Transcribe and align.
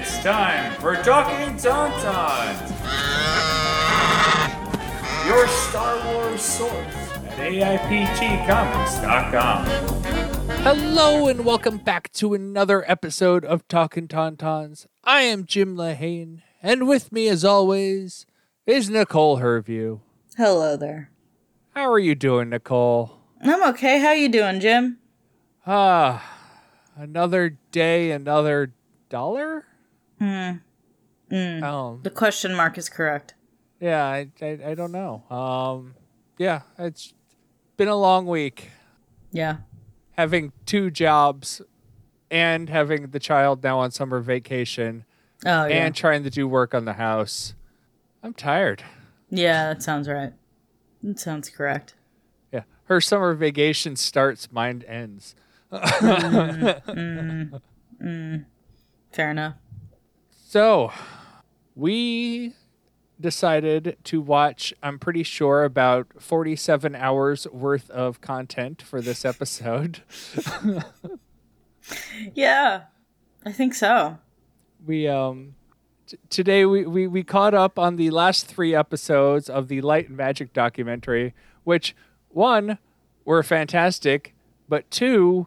It's 0.00 0.22
time 0.22 0.80
for 0.80 0.94
Talking 0.94 1.56
Tauntauns, 1.56 2.68
your 5.26 5.48
Star 5.48 6.14
Wars 6.14 6.40
source 6.40 6.94
at 7.26 7.36
AIPTcomics.com. 7.38 9.64
Hello 10.62 11.26
and 11.26 11.44
welcome 11.44 11.78
back 11.78 12.12
to 12.12 12.32
another 12.32 12.88
episode 12.88 13.44
of 13.44 13.66
Talking 13.66 14.06
Tauntauns. 14.06 14.86
I 15.02 15.22
am 15.22 15.44
Jim 15.44 15.76
Lehane, 15.76 16.42
and 16.62 16.86
with 16.86 17.10
me, 17.10 17.26
as 17.26 17.44
always, 17.44 18.24
is 18.66 18.88
Nicole 18.88 19.40
Herviou. 19.40 19.98
Hello 20.36 20.76
there. 20.76 21.10
How 21.74 21.90
are 21.90 21.98
you 21.98 22.14
doing, 22.14 22.50
Nicole? 22.50 23.18
I'm 23.42 23.64
okay. 23.70 23.98
How 23.98 24.12
you 24.12 24.28
doing, 24.28 24.60
Jim? 24.60 24.98
Ah, 25.66 26.24
another 26.96 27.58
day, 27.72 28.12
another 28.12 28.74
dollar. 29.08 29.64
Hmm. 30.18 31.62
Um, 31.64 32.00
The 32.02 32.10
question 32.14 32.54
mark 32.54 32.78
is 32.78 32.88
correct. 32.88 33.34
yeah, 33.80 34.04
I, 34.04 34.28
I, 34.40 34.58
I 34.68 34.74
don't 34.74 34.92
know. 34.92 35.24
Um, 35.30 35.94
yeah, 36.38 36.62
it's 36.78 37.12
been 37.76 37.88
a 37.88 37.96
long 37.96 38.26
week. 38.26 38.70
Yeah. 39.30 39.58
Having 40.12 40.52
two 40.66 40.90
jobs, 40.90 41.60
and 42.30 42.68
having 42.68 43.08
the 43.10 43.18
child 43.20 43.62
now 43.62 43.78
on 43.78 43.90
summer 43.90 44.20
vacation, 44.20 45.04
Oh 45.46 45.66
yeah. 45.66 45.86
and 45.86 45.94
trying 45.94 46.24
to 46.24 46.30
do 46.30 46.48
work 46.48 46.74
on 46.74 46.84
the 46.86 46.94
house. 46.94 47.54
I'm 48.22 48.34
tired. 48.34 48.82
yeah, 49.30 49.72
that 49.72 49.82
sounds 49.82 50.08
right. 50.08 50.32
That 51.02 51.20
sounds 51.20 51.48
correct. 51.50 51.94
Yeah, 52.52 52.62
her 52.84 53.00
summer 53.00 53.34
vacation 53.34 53.94
starts, 53.96 54.50
mine 54.50 54.82
ends. 54.88 55.34
Fair 55.70 56.82
enough. 59.30 59.54
So, 60.50 60.90
we 61.74 62.54
decided 63.20 63.98
to 64.04 64.22
watch, 64.22 64.72
I'm 64.82 64.98
pretty 64.98 65.22
sure, 65.22 65.62
about 65.62 66.06
47 66.18 66.94
hours 66.94 67.46
worth 67.48 67.90
of 67.90 68.22
content 68.22 68.80
for 68.80 69.02
this 69.02 69.26
episode. 69.26 70.00
Yeah. 72.34 72.84
I 73.44 73.52
think 73.52 73.74
so. 73.74 74.18
we, 74.86 75.06
um, 75.06 75.54
t- 76.06 76.16
today 76.30 76.64
we, 76.64 76.86
we, 76.86 77.06
we 77.06 77.22
caught 77.22 77.52
up 77.52 77.78
on 77.78 77.96
the 77.96 78.08
last 78.08 78.46
three 78.46 78.74
episodes 78.74 79.50
of 79.50 79.68
the 79.68 79.82
Light 79.82 80.08
and 80.08 80.16
Magic 80.16 80.54
documentary, 80.54 81.34
which, 81.64 81.94
one, 82.28 82.78
were 83.26 83.42
fantastic, 83.42 84.34
but 84.66 84.90
two, 84.90 85.46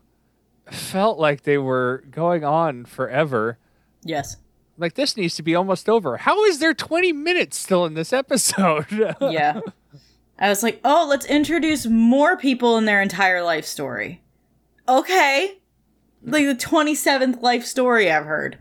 felt 0.69 1.17
like 1.17 1.41
they 1.41 1.57
were 1.57 2.03
going 2.11 2.43
on 2.43 2.85
forever. 2.85 3.57
Yes. 4.03 4.37
Like 4.81 4.95
this 4.95 5.15
needs 5.15 5.35
to 5.35 5.43
be 5.43 5.55
almost 5.55 5.87
over. 5.87 6.17
How 6.17 6.43
is 6.45 6.59
there 6.59 6.73
20 6.73 7.13
minutes 7.13 7.57
still 7.57 7.85
in 7.85 7.93
this 7.93 8.11
episode? 8.11 8.87
Yeah. 9.21 9.61
I 10.39 10.49
was 10.49 10.63
like, 10.63 10.81
oh, 10.83 11.05
let's 11.07 11.25
introduce 11.27 11.85
more 11.85 12.35
people 12.35 12.77
in 12.79 12.85
their 12.85 12.99
entire 12.99 13.43
life 13.43 13.63
story. 13.65 14.23
Okay. 14.89 15.59
Like 16.23 16.45
the 16.47 16.55
27th 16.55 17.41
life 17.43 17.63
story 17.63 18.11
I've 18.11 18.25
heard. 18.25 18.57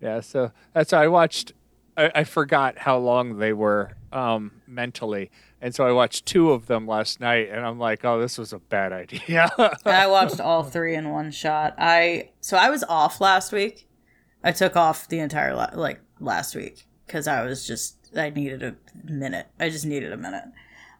yeah, 0.00 0.20
so 0.20 0.52
that's 0.74 0.92
why 0.92 1.04
I 1.04 1.08
watched 1.08 1.52
I, 1.96 2.10
I 2.16 2.24
forgot 2.24 2.76
how 2.78 2.98
long 2.98 3.38
they 3.38 3.52
were 3.54 3.96
um 4.12 4.52
mentally. 4.66 5.30
And 5.62 5.74
so 5.74 5.86
I 5.86 5.92
watched 5.92 6.26
two 6.26 6.52
of 6.52 6.66
them 6.66 6.86
last 6.86 7.18
night 7.18 7.48
and 7.50 7.64
I'm 7.64 7.78
like, 7.78 8.04
oh, 8.04 8.20
this 8.20 8.36
was 8.36 8.52
a 8.52 8.58
bad 8.58 8.92
idea. 8.92 9.48
I 9.86 10.06
watched 10.06 10.38
all 10.38 10.62
three 10.64 10.94
in 10.94 11.08
one 11.10 11.30
shot. 11.30 11.74
I 11.78 12.30
so 12.42 12.58
I 12.58 12.68
was 12.68 12.84
off 12.84 13.20
last 13.22 13.52
week. 13.52 13.85
I 14.42 14.52
took 14.52 14.76
off 14.76 15.08
the 15.08 15.18
entire 15.18 15.54
la- 15.54 15.70
like 15.74 16.00
last 16.20 16.54
week 16.54 16.86
because 17.06 17.26
I 17.26 17.44
was 17.44 17.66
just 17.66 17.96
I 18.16 18.30
needed 18.30 18.62
a 18.62 18.76
minute. 19.04 19.48
I 19.58 19.68
just 19.70 19.86
needed 19.86 20.12
a 20.12 20.16
minute. 20.16 20.44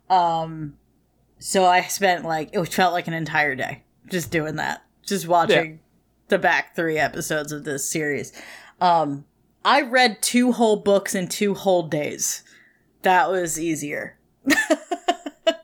Um, 0.08 0.76
so 1.38 1.64
I 1.64 1.82
spent 1.82 2.24
like 2.24 2.50
it 2.52 2.64
felt 2.72 2.92
like 2.92 3.08
an 3.08 3.14
entire 3.14 3.54
day 3.54 3.82
just 4.08 4.30
doing 4.30 4.56
that, 4.56 4.82
just 5.04 5.26
watching 5.26 5.80
the 6.28 6.38
back 6.38 6.74
three 6.74 6.98
episodes 6.98 7.52
of 7.52 7.64
this 7.64 7.88
series. 7.88 8.32
Um, 8.80 9.24
I 9.64 9.82
read 9.82 10.22
two 10.22 10.52
whole 10.52 10.76
books 10.76 11.14
in 11.14 11.28
two 11.28 11.54
whole 11.54 11.82
days. 11.84 12.42
That 13.02 13.30
was 13.30 13.58
easier. 13.60 14.18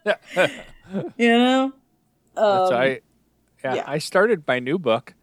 you 1.17 1.29
know. 1.29 1.73
That's 2.35 2.71
Um, 2.71 2.77
I 2.77 3.01
yeah, 3.65 3.75
yeah. 3.75 3.85
I 3.87 3.99
started 3.99 4.43
my 4.47 4.59
new 4.59 4.79
book. 4.79 5.15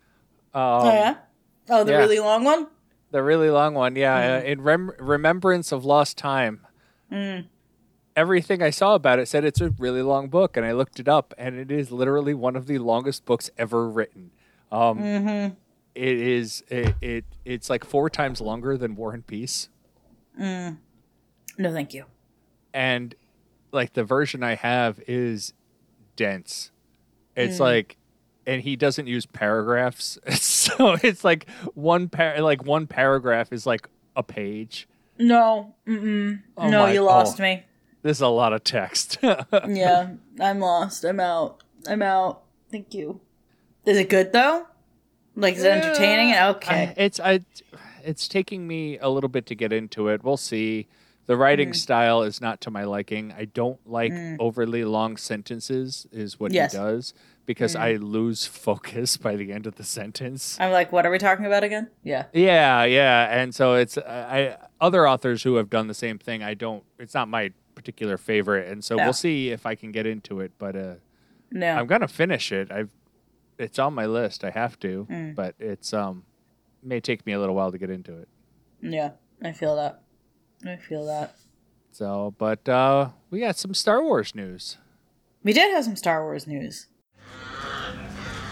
Um, 0.53 0.61
Oh 0.61 0.93
yeah. 0.93 1.15
Oh, 1.69 1.83
the 1.83 1.91
yeah. 1.93 1.97
really 1.99 2.19
long 2.19 2.43
one. 2.43 2.67
The 3.11 3.23
really 3.23 3.49
long 3.49 3.73
one, 3.73 3.95
yeah. 3.95 4.21
Mm. 4.21 4.41
Uh, 4.41 4.45
in 4.45 4.61
rem- 4.61 4.91
remembrance 4.99 5.71
of 5.71 5.83
lost 5.85 6.17
time. 6.17 6.65
Mm. 7.11 7.45
Everything 8.15 8.61
I 8.61 8.69
saw 8.69 8.95
about 8.95 9.19
it 9.19 9.27
said 9.27 9.45
it's 9.45 9.61
a 9.61 9.69
really 9.71 10.01
long 10.01 10.27
book, 10.29 10.57
and 10.57 10.65
I 10.65 10.73
looked 10.73 10.99
it 10.99 11.07
up, 11.07 11.33
and 11.37 11.55
it 11.57 11.71
is 11.71 11.91
literally 11.91 12.33
one 12.33 12.55
of 12.55 12.67
the 12.67 12.77
longest 12.79 13.25
books 13.25 13.49
ever 13.57 13.87
written. 13.89 14.31
Um, 14.71 14.99
Mm-hmm. 14.99 15.53
it 15.95 16.17
is 16.17 16.63
it, 16.69 16.93
it 17.01 17.25
it's 17.45 17.69
like 17.69 17.83
four 17.85 18.09
times 18.09 18.39
longer 18.41 18.77
than 18.77 18.95
War 18.95 19.13
and 19.13 19.25
Peace, 19.25 19.69
No, 20.37 20.75
thank 21.59 21.93
you. 21.93 22.05
and 22.73 23.15
like 23.71 23.93
the 23.93 24.03
version 24.03 24.43
I 24.43 24.55
have 24.55 24.99
is 25.07 25.53
dense. 26.15 26.71
It's 27.35 27.57
Mm. 27.57 27.61
like, 27.61 27.97
and 28.49 28.63
he 28.63 28.75
doesn't 28.75 29.05
use 29.05 29.27
paragraphs, 29.27 30.17
so 30.31 30.97
it's 31.03 31.23
like 31.23 31.47
one 31.75 32.09
par 32.09 32.41
like 32.41 32.65
one 32.65 32.87
paragraph 32.87 33.53
is 33.53 33.65
like 33.65 33.87
a 34.15 34.23
page. 34.23 34.87
No, 35.19 35.75
mm-mm. 35.87 36.41
Oh 36.57 36.69
no, 36.69 36.83
my- 36.83 36.93
you 36.93 37.03
lost 37.03 37.39
oh. 37.39 37.43
me. 37.43 37.63
This 38.01 38.17
is 38.17 38.21
a 38.21 38.27
lot 38.27 38.53
of 38.53 38.63
text. 38.63 39.19
Yeah, 39.67 40.11
I'm 40.39 40.59
lost. 40.59 41.03
I'm 41.03 41.19
out. 41.19 41.61
I'm 41.87 42.01
out. 42.01 42.43
Thank 42.71 42.93
you. 42.93 43.19
Is 43.85 43.97
it 43.97 44.09
good 44.09 44.31
though? 44.31 44.65
Like, 45.35 45.55
is 45.55 45.63
it 45.63 45.71
entertaining? 45.71 46.33
Okay. 46.33 46.87
I- 46.87 46.93
it's 46.97 47.19
I, 47.19 47.41
it's 48.03 48.27
taking 48.27 48.67
me 48.67 48.97
a 48.97 49.09
little 49.09 49.29
bit 49.29 49.45
to 49.47 49.55
get 49.55 49.71
into 49.71 50.07
it. 50.07 50.23
We'll 50.23 50.37
see. 50.37 50.87
The 51.27 51.37
writing 51.37 51.69
mm. 51.69 51.75
style 51.75 52.23
is 52.23 52.41
not 52.41 52.61
to 52.61 52.71
my 52.71 52.85
liking. 52.85 53.31
I 53.37 53.45
don't 53.45 53.79
like 53.87 54.11
mm. 54.11 54.37
overly 54.39 54.83
long 54.83 55.15
sentences. 55.17 56.07
Is 56.11 56.39
what 56.39 56.51
Yes. 56.51 56.71
he 56.71 56.77
does 56.79 57.13
because 57.49 57.75
I 57.75 57.93
lose 57.93 58.45
focus 58.45 59.17
by 59.17 59.35
the 59.35 59.51
end 59.51 59.65
of 59.65 59.73
the 59.73 59.83
sentence. 59.83 60.55
I'm 60.59 60.71
like, 60.71 60.91
what 60.91 61.03
are 61.03 61.09
we 61.09 61.17
talking 61.17 61.47
about 61.47 61.63
again? 61.63 61.89
Yeah. 62.03 62.25
Yeah, 62.31 62.83
yeah, 62.83 63.35
and 63.41 63.55
so 63.55 63.73
it's 63.73 63.97
I 63.97 64.55
other 64.79 65.07
authors 65.07 65.41
who 65.41 65.55
have 65.55 65.67
done 65.67 65.87
the 65.87 65.95
same 65.95 66.19
thing. 66.19 66.43
I 66.43 66.53
don't. 66.53 66.83
It's 66.99 67.15
not 67.15 67.27
my 67.27 67.51
particular 67.73 68.19
favorite, 68.19 68.67
and 68.71 68.83
so 68.83 68.97
Yeah. 68.97 69.05
we'll 69.05 69.13
see 69.13 69.49
if 69.49 69.65
I 69.65 69.73
can 69.73 69.91
get 69.91 70.05
into 70.05 70.41
it. 70.41 70.51
But 70.59 70.75
uh, 70.75 70.95
No. 71.51 71.73
I'm 71.73 71.87
gonna 71.87 72.07
finish 72.07 72.51
it. 72.51 72.71
I've 72.71 72.91
it's 73.57 73.79
on 73.79 73.95
my 73.95 74.05
list. 74.05 74.43
I 74.43 74.51
have 74.51 74.79
to, 74.81 75.07
Mm. 75.09 75.33
but 75.33 75.55
it's 75.59 75.91
um 75.91 76.25
may 76.83 76.99
take 76.99 77.25
me 77.25 77.33
a 77.33 77.39
little 77.39 77.55
while 77.55 77.71
to 77.71 77.79
get 77.79 77.89
into 77.89 78.15
it. 78.15 78.27
yeah, 78.81 79.11
I 79.43 79.53
feel 79.53 79.75
that. 79.75 80.01
I 80.63 80.75
feel 80.75 81.03
that. 81.07 81.35
So, 81.91 82.35
but 82.37 82.69
uh 82.69 83.09
we 83.31 83.39
got 83.39 83.57
some 83.57 83.73
Star 83.73 84.03
Wars 84.03 84.35
news. 84.35 84.77
We 85.43 85.51
did 85.53 85.73
have 85.73 85.83
some 85.85 85.95
Star 85.95 86.21
Wars 86.23 86.45
news. 86.45 86.85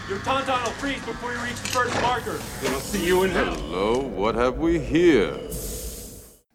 Your 0.08 0.18
tauntaun 0.20 0.64
will 0.64 0.70
freeze 0.72 1.04
before 1.04 1.32
you 1.34 1.38
reach 1.40 1.60
the 1.60 1.68
first 1.68 1.94
marker. 2.00 2.38
Then 2.62 2.72
I'll 2.72 2.80
see 2.80 3.06
you 3.06 3.24
in 3.24 3.30
hell. 3.30 3.54
Hello, 3.54 3.98
what 3.98 4.34
have 4.36 4.56
we 4.56 4.78
here? 4.78 5.36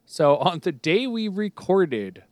So 0.06 0.38
on 0.38 0.60
the 0.60 0.72
day 0.72 1.06
we 1.06 1.28
recorded, 1.28 2.24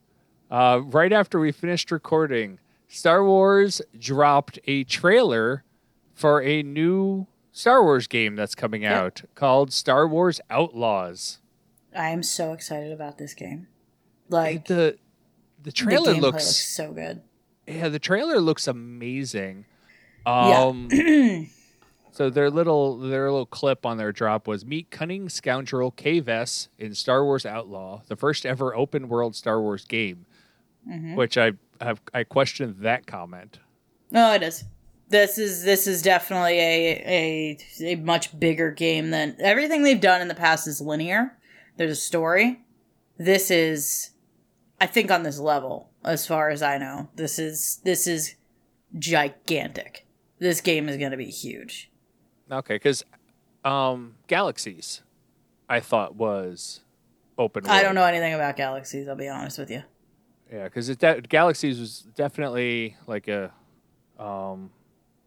uh, 0.49 0.81
right 0.83 1.13
after 1.13 1.39
we 1.39 1.51
finished 1.51 1.91
recording, 1.91 2.57
Star 2.87 3.23
Wars 3.23 3.81
dropped 3.97 4.57
a 4.65 4.83
trailer 4.83 5.63
for 6.15 6.41
a 6.41 6.63
new 6.63 7.27
Star 7.51 7.83
Wars 7.83 8.07
game 8.07 8.35
that's 8.35 8.55
coming 8.55 8.83
out 8.83 9.21
called 9.35 9.71
Star 9.71 10.07
Wars 10.07 10.41
Outlaws. 10.49 11.37
I 11.95 12.09
am 12.09 12.23
so 12.23 12.53
excited 12.53 12.91
about 12.91 13.17
this 13.19 13.33
game. 13.35 13.67
Like 14.29 14.65
The 14.65 14.73
the 14.73 14.97
the 15.63 15.71
trailer 15.71 16.13
gameplay 16.15 16.21
looks 16.21 16.45
looks 16.45 16.55
so 16.55 16.91
good. 16.93 17.21
yeah, 17.67 17.89
the 17.89 17.99
trailer 17.99 18.39
looks 18.39 18.67
amazing. 18.67 19.65
Yeah. 20.25 20.63
Um 20.63 21.49
So 22.11 22.29
their 22.29 22.49
little 22.49 22.97
their 22.97 23.31
little 23.31 23.45
clip 23.45 23.85
on 23.85 23.97
their 23.97 24.11
drop 24.11 24.45
was 24.47 24.65
meet 24.65 24.91
cunning 24.91 25.29
scoundrel 25.29 25.91
Vess 25.91 26.67
in 26.77 26.93
Star 26.93 27.23
Wars 27.23 27.45
Outlaw, 27.45 28.01
the 28.07 28.17
first 28.17 28.45
ever 28.45 28.75
open 28.75 29.07
world 29.07 29.35
Star 29.35 29.61
Wars 29.61 29.85
game. 29.85 30.25
Mm-hmm. 30.87 31.15
Which 31.15 31.37
I 31.37 31.53
have 31.79 32.01
I 32.13 32.23
questioned 32.23 32.77
that 32.79 33.07
comment. 33.07 33.59
No, 34.11 34.33
it 34.33 34.43
is. 34.43 34.65
This 35.07 35.37
is 35.37 35.63
this 35.63 35.87
is 35.87 36.01
definitely 36.01 36.59
a 36.59 37.57
a 37.79 37.93
a 37.93 37.95
much 37.95 38.37
bigger 38.37 38.71
game 38.71 39.11
than 39.11 39.35
everything 39.39 39.83
they've 39.83 39.99
done 39.99 40.21
in 40.21 40.27
the 40.27 40.35
past 40.35 40.67
is 40.67 40.81
linear. 40.81 41.37
There's 41.77 41.91
a 41.91 41.95
story. 41.95 42.59
This 43.17 43.49
is 43.49 44.11
I 44.81 44.85
think 44.85 45.11
on 45.11 45.23
this 45.23 45.39
level, 45.39 45.89
as 46.03 46.27
far 46.27 46.49
as 46.49 46.61
I 46.61 46.77
know. 46.77 47.09
This 47.15 47.39
is 47.39 47.79
this 47.85 48.05
is 48.05 48.35
gigantic. 48.97 50.05
This 50.41 50.59
game 50.59 50.89
is 50.89 50.97
gonna 50.97 51.17
be 51.17 51.27
huge. 51.27 51.91
Okay, 52.51 52.73
because 52.75 53.03
um, 53.63 54.15
Galaxies, 54.25 55.03
I 55.69 55.79
thought 55.79 56.15
was 56.15 56.81
open. 57.37 57.67
I 57.67 57.83
don't 57.83 57.93
know 57.93 58.03
anything 58.03 58.33
about 58.33 58.57
Galaxies. 58.57 59.07
I'll 59.07 59.15
be 59.15 59.27
honest 59.29 59.59
with 59.59 59.69
you. 59.69 59.83
Yeah, 60.51 60.63
because 60.63 60.89
it 60.89 60.97
de- 60.97 61.21
Galaxies 61.21 61.79
was 61.79 61.99
definitely 62.15 62.97
like 63.05 63.27
a, 63.27 63.53
um, 64.17 64.71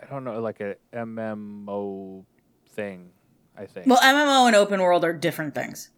I 0.02 0.06
don't 0.10 0.24
know, 0.24 0.40
like 0.40 0.58
a 0.60 0.74
MMO 0.92 2.24
thing. 2.70 3.10
I 3.56 3.66
think. 3.66 3.86
Well, 3.86 3.98
MMO 4.00 4.48
and 4.48 4.56
open 4.56 4.80
world 4.82 5.04
are 5.04 5.12
different 5.12 5.54
things. 5.54 5.90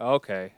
okay, 0.00 0.52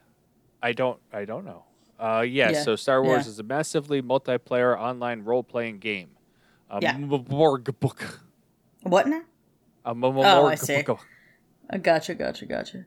I 0.62 0.72
don't. 0.72 0.98
I 1.12 1.26
don't 1.26 1.44
know. 1.44 1.64
Uh, 1.98 2.22
yes. 2.22 2.52
Yeah, 2.54 2.62
So 2.62 2.76
Star 2.76 3.02
Wars 3.04 3.26
yeah. 3.26 3.32
is 3.32 3.38
a 3.40 3.42
massively 3.42 4.00
multiplayer 4.00 4.74
online 4.74 5.22
role 5.22 5.42
playing 5.42 5.80
game. 5.80 6.12
A 6.70 6.78
Yeah. 6.80 6.96
Morg 6.96 7.78
book. 7.80 8.20
What 8.82 9.08
now? 9.08 9.22
A 9.84 9.94
mo- 9.94 10.12
Oh, 10.22 10.46
I 10.46 10.50
morg 10.54 10.58
see. 10.58 10.82
book. 10.82 11.00
Gotcha, 11.82 12.14
gotcha, 12.14 12.46
gotcha. 12.46 12.84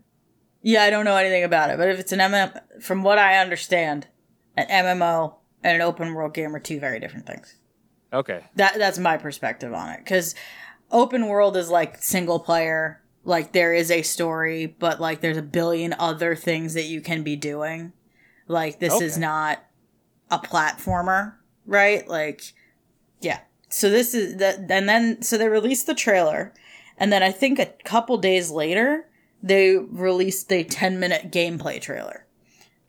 Yeah, 0.61 0.83
I 0.83 0.89
don't 0.89 1.05
know 1.05 1.15
anything 1.17 1.43
about 1.43 1.69
it, 1.69 1.77
but 1.77 1.89
if 1.89 1.99
it's 1.99 2.11
an 2.11 2.19
MM, 2.19 2.81
from 2.81 3.03
what 3.03 3.17
I 3.19 3.37
understand, 3.37 4.07
an 4.55 4.65
MMO 4.69 5.35
and 5.63 5.75
an 5.75 5.81
open 5.81 6.13
world 6.13 6.33
game 6.33 6.55
are 6.55 6.59
two 6.59 6.79
very 6.79 6.99
different 6.99 7.25
things. 7.25 7.57
Okay. 8.13 8.43
That 8.55 8.75
that's 8.77 8.99
my 8.99 9.17
perspective 9.17 9.73
on 9.73 9.89
it 9.89 9.97
because 9.99 10.35
open 10.91 11.27
world 11.27 11.57
is 11.57 11.69
like 11.69 12.01
single 12.01 12.39
player, 12.39 13.01
like 13.25 13.51
there 13.51 13.73
is 13.73 13.89
a 13.91 14.01
story, 14.03 14.67
but 14.67 15.01
like 15.01 15.21
there's 15.21 15.37
a 15.37 15.41
billion 15.41 15.93
other 15.97 16.35
things 16.35 16.73
that 16.75 16.83
you 16.85 17.01
can 17.01 17.23
be 17.23 17.35
doing. 17.35 17.91
Like 18.47 18.79
this 18.79 19.01
is 19.01 19.17
not 19.17 19.63
a 20.29 20.37
platformer, 20.39 21.35
right? 21.65 22.07
Like, 22.07 22.43
yeah. 23.21 23.39
So 23.73 23.89
this 23.89 24.13
is 24.13 24.37
that, 24.37 24.69
and 24.69 24.87
then 24.87 25.21
so 25.21 25.37
they 25.37 25.47
released 25.47 25.87
the 25.87 25.95
trailer, 25.95 26.53
and 26.97 27.11
then 27.11 27.23
I 27.23 27.31
think 27.31 27.59
a 27.59 27.65
couple 27.83 28.17
days 28.17 28.51
later 28.51 29.07
they 29.41 29.75
released 29.77 30.51
a 30.51 30.63
ten 30.63 30.99
minute 30.99 31.31
gameplay 31.31 31.81
trailer. 31.81 32.25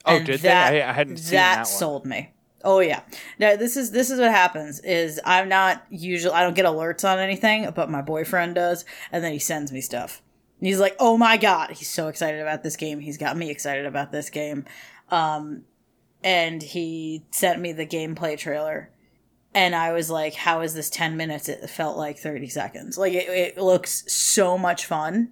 Oh, 0.04 0.16
And 0.16 0.26
did 0.26 0.40
that- 0.40 0.70
they? 0.70 0.82
I, 0.82 0.90
I 0.90 0.92
hadn't 0.92 1.16
seen 1.16 1.32
that 1.36 1.56
that 1.56 1.66
sold 1.66 2.04
me. 2.04 2.32
Oh 2.62 2.80
yeah. 2.80 3.00
Now 3.38 3.56
this 3.56 3.76
is 3.76 3.90
this 3.90 4.10
is 4.10 4.18
what 4.20 4.30
happens 4.30 4.80
is 4.80 5.20
I'm 5.24 5.48
not 5.48 5.84
usually 5.90 6.34
I 6.34 6.42
don't 6.42 6.54
get 6.56 6.64
alerts 6.66 7.04
on 7.10 7.18
anything, 7.18 7.70
but 7.74 7.90
my 7.90 8.02
boyfriend 8.02 8.54
does, 8.54 8.84
and 9.10 9.24
then 9.24 9.32
he 9.32 9.38
sends 9.38 9.72
me 9.72 9.80
stuff. 9.80 10.22
And 10.60 10.68
he's 10.68 10.80
like, 10.80 10.96
"Oh 10.98 11.16
my 11.18 11.36
god, 11.36 11.70
he's 11.72 11.90
so 11.90 12.08
excited 12.08 12.40
about 12.40 12.62
this 12.62 12.76
game. 12.76 13.00
He's 13.00 13.18
got 13.18 13.36
me 13.36 13.50
excited 13.50 13.84
about 13.86 14.12
this 14.12 14.30
game." 14.30 14.64
Um 15.10 15.64
and 16.22 16.62
he 16.62 17.22
sent 17.32 17.60
me 17.60 17.72
the 17.72 17.84
gameplay 17.86 18.38
trailer. 18.38 18.88
And 19.54 19.74
I 19.74 19.92
was 19.92 20.10
like, 20.10 20.34
"How 20.34 20.62
is 20.62 20.74
this 20.74 20.90
10 20.90 21.16
minutes? 21.16 21.48
It 21.48 21.68
felt 21.70 21.96
like 21.96 22.18
30 22.18 22.48
seconds. 22.48 22.98
Like 22.98 23.12
it, 23.12 23.28
it 23.28 23.58
looks 23.58 24.04
so 24.12 24.58
much 24.58 24.86
fun." 24.86 25.30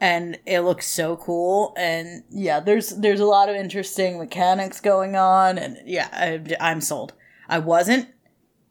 and 0.00 0.38
it 0.46 0.60
looks 0.60 0.86
so 0.86 1.16
cool 1.16 1.74
and 1.76 2.22
yeah 2.30 2.60
there's 2.60 2.90
there's 2.90 3.20
a 3.20 3.26
lot 3.26 3.48
of 3.48 3.56
interesting 3.56 4.18
mechanics 4.18 4.80
going 4.80 5.16
on 5.16 5.58
and 5.58 5.76
yeah 5.84 6.08
I, 6.12 6.56
i'm 6.60 6.80
sold 6.80 7.14
i 7.48 7.58
wasn't 7.58 8.08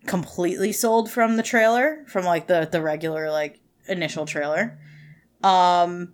completely 0.06 0.72
sold 0.72 1.12
from 1.12 1.36
the 1.36 1.44
trailer 1.44 2.04
from 2.08 2.26
like 2.26 2.48
the 2.48 2.68
the 2.72 2.82
regular 2.82 3.30
like 3.30 3.60
initial 3.88 4.26
trailer 4.26 4.80
um 5.44 6.14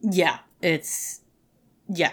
yeah 0.00 0.38
it's 0.60 1.20
yeah 1.88 2.12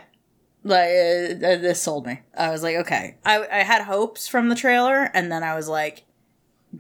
like 0.68 0.90
uh, 0.90 1.58
this 1.58 1.82
sold 1.82 2.06
me 2.06 2.20
i 2.36 2.50
was 2.50 2.64
like 2.64 2.76
okay 2.76 3.18
i 3.26 3.46
i 3.48 3.64
had 3.64 3.84
hopes 3.84 4.28
from 4.28 4.50
the 4.50 4.56
trailer 4.56 5.10
and 5.14 5.32
then 5.32 5.44
i 5.44 5.56
was 5.56 5.68
like 5.68 6.04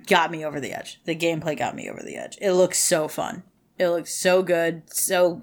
got 0.05 0.31
me 0.31 0.43
over 0.43 0.59
the 0.59 0.73
edge 0.73 0.99
the 1.05 1.15
gameplay 1.15 1.57
got 1.57 1.75
me 1.75 1.89
over 1.89 2.01
the 2.03 2.15
edge 2.15 2.37
it 2.41 2.51
looks 2.53 2.77
so 2.77 3.07
fun 3.07 3.43
it 3.77 3.89
looks 3.89 4.13
so 4.13 4.41
good. 4.41 4.83
So 4.93 5.41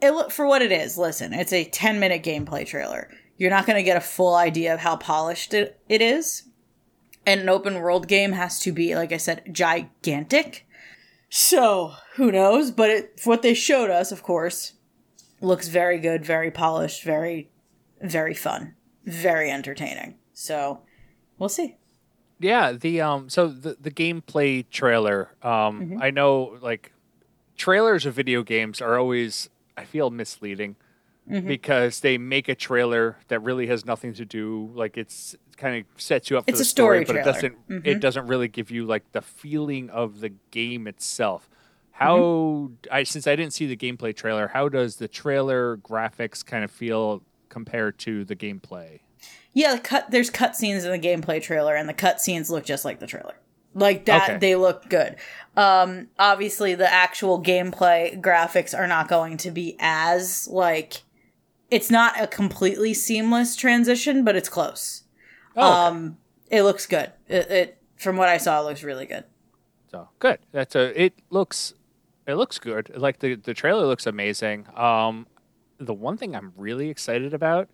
it 0.00 0.10
look 0.10 0.30
for 0.30 0.46
what 0.46 0.62
it 0.62 0.72
is. 0.72 0.98
Listen, 0.98 1.32
it's 1.32 1.52
a 1.52 1.64
10 1.64 2.00
minute 2.00 2.22
gameplay 2.22 2.66
trailer. 2.66 3.08
You're 3.36 3.50
not 3.50 3.66
going 3.66 3.76
to 3.76 3.82
get 3.82 3.96
a 3.96 4.00
full 4.00 4.34
idea 4.34 4.74
of 4.74 4.80
how 4.80 4.96
polished 4.96 5.54
it, 5.54 5.80
it 5.88 6.02
is. 6.02 6.44
And 7.24 7.40
an 7.40 7.48
open 7.48 7.76
world 7.76 8.08
game 8.08 8.32
has 8.32 8.58
to 8.60 8.72
be, 8.72 8.94
like 8.96 9.12
I 9.12 9.16
said, 9.16 9.44
gigantic. 9.52 10.66
So 11.28 11.94
who 12.16 12.32
knows? 12.32 12.70
But 12.70 12.90
it, 12.90 13.20
what 13.24 13.42
they 13.42 13.54
showed 13.54 13.90
us, 13.90 14.10
of 14.10 14.22
course, 14.22 14.74
looks 15.40 15.68
very 15.68 15.98
good, 15.98 16.24
very 16.24 16.50
polished, 16.50 17.04
very, 17.04 17.50
very 18.02 18.34
fun, 18.34 18.74
very 19.04 19.50
entertaining. 19.50 20.16
So 20.32 20.80
we'll 21.38 21.48
see. 21.48 21.76
Yeah, 22.38 22.72
the 22.72 23.00
um 23.00 23.28
so 23.28 23.48
the 23.48 23.76
the 23.80 23.90
gameplay 23.90 24.68
trailer, 24.70 25.30
um 25.42 25.80
Mm-hmm. 25.80 26.02
I 26.02 26.10
know 26.10 26.58
like 26.60 26.92
trailers 27.56 28.06
of 28.06 28.14
video 28.14 28.42
games 28.42 28.80
are 28.80 28.98
always 28.98 29.48
I 29.76 29.84
feel 29.84 30.10
misleading 30.10 30.76
Mm-hmm. 31.30 31.46
because 31.46 32.00
they 32.00 32.18
make 32.18 32.48
a 32.48 32.54
trailer 32.56 33.16
that 33.28 33.38
really 33.44 33.68
has 33.68 33.84
nothing 33.86 34.12
to 34.14 34.24
do 34.24 34.72
like 34.74 34.96
it's 34.98 35.34
it 35.34 35.56
kind 35.56 35.76
of 35.78 36.02
sets 36.02 36.28
you 36.30 36.36
up 36.36 36.46
for 36.46 36.50
It's 36.50 36.58
the 36.58 36.62
a 36.62 36.66
story 36.66 37.04
but 37.04 37.14
it 37.14 37.22
trailer. 37.22 37.32
Mm-hmm. 37.42 37.74
doesn't 37.76 37.86
it 37.86 38.00
doesn't 38.00 38.26
really 38.26 38.48
give 38.48 38.72
you 38.72 38.84
like 38.86 39.04
the 39.12 39.22
feeling 39.22 39.88
of 39.90 40.18
the 40.18 40.30
game 40.50 40.88
itself. 40.88 41.48
How 41.92 42.18
Mm-hmm. 42.18 42.74
I 42.90 43.04
since 43.04 43.28
I 43.28 43.36
didn't 43.36 43.52
see 43.52 43.66
the 43.66 43.76
gameplay 43.76 44.16
trailer, 44.16 44.48
how 44.48 44.68
does 44.68 44.96
the 44.96 45.06
trailer 45.06 45.76
graphics 45.76 46.44
kind 46.44 46.64
of 46.64 46.72
feel 46.72 47.22
compared 47.52 47.98
to 48.00 48.24
the 48.24 48.34
gameplay? 48.34 49.00
Yeah, 49.52 49.74
the 49.74 49.80
cut. 49.80 50.10
There's 50.10 50.30
cutscenes 50.30 50.84
in 50.84 50.90
the 50.90 50.98
gameplay 50.98 51.40
trailer, 51.40 51.76
and 51.76 51.88
the 51.88 51.94
cutscenes 51.94 52.50
look 52.50 52.64
just 52.64 52.84
like 52.84 52.98
the 52.98 53.06
trailer. 53.06 53.34
Like 53.74 54.06
that, 54.06 54.30
Okay. 54.30 54.38
they 54.38 54.56
look 54.56 54.88
good. 54.88 55.16
Um, 55.56 56.08
obviously, 56.18 56.74
the 56.74 56.90
actual 56.90 57.42
gameplay 57.42 58.20
graphics 58.20 58.76
are 58.76 58.86
not 58.86 59.08
going 59.08 59.36
to 59.38 59.50
be 59.50 59.76
as 59.78 60.48
like. 60.48 61.02
It's 61.70 61.90
not 61.90 62.20
a 62.20 62.26
completely 62.26 62.92
seamless 62.94 63.54
transition, 63.56 64.24
but 64.24 64.36
it's 64.36 64.48
close. 64.48 65.04
Oh, 65.56 65.60
okay. 65.66 65.86
Um, 65.98 66.18
it 66.50 66.62
looks 66.64 66.86
good. 66.86 67.12
It, 67.28 67.50
it 67.50 67.78
from 67.96 68.16
what 68.16 68.28
I 68.28 68.38
saw, 68.38 68.60
it 68.60 68.64
looks 68.64 68.82
really 68.82 69.06
good. 69.06 69.24
So 69.90 70.08
good. 70.18 70.38
That's 70.52 70.74
a. 70.74 71.00
It 71.00 71.14
looks. 71.30 71.74
It 72.26 72.34
looks 72.34 72.58
good. 72.58 72.90
Like 72.96 73.20
the 73.20 73.34
the 73.36 73.54
trailer 73.54 73.86
looks 73.86 74.06
amazing. 74.06 74.66
Um, 74.76 75.26
the 75.86 75.94
one 75.94 76.16
thing 76.16 76.34
I'm 76.34 76.52
really 76.56 76.88
excited 76.88 77.34
about 77.34 77.68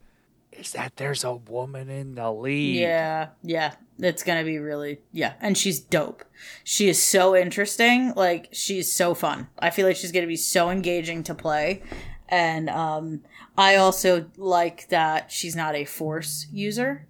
is 0.52 0.72
that 0.72 0.96
there's 0.96 1.24
a 1.24 1.34
woman 1.34 1.90
in 1.90 2.14
the 2.14 2.32
lead. 2.32 2.80
Yeah, 2.80 3.28
yeah. 3.42 3.74
It's 3.98 4.22
gonna 4.22 4.44
be 4.44 4.58
really 4.58 5.00
yeah, 5.12 5.34
and 5.40 5.58
she's 5.58 5.80
dope. 5.80 6.24
She 6.64 6.88
is 6.88 7.02
so 7.02 7.36
interesting. 7.36 8.12
Like 8.14 8.48
she's 8.52 8.92
so 8.92 9.14
fun. 9.14 9.48
I 9.58 9.70
feel 9.70 9.86
like 9.86 9.96
she's 9.96 10.12
gonna 10.12 10.26
be 10.26 10.36
so 10.36 10.70
engaging 10.70 11.22
to 11.24 11.34
play, 11.34 11.82
and 12.28 12.70
um, 12.70 13.22
I 13.56 13.76
also 13.76 14.30
like 14.36 14.88
that 14.88 15.32
she's 15.32 15.56
not 15.56 15.74
a 15.74 15.84
force 15.84 16.46
user. 16.52 17.06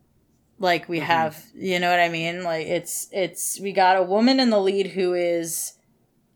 Like 0.59 0.89
we 0.89 0.99
have, 1.01 1.45
you 1.55 1.79
know 1.79 1.89
what 1.91 2.01
I 2.01 2.09
mean? 2.09 2.43
Like 2.43 2.67
it's 2.67 3.09
it's 3.13 3.61
we 3.61 3.73
got 3.73 3.97
a 3.97 4.03
woman 4.03 4.41
in 4.41 4.51
the 4.51 4.59
lead 4.61 4.89
who 4.89 5.15
is 5.15 5.75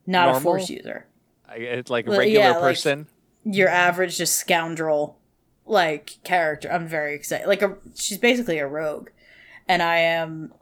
not 0.06 0.36
a 0.36 0.40
force 0.40 0.68
user. 0.68 1.06
It's 1.54 1.90
like 1.90 2.06
a 2.06 2.10
regular 2.10 2.46
yeah, 2.46 2.50
like- 2.52 2.60
person. 2.60 3.06
Your 3.44 3.68
average 3.68 4.18
just 4.18 4.36
scoundrel 4.36 5.18
like 5.66 6.18
character. 6.24 6.70
I'm 6.70 6.86
very 6.86 7.14
excited. 7.14 7.46
Like 7.46 7.62
a 7.62 7.76
she's 7.94 8.18
basically 8.18 8.58
a 8.58 8.66
rogue, 8.66 9.10
and 9.68 9.82
I 9.82 9.98
am 9.98 10.52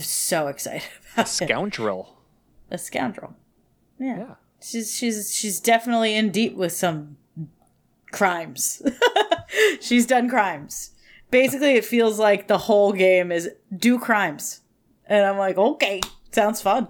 so 0.00 0.48
excited 0.48 0.88
about 1.12 1.26
it. 1.26 1.30
Scoundrel. 1.30 2.16
A 2.70 2.78
scoundrel. 2.78 3.34
Yeah. 3.98 4.18
Yeah. 4.18 4.34
She's 4.62 4.94
she's 4.94 5.34
she's 5.34 5.60
definitely 5.60 6.14
in 6.14 6.30
deep 6.30 6.54
with 6.56 6.72
some 6.72 7.16
crimes. 8.12 8.82
she's 9.80 10.06
done 10.06 10.28
crimes. 10.28 10.90
Basically, 11.30 11.72
it 11.74 11.84
feels 11.84 12.18
like 12.18 12.48
the 12.48 12.58
whole 12.58 12.92
game 12.92 13.32
is 13.32 13.50
do 13.76 13.98
crimes, 13.98 14.60
and 15.06 15.26
I'm 15.26 15.36
like, 15.36 15.58
okay, 15.58 16.00
sounds 16.30 16.62
fun. 16.62 16.88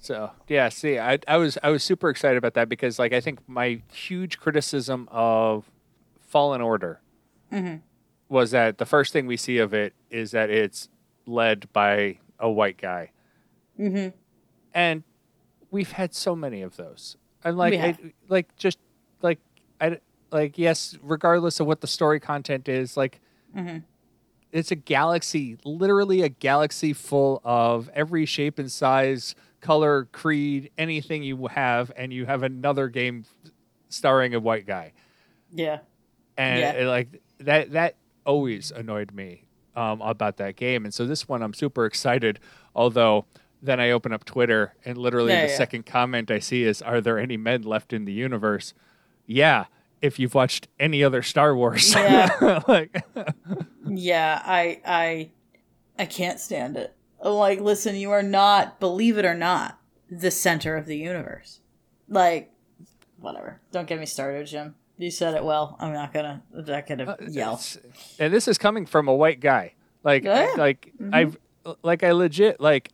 So 0.00 0.30
yeah, 0.48 0.68
see, 0.70 0.98
I 0.98 1.18
I 1.28 1.36
was 1.36 1.58
I 1.62 1.68
was 1.70 1.84
super 1.84 2.08
excited 2.08 2.38
about 2.38 2.54
that 2.54 2.68
because 2.68 2.98
like 2.98 3.12
I 3.12 3.20
think 3.20 3.40
my 3.46 3.82
huge 3.92 4.38
criticism 4.38 5.08
of 5.10 5.70
Fallen 6.20 6.60
Order 6.60 7.00
Mm-hmm. 7.52 7.76
was 8.28 8.52
that 8.52 8.78
the 8.78 8.86
first 8.86 9.12
thing 9.12 9.26
we 9.26 9.36
see 9.36 9.58
of 9.58 9.74
it 9.74 9.92
is 10.08 10.30
that 10.30 10.50
it's 10.50 10.88
led 11.26 11.70
by 11.72 12.18
a 12.38 12.48
white 12.48 12.78
guy, 12.78 13.10
mm-hmm. 13.78 14.16
and 14.72 15.02
we've 15.72 15.90
had 15.92 16.14
so 16.14 16.36
many 16.36 16.62
of 16.62 16.76
those. 16.76 17.16
And 17.44 17.58
like 17.58 17.74
I, 17.74 17.96
like 18.28 18.54
just 18.56 18.78
like 19.20 19.40
I 19.80 19.98
like 20.30 20.56
yes, 20.58 20.96
regardless 21.02 21.58
of 21.60 21.66
what 21.66 21.80
the 21.80 21.86
story 21.88 22.20
content 22.20 22.68
is, 22.68 22.96
like 22.96 23.20
Mm-hmm. 23.56 23.78
it's 24.52 24.70
a 24.70 24.76
galaxy, 24.76 25.58
literally 25.64 26.22
a 26.22 26.28
galaxy 26.28 26.92
full 26.92 27.40
of 27.42 27.90
every 27.94 28.24
shape 28.26 28.60
and 28.60 28.70
size, 28.70 29.34
color, 29.60 30.06
creed, 30.12 30.70
anything 30.78 31.22
you 31.22 31.46
have, 31.48 31.90
and 31.96 32.12
you 32.12 32.26
have 32.26 32.42
another 32.42 32.88
game 32.88 33.24
starring 33.88 34.34
a 34.34 34.40
white 34.40 34.66
guy, 34.66 34.92
Yeah. 35.52 35.80
and 36.36 36.60
Yeah. 36.60 36.72
it, 36.72 36.86
like 36.86 37.20
that 37.38 37.72
that 37.72 37.96
always 38.24 38.70
annoyed 38.70 39.12
me 39.12 39.44
um, 39.76 40.00
about 40.02 40.36
that 40.38 40.56
game, 40.56 40.84
and 40.84 40.92
so 40.94 41.06
this 41.06 41.28
one 41.28 41.42
I'm 41.42 41.54
super 41.54 41.84
excited. 41.86 42.40
Although 42.74 43.24
then 43.62 43.78
I 43.80 43.90
open 43.90 44.12
up 44.12 44.24
Twitter 44.24 44.74
and 44.84 44.96
literally 44.96 45.32
Yeah, 45.32 45.42
the 45.46 45.50
yeah. 45.52 45.56
second 45.56 45.86
comment 45.86 46.30
I 46.30 46.38
see 46.38 46.64
is, 46.64 46.80
"Are 46.82 47.00
there 47.00 47.18
any 47.18 47.36
men 47.36 47.62
left 47.62 47.92
in 47.92 48.04
the 48.04 48.12
universe?" 48.12 48.74
Yeah, 49.26 49.66
if 50.02 50.18
you've 50.18 50.34
watched 50.34 50.66
any 50.78 51.04
other 51.04 51.22
Star 51.22 51.54
Wars. 51.54 51.92
Yeah. 51.94 52.60
like 52.68 53.04
Yeah, 53.88 54.40
I 54.44 54.80
I 54.86 55.30
I 55.98 56.06
can't 56.06 56.38
stand 56.40 56.76
it. 56.76 56.94
Like, 57.22 57.60
listen, 57.60 57.96
you 57.96 58.10
are 58.12 58.22
not, 58.22 58.80
believe 58.80 59.18
it 59.18 59.24
or 59.24 59.34
not, 59.34 59.78
the 60.10 60.30
center 60.30 60.76
of 60.76 60.86
the 60.86 60.96
universe. 60.96 61.60
Like, 62.08 62.52
whatever. 63.18 63.60
Don't 63.72 63.86
get 63.86 64.00
me 64.00 64.06
started, 64.06 64.46
Jim. 64.46 64.74
You 64.96 65.10
said 65.10 65.34
it 65.34 65.44
well. 65.44 65.76
I'm 65.80 65.92
not 65.94 66.12
gonna 66.12 66.42
I'm 66.56 66.64
not 66.64 66.86
gonna 66.86 67.16
yell. 67.28 67.60
And 68.18 68.32
this 68.32 68.46
is 68.48 68.58
coming 68.58 68.84
from 68.84 69.08
a 69.08 69.14
white 69.14 69.40
guy. 69.40 69.74
Like 70.04 70.24
Yeah. 70.24 70.48
Mm-hmm. 70.48 70.60
like 70.60 70.92
I've 71.12 71.38
like 71.82 72.02
I 72.02 72.12
legit 72.12 72.60
like 72.60 72.90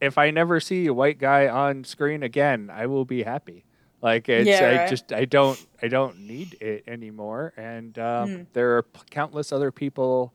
if 0.00 0.18
I 0.18 0.30
never 0.30 0.60
see 0.60 0.86
a 0.86 0.94
white 0.94 1.18
guy 1.18 1.48
on 1.48 1.82
screen 1.82 2.22
again, 2.22 2.70
I 2.72 2.86
will 2.86 3.04
be 3.04 3.24
happy. 3.24 3.64
Like 4.02 4.28
it's 4.28 4.46
Yeah, 4.48 4.84
I 4.84 4.88
just 4.88 5.12
I 5.12 5.24
don't 5.24 5.58
I 5.82 5.88
don't 5.88 6.20
need 6.20 6.58
it 6.60 6.84
anymore. 6.86 7.52
And 7.56 7.98
um, 7.98 8.28
Hmm. 8.36 8.42
there 8.52 8.76
are 8.76 8.82
p- 8.84 9.00
countless 9.10 9.50
other 9.50 9.72
people 9.72 10.32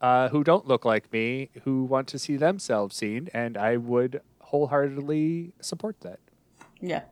uh, 0.00 0.28
who 0.28 0.44
don't 0.44 0.66
look 0.66 0.84
like 0.84 1.12
me 1.12 1.50
who 1.64 1.84
want 1.84 2.08
to 2.08 2.18
see 2.18 2.36
themselves 2.36 2.96
seen, 2.96 3.28
and 3.34 3.56
I 3.56 3.76
would 3.76 4.20
wholeheartedly 4.40 5.52
support 5.60 6.00
that. 6.00 6.20
Yeah. 6.80 7.02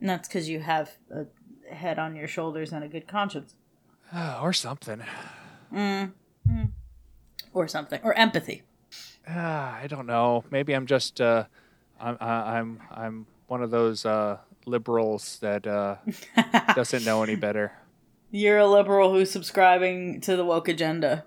And 0.00 0.10
that's 0.10 0.28
because 0.28 0.48
you 0.48 0.60
have 0.60 0.96
a 1.10 1.26
head 1.72 1.98
on 1.98 2.16
your 2.16 2.28
shoulders 2.28 2.72
and 2.72 2.84
a 2.84 2.88
good 2.88 3.06
conscience. 3.06 3.54
or 4.42 4.52
something. 4.52 5.02
Or 7.52 7.68
something. 7.68 8.00
Or 8.02 8.14
empathy. 8.14 8.62
Ah, 9.28 9.76
I 9.76 9.86
don't 9.86 10.06
know. 10.06 10.44
Maybe 10.50 10.72
I'm 10.74 10.86
just 10.86 11.20
uh, 11.20 11.44
I'm 12.00 12.16
I'm 12.20 12.80
I'm 12.90 13.26
one 13.48 13.62
of 13.62 13.70
those 13.70 14.04
uh, 14.04 14.38
liberals 14.66 15.38
that 15.40 15.66
uh, 15.66 15.96
doesn't 16.74 17.04
know 17.04 17.22
any 17.22 17.34
better. 17.34 17.72
You're 18.30 18.58
a 18.58 18.66
liberal 18.66 19.12
who's 19.12 19.30
subscribing 19.30 20.20
to 20.22 20.36
the 20.36 20.44
woke 20.44 20.68
agenda. 20.68 21.24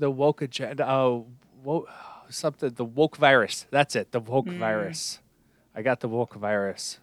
The 0.00 0.10
woke 0.10 0.40
agenda. 0.42 0.90
Oh, 0.90 1.26
wo- 1.62 1.86
something. 2.30 2.70
The 2.70 2.84
woke 2.84 3.16
virus. 3.16 3.66
That's 3.70 3.94
it. 3.94 4.12
The 4.12 4.20
woke 4.20 4.48
virus. 4.48 5.20
I 5.74 5.82
got 5.82 6.00
the 6.00 6.08
woke 6.08 6.34
virus. 6.34 6.98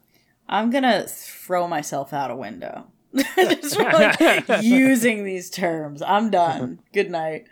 I'm 0.50 0.70
gonna 0.70 1.06
throw 1.08 1.68
myself 1.68 2.12
out 2.12 2.32
a 2.32 2.36
window. 2.36 2.88
Just 3.36 3.78
like, 3.80 4.20
using 4.64 5.24
these 5.24 5.50
terms. 5.50 6.02
I'm 6.02 6.30
done. 6.30 6.80
Good 6.92 7.12
night. 7.12 7.46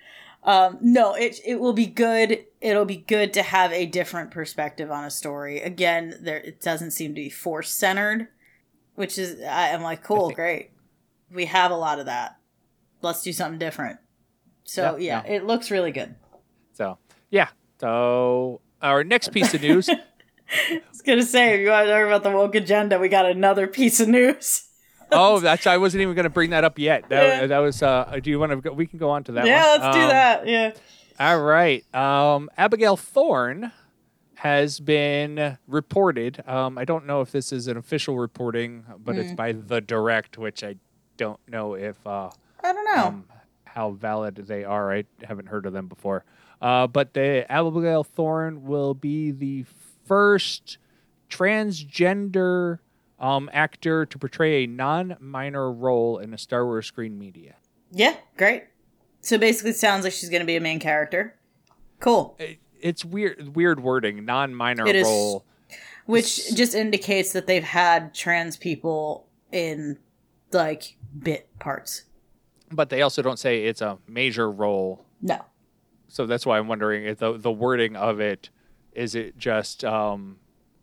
Um, 0.43 0.77
no, 0.81 1.13
it 1.13 1.39
it 1.45 1.59
will 1.59 1.73
be 1.73 1.85
good. 1.85 2.45
It'll 2.61 2.85
be 2.85 2.97
good 2.97 3.33
to 3.33 3.43
have 3.43 3.71
a 3.71 3.85
different 3.85 4.31
perspective 4.31 4.91
on 4.91 5.03
a 5.05 5.11
story. 5.11 5.61
Again, 5.61 6.15
there 6.21 6.37
it 6.37 6.61
doesn't 6.61 6.91
seem 6.91 7.11
to 7.11 7.21
be 7.21 7.29
force 7.29 7.71
centered, 7.71 8.29
which 8.95 9.17
is 9.17 9.41
I, 9.41 9.73
I'm 9.73 9.83
like, 9.83 10.03
cool, 10.03 10.27
think- 10.27 10.35
great. 10.37 10.71
We 11.31 11.45
have 11.45 11.71
a 11.71 11.75
lot 11.77 11.99
of 11.99 12.05
that. 12.07 12.37
Let's 13.01 13.21
do 13.23 13.33
something 13.33 13.59
different. 13.59 13.99
So 14.65 14.97
Yeah, 14.97 15.23
yeah, 15.25 15.33
it 15.33 15.45
looks 15.45 15.71
really 15.71 15.91
good. 15.91 16.15
So 16.73 16.97
yeah. 17.29 17.47
So 17.79 18.61
our 18.81 19.03
next 19.03 19.31
piece 19.31 19.53
of 19.53 19.61
news. 19.61 19.89
I 20.69 20.81
was 20.91 21.01
gonna 21.01 21.23
say, 21.23 21.55
if 21.55 21.61
you 21.61 21.69
want 21.69 21.87
to 21.87 21.91
talk 21.93 22.05
about 22.05 22.23
the 22.23 22.31
woke 22.31 22.53
agenda, 22.55 22.99
we 22.99 23.09
got 23.09 23.25
another 23.25 23.65
piece 23.67 23.99
of 23.99 24.07
news. 24.07 24.67
oh, 25.11 25.39
that's 25.39 25.65
I 25.67 25.77
wasn't 25.77 26.01
even 26.01 26.13
going 26.15 26.23
to 26.25 26.29
bring 26.29 26.49
that 26.51 26.63
up 26.63 26.77
yet. 26.79 27.09
That, 27.09 27.41
Yeah. 27.41 27.47
that 27.47 27.59
was. 27.59 27.81
Uh, 27.81 28.19
do 28.21 28.29
you 28.29 28.39
want 28.39 28.51
to? 28.51 28.57
go 28.57 28.71
We 28.73 28.85
can 28.87 28.99
go 28.99 29.09
on 29.09 29.23
to 29.25 29.31
that. 29.33 29.45
yeah, 29.45 29.71
one. 29.77 29.81
let's 29.81 29.95
do 29.97 30.01
Um, 30.03 30.09
that. 30.09 30.47
Yeah. 30.47 30.71
All 31.19 31.39
right. 31.41 31.95
Um, 31.95 32.49
Abigail 32.57 32.95
Thorne 32.97 33.71
has 34.35 34.79
been 34.79 35.57
reported. 35.67 36.43
Um, 36.47 36.77
I 36.77 36.85
don't 36.85 37.05
know 37.07 37.21
if 37.21 37.31
this 37.31 37.51
is 37.51 37.67
an 37.67 37.77
official 37.77 38.17
reporting, 38.17 38.83
but 38.97 39.15
Hmm. 39.15 39.21
it's 39.21 39.31
by 39.33 39.51
the 39.53 39.81
direct, 39.81 40.37
which 40.37 40.63
I 40.63 40.75
don't 41.17 41.39
know 41.47 41.73
if 41.75 41.95
uh, 42.05 42.29
I 42.63 42.73
don't 42.73 42.85
know. 42.95 43.03
um, 43.07 43.25
how 43.75 43.91
valid 43.91 44.35
they 44.47 44.63
are. 44.63 44.91
I 44.93 45.03
haven't 45.23 45.47
heard 45.49 45.65
of 45.65 45.73
them 45.73 45.87
before. 45.87 46.23
Uh, 46.61 46.87
but 46.87 47.13
the 47.13 47.45
Abigail 47.51 48.03
Thorne 48.05 48.63
will 48.63 48.93
be 48.93 49.31
the 49.31 49.65
first 50.05 50.77
transgender 51.29 52.79
um, 53.19 53.49
actor 53.53 54.05
to 54.05 54.17
portray 54.17 54.63
a 54.63 54.67
non-minor 54.67 55.71
role 55.71 56.19
in 56.19 56.33
a 56.33 56.37
Star 56.37 56.65
Wars 56.65 56.85
screen 56.87 57.19
media. 57.19 57.55
Yeah, 57.91 58.15
great. 58.37 58.63
So 59.21 59.37
basically, 59.37 59.71
it 59.71 59.77
sounds 59.77 60.03
like 60.03 60.13
she's 60.13 60.29
going 60.29 60.41
to 60.41 60.45
be 60.45 60.55
a 60.55 60.61
main 60.61 60.79
character. 60.79 61.35
Cool. 61.99 62.35
It- 62.39 62.59
it's 62.81 63.03
weird, 63.03 63.55
weird 63.55 63.79
wording. 63.79 64.25
Non-minor 64.25 64.85
It 64.85 64.95
is- 64.97 65.05
role. 65.07 65.43
Which 66.05 66.53
just 66.55 66.75
indicates 66.75 67.31
that 67.33 67.47
they've 67.47 67.63
had 67.63 68.13
trans 68.13 68.57
people 68.57 69.25
in 69.51 69.97
like 70.51 70.97
bit 71.17 71.49
parts. 71.57 72.03
But 72.71 72.89
they 72.89 73.01
also 73.01 73.21
don't 73.21 73.39
say 73.39 73.65
it's 73.65 73.81
a 73.81 73.97
major 74.07 74.49
role. 74.51 75.05
No. 75.21 75.43
So 76.07 76.25
that's 76.25 76.45
why 76.45 76.57
I'm 76.57 76.67
wondering 76.67 77.05
if 77.05 77.19
the 77.19 77.37
the 77.37 77.51
wording 77.51 77.95
of 77.95 78.19
it 78.19 78.49
is 78.93 79.15
it 79.15 79.37
just 79.37 79.83
um, 79.83 80.37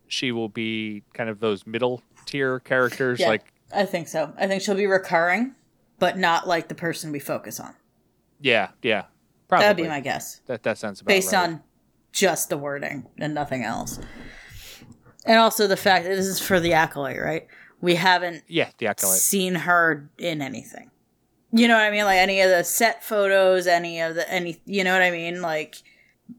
she 0.09 0.33
will 0.33 0.49
be 0.49 1.03
kind 1.15 1.31
of 1.31 1.41
those 1.41 1.67
middle 1.67 2.03
tier 2.27 2.61
characters 2.61 3.19
Yeah, 3.21 3.29
like 3.29 3.45
I 3.75 3.85
think 3.87 4.09
so. 4.09 4.33
I 4.37 4.47
think 4.47 4.63
she'll 4.63 4.75
be 4.75 4.87
recurring, 4.87 5.55
but 5.99 6.19
not 6.19 6.47
like 6.47 6.69
the 6.69 6.75
person 6.75 7.13
we 7.13 7.19
focus 7.19 7.59
on. 7.61 7.75
yeah 8.41 8.69
yeah 8.83 9.05
probably 9.49 9.65
That'd 9.67 9.85
be 9.85 9.89
my 9.89 10.01
guess. 10.01 10.41
that 10.47 10.63
that 10.65 10.79
sounds 10.79 11.01
about 11.01 11.09
based 11.09 11.33
right. 11.33 11.45
on 11.45 11.63
just 12.13 12.49
the 12.51 12.59
wording 12.59 13.07
and 13.19 13.33
nothing 13.35 13.65
else. 13.65 13.99
And 15.25 15.39
also 15.39 15.67
the 15.67 15.77
fact 15.77 16.05
that 16.05 16.15
this 16.17 16.27
is 16.27 16.41
for 16.41 16.59
the 16.61 16.73
acolyte, 16.75 17.21
right? 17.21 17.47
We 17.81 17.95
haven't 17.95 18.45
yeah 18.49 18.71
the 18.79 18.89
acolyte 18.89 19.19
seen 19.19 19.55
her 19.55 20.11
in 20.19 20.43
anything. 20.43 20.91
You 21.53 21.69
know 21.69 21.75
what 21.75 21.85
I 21.85 21.91
mean? 21.91 22.05
Like 22.05 22.19
any 22.19 22.41
of 22.41 22.51
the 22.51 22.65
set 22.65 23.05
photos, 23.05 23.67
any 23.67 24.01
of 24.01 24.15
the 24.15 24.31
any 24.31 24.61
you 24.65 24.85
know 24.85 24.93
what 24.93 25.03
I 25.03 25.11
mean? 25.11 25.43
Like 25.43 25.77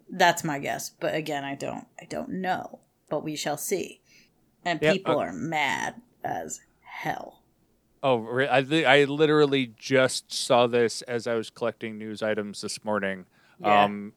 that's 0.09 0.43
my 0.43 0.59
guess. 0.59 0.89
But 0.89 1.15
again, 1.15 1.43
I 1.43 1.55
don't 1.55 1.85
I 2.01 2.05
don't 2.05 2.29
know. 2.29 2.79
But 3.09 3.23
we 3.23 3.35
shall 3.35 3.57
see. 3.57 4.01
And 4.65 4.81
Yep, 4.81 4.93
people 4.93 5.19
uh, 5.19 5.25
are 5.25 5.33
mad 5.33 6.01
as 6.23 6.61
hell. 6.81 7.43
oh 8.01 8.25
I 8.39 8.65
I 8.85 9.03
literally 9.03 9.73
just 9.77 10.33
saw 10.33 10.67
this 10.67 11.01
as 11.03 11.27
I 11.27 11.35
was 11.35 11.49
collecting 11.49 11.97
news 11.97 12.23
items 12.23 12.61
this 12.61 12.83
morning. 12.83 13.25
Yeah. 13.59 13.83
Um, 13.83 14.13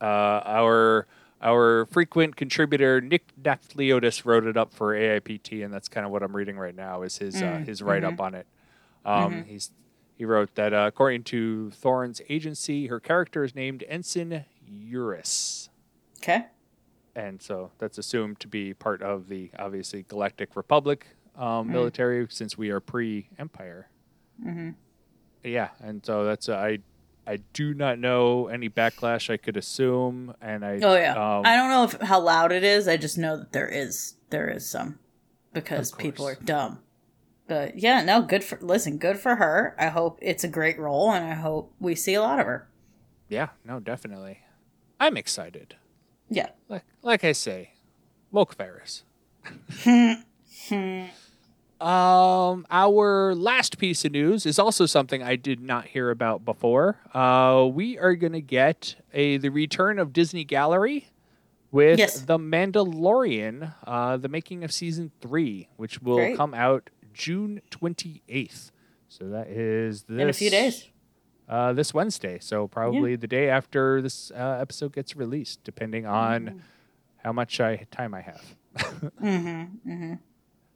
uh, 0.00 0.04
our 0.46 1.06
our 1.42 1.86
frequent 1.86 2.36
contributor 2.36 3.00
Nick 3.00 3.32
Nafliotis 3.42 4.24
wrote 4.24 4.46
it 4.46 4.56
up 4.56 4.72
for 4.72 4.94
AIPT, 4.94 5.64
and 5.64 5.72
that's 5.72 5.88
kind 5.88 6.06
of 6.06 6.12
what 6.12 6.22
I'm 6.22 6.34
reading 6.34 6.56
right 6.56 6.74
now 6.74 7.02
is 7.02 7.18
his 7.18 7.42
uh, 7.42 7.62
his 7.66 7.82
write 7.82 8.04
up 8.04 8.20
on 8.20 8.34
it. 8.34 8.46
Um, 9.04 9.44
He's 9.44 9.70
he 10.20 10.26
wrote 10.26 10.54
that 10.54 10.74
uh, 10.74 10.84
according 10.86 11.24
to 11.24 11.70
Thorne's 11.70 12.20
agency, 12.28 12.88
her 12.88 13.00
character 13.00 13.42
is 13.42 13.54
named 13.54 13.82
Ensign 13.88 14.44
Eurus, 14.68 15.70
Okay? 16.18 16.44
and 17.16 17.40
so 17.40 17.70
that's 17.78 17.96
assumed 17.96 18.38
to 18.40 18.46
be 18.46 18.74
part 18.74 19.00
of 19.00 19.28
the 19.30 19.50
obviously 19.58 20.02
Galactic 20.02 20.56
Republic 20.56 21.06
um, 21.38 21.68
military 21.72 22.26
since 22.28 22.58
we 22.58 22.68
are 22.68 22.80
pre-Empire. 22.80 23.88
Mm-hmm. 24.46 24.70
Yeah, 25.42 25.70
and 25.82 26.04
so 26.04 26.24
that's 26.26 26.50
uh, 26.50 26.56
I. 26.56 26.78
I 27.26 27.36
do 27.52 27.74
not 27.74 27.98
know 27.98 28.48
any 28.48 28.68
backlash 28.68 29.30
I 29.32 29.36
could 29.36 29.56
assume, 29.56 30.34
and 30.42 30.64
I 30.64 30.80
Oh 30.82 30.96
yeah. 30.96 31.12
um, 31.12 31.46
I 31.46 31.54
don't 31.56 31.70
know 31.70 31.84
if 31.84 32.08
how 32.08 32.20
loud 32.20 32.50
it 32.50 32.64
is. 32.64 32.88
I 32.88 32.96
just 32.96 33.16
know 33.16 33.38
that 33.38 33.52
there 33.52 33.68
is 33.68 34.14
there 34.30 34.48
is 34.50 34.68
some 34.68 34.98
because 35.52 35.92
people 35.92 36.26
are 36.26 36.34
dumb. 36.34 36.80
But 37.50 37.80
yeah, 37.80 38.04
no, 38.04 38.22
good 38.22 38.44
for 38.44 38.60
listen, 38.60 38.96
good 38.96 39.18
for 39.18 39.34
her. 39.34 39.74
I 39.76 39.88
hope 39.88 40.20
it's 40.22 40.44
a 40.44 40.48
great 40.48 40.78
role 40.78 41.10
and 41.10 41.24
I 41.24 41.34
hope 41.34 41.72
we 41.80 41.96
see 41.96 42.14
a 42.14 42.20
lot 42.22 42.38
of 42.38 42.46
her. 42.46 42.68
Yeah, 43.28 43.48
no, 43.64 43.80
definitely. 43.80 44.38
I'm 45.00 45.16
excited. 45.16 45.74
Yeah. 46.28 46.50
Like 46.68 46.84
like 47.02 47.24
I 47.24 47.32
say, 47.32 47.72
woke 48.30 48.54
virus. 48.54 49.02
um, 51.80 52.66
our 52.70 53.34
last 53.34 53.78
piece 53.78 54.04
of 54.04 54.12
news 54.12 54.46
is 54.46 54.60
also 54.60 54.86
something 54.86 55.20
I 55.20 55.34
did 55.34 55.60
not 55.60 55.86
hear 55.86 56.10
about 56.10 56.44
before. 56.44 56.98
Uh, 57.12 57.68
we 57.72 57.98
are 57.98 58.14
gonna 58.14 58.40
get 58.40 58.94
a 59.12 59.38
the 59.38 59.48
return 59.48 59.98
of 59.98 60.12
Disney 60.12 60.44
Gallery 60.44 61.08
with 61.72 61.98
Yes. 61.98 62.20
the 62.20 62.38
Mandalorian, 62.38 63.74
uh, 63.84 64.16
the 64.18 64.28
making 64.28 64.62
of 64.62 64.70
season 64.70 65.10
three, 65.20 65.66
which 65.76 66.00
will 66.00 66.16
Great. 66.16 66.36
come 66.36 66.54
out 66.54 66.90
June 67.12 67.60
twenty 67.70 68.22
eighth. 68.28 68.72
So 69.08 69.28
that 69.30 69.48
is 69.48 70.02
this, 70.04 70.20
In 70.20 70.28
a 70.28 70.32
few 70.32 70.50
days. 70.50 70.88
uh, 71.48 71.72
this 71.72 71.92
Wednesday. 71.92 72.38
So 72.40 72.68
probably 72.68 73.16
the 73.16 73.26
day 73.26 73.48
after 73.48 74.00
this 74.00 74.30
uh, 74.30 74.58
episode 74.60 74.92
gets 74.92 75.16
released, 75.16 75.64
depending 75.64 76.06
on 76.06 76.44
Mm-hmm. 76.46 76.58
how 77.24 77.32
much 77.32 77.60
I, 77.60 77.86
time 77.90 78.14
I 78.14 78.20
have. 78.20 78.42
mm-hmm, 79.20 80.14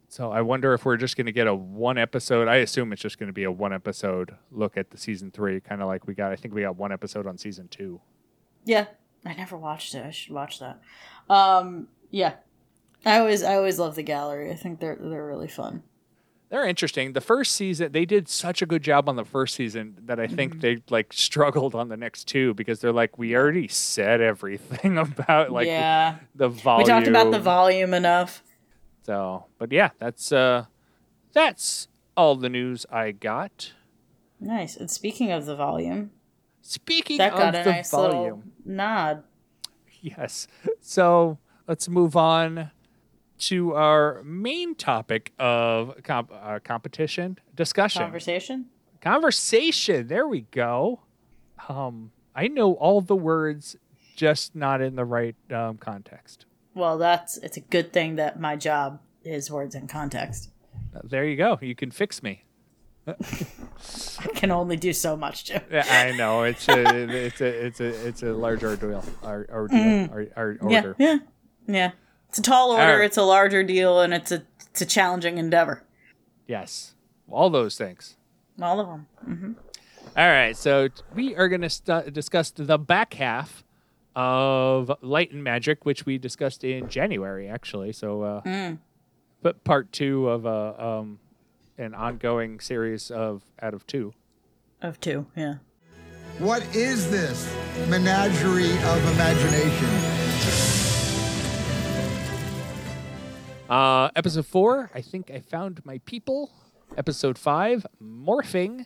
So 0.09 0.31
I 0.31 0.41
wonder 0.41 0.73
if 0.73 0.85
we're 0.85 0.97
just 0.97 1.15
going 1.17 1.25
to 1.27 1.31
get 1.31 1.47
a 1.47 1.55
one 1.55 1.97
episode. 1.97 2.47
I 2.47 2.57
assume 2.57 2.91
it's 2.93 3.01
just 3.01 3.17
going 3.17 3.27
to 3.27 3.33
be 3.33 3.43
a 3.45 3.51
one 3.51 3.73
episode 3.73 4.35
look 4.51 4.77
at 4.77 4.91
the 4.91 4.97
season 4.97 5.31
three, 5.31 5.59
kind 5.61 5.81
of 5.81 5.87
like 5.87 6.05
we 6.07 6.13
got. 6.13 6.31
I 6.31 6.35
think 6.35 6.53
we 6.53 6.61
got 6.61 6.75
one 6.75 6.91
episode 6.91 7.25
on 7.27 7.37
season 7.37 7.67
two. 7.69 8.01
Yeah. 8.65 8.85
I 9.25 9.33
never 9.33 9.57
watched 9.57 9.95
it. 9.95 10.05
I 10.05 10.11
should 10.11 10.33
watch 10.33 10.59
that. 10.59 10.79
Um 11.29 11.87
yeah. 12.11 12.33
I 13.05 13.19
always 13.19 13.43
I 13.43 13.55
always 13.55 13.79
love 13.79 13.95
the 13.95 14.03
gallery. 14.03 14.51
I 14.51 14.55
think 14.55 14.79
they're 14.79 14.97
they're 14.99 15.25
really 15.25 15.47
fun. 15.47 15.81
They're 16.55 16.65
interesting. 16.65 17.11
The 17.11 17.19
first 17.19 17.51
season, 17.51 17.91
they 17.91 18.05
did 18.05 18.29
such 18.29 18.61
a 18.61 18.65
good 18.65 18.81
job 18.81 19.09
on 19.09 19.17
the 19.17 19.25
first 19.25 19.55
season 19.55 19.97
that 20.05 20.21
I 20.21 20.27
think 20.27 20.61
they 20.61 20.81
like 20.89 21.11
struggled 21.11 21.75
on 21.75 21.89
the 21.89 21.97
next 21.97 22.29
two 22.29 22.53
because 22.53 22.79
they're 22.79 22.93
like, 22.93 23.17
we 23.17 23.35
already 23.35 23.67
said 23.67 24.21
everything 24.21 24.97
about 24.97 25.51
like 25.51 25.67
yeah. 25.67 26.15
the 26.33 26.47
We 26.47 26.59
volume. 26.61 26.85
We 26.85 26.89
talked 26.89 27.07
about 27.07 27.31
the 27.31 27.41
volume 27.41 27.93
enough. 27.93 28.41
So, 29.03 29.47
but 29.57 29.73
yeah, 29.73 29.89
that's 29.99 30.31
uh, 30.31 30.67
that's 31.33 31.89
all 32.15 32.37
the 32.37 32.47
news 32.47 32.85
I 32.89 33.11
got. 33.11 33.73
Nice. 34.39 34.77
And 34.77 34.89
speaking 34.89 35.31
of 35.31 35.45
the 35.45 35.57
volume, 35.57 36.11
Speaking 36.61 37.17
that 37.17 37.33
got 37.33 37.53
of 37.53 37.61
a 37.61 37.63
the 37.65 37.69
nice 37.69 37.91
volume, 37.91 38.53
nod. 38.63 39.23
yes. 40.01 40.47
So 40.79 41.37
let's 41.67 41.89
move 41.89 42.15
on 42.15 42.71
to 43.37 43.73
our 43.73 44.21
main 44.23 44.75
topic 44.75 45.33
of 45.39 45.95
comp- 46.03 46.31
uh, 46.33 46.59
competition 46.63 47.37
discussion. 47.55 48.01
Conversation? 48.01 48.65
conversation 49.01 50.07
there 50.07 50.27
we 50.27 50.41
go 50.49 50.99
um 51.69 52.11
i 52.33 52.47
know 52.47 52.73
all 52.73 53.01
the 53.01 53.15
words 53.15 53.75
just 54.15 54.55
not 54.55 54.81
in 54.81 54.95
the 54.95 55.05
right 55.05 55.35
um, 55.51 55.77
context 55.77 56.45
Well, 56.73 56.97
that's 56.97 57.37
it's 57.37 57.55
a 57.55 57.59
good 57.61 57.93
thing 57.93 58.15
that 58.15 58.39
my 58.39 58.55
job 58.55 58.99
is 59.23 59.51
words 59.51 59.75
in 59.75 59.87
context. 59.87 60.49
Uh, 60.95 61.01
there 61.03 61.23
you 61.25 61.35
go 61.37 61.59
you 61.61 61.75
can 61.75 61.91
fix 61.91 62.23
me 62.23 62.45
I 63.07 63.13
can 64.33 64.49
only 64.49 64.75
do 64.77 64.91
so 64.91 65.15
much, 65.15 65.45
Jim. 65.45 65.61
Yeah, 65.71 65.85
i 65.87 66.11
know 66.17 66.41
it's 66.43 66.67
a 66.67 66.81
it's 67.27 67.41
a 67.41 67.65
it's 67.65 67.79
a 67.79 68.07
it's 68.07 68.23
a 68.23 68.33
large 68.33 68.63
ordeal 68.63 69.03
or, 69.21 69.45
ordeal 69.51 70.09
or, 70.11 70.27
or 70.35 70.57
Yeah, 70.67 70.77
order 70.77 70.95
yeah, 70.97 71.17
yeah. 71.67 71.91
It's 72.35 72.39
a 72.39 72.51
tall 72.51 72.71
order. 72.71 72.97
right. 72.97 73.05
It's 73.05 73.15
a 73.15 73.23
larger 73.23 73.63
deal, 73.63 74.01
and 74.01 74.13
it's 74.13 74.29
a 74.29 74.43
it's 74.71 74.81
a 74.81 74.85
challenging 74.85 75.37
endeavor. 75.37 75.83
yes 76.47 76.95
all 77.31 77.49
those 77.49 77.77
things 77.77 78.17
All 78.61 78.79
of 78.81 78.87
them. 78.87 79.55
all 80.17 80.27
right 80.27 80.55
so 80.55 80.89
we 81.15 81.33
are 81.35 81.47
going 81.47 81.61
to 81.61 81.69
st- 81.69 82.11
discuss 82.13 82.51
the 82.51 82.77
back 82.77 83.13
half 83.15 83.63
of 84.17 84.91
light 85.01 85.31
and 85.31 85.43
magic 85.43 85.85
which 85.85 86.05
we 86.05 86.17
discussed 86.19 86.63
in 86.63 86.87
january 86.89 87.47
actually 87.49 87.91
so 87.93 88.21
uh 88.21 88.73
but 89.41 89.63
part 89.63 89.91
two 89.91 90.27
of 90.29 90.45
a 90.45 90.83
um 90.85 91.19
an 91.79 91.95
ongoing 91.95 92.59
series 92.59 93.09
of 93.09 93.41
out 93.61 93.73
of 93.73 93.87
two 93.87 94.13
Of 94.81 94.99
two, 94.99 95.25
yeah. 95.35 95.55
What 96.37 96.63
is 96.75 97.09
this 97.09 97.49
menagerie 97.89 98.71
of 98.73 99.13
imagination? 99.13 100.24
Uh, 103.69 104.09
episode 104.15 104.45
four, 104.45 104.91
I 104.93 105.01
think 105.01 105.31
I 105.31 105.39
found 105.39 105.81
my 105.85 105.99
people. 106.05 106.51
Episode 106.97 107.37
five, 107.37 107.85
morphing, 108.01 108.85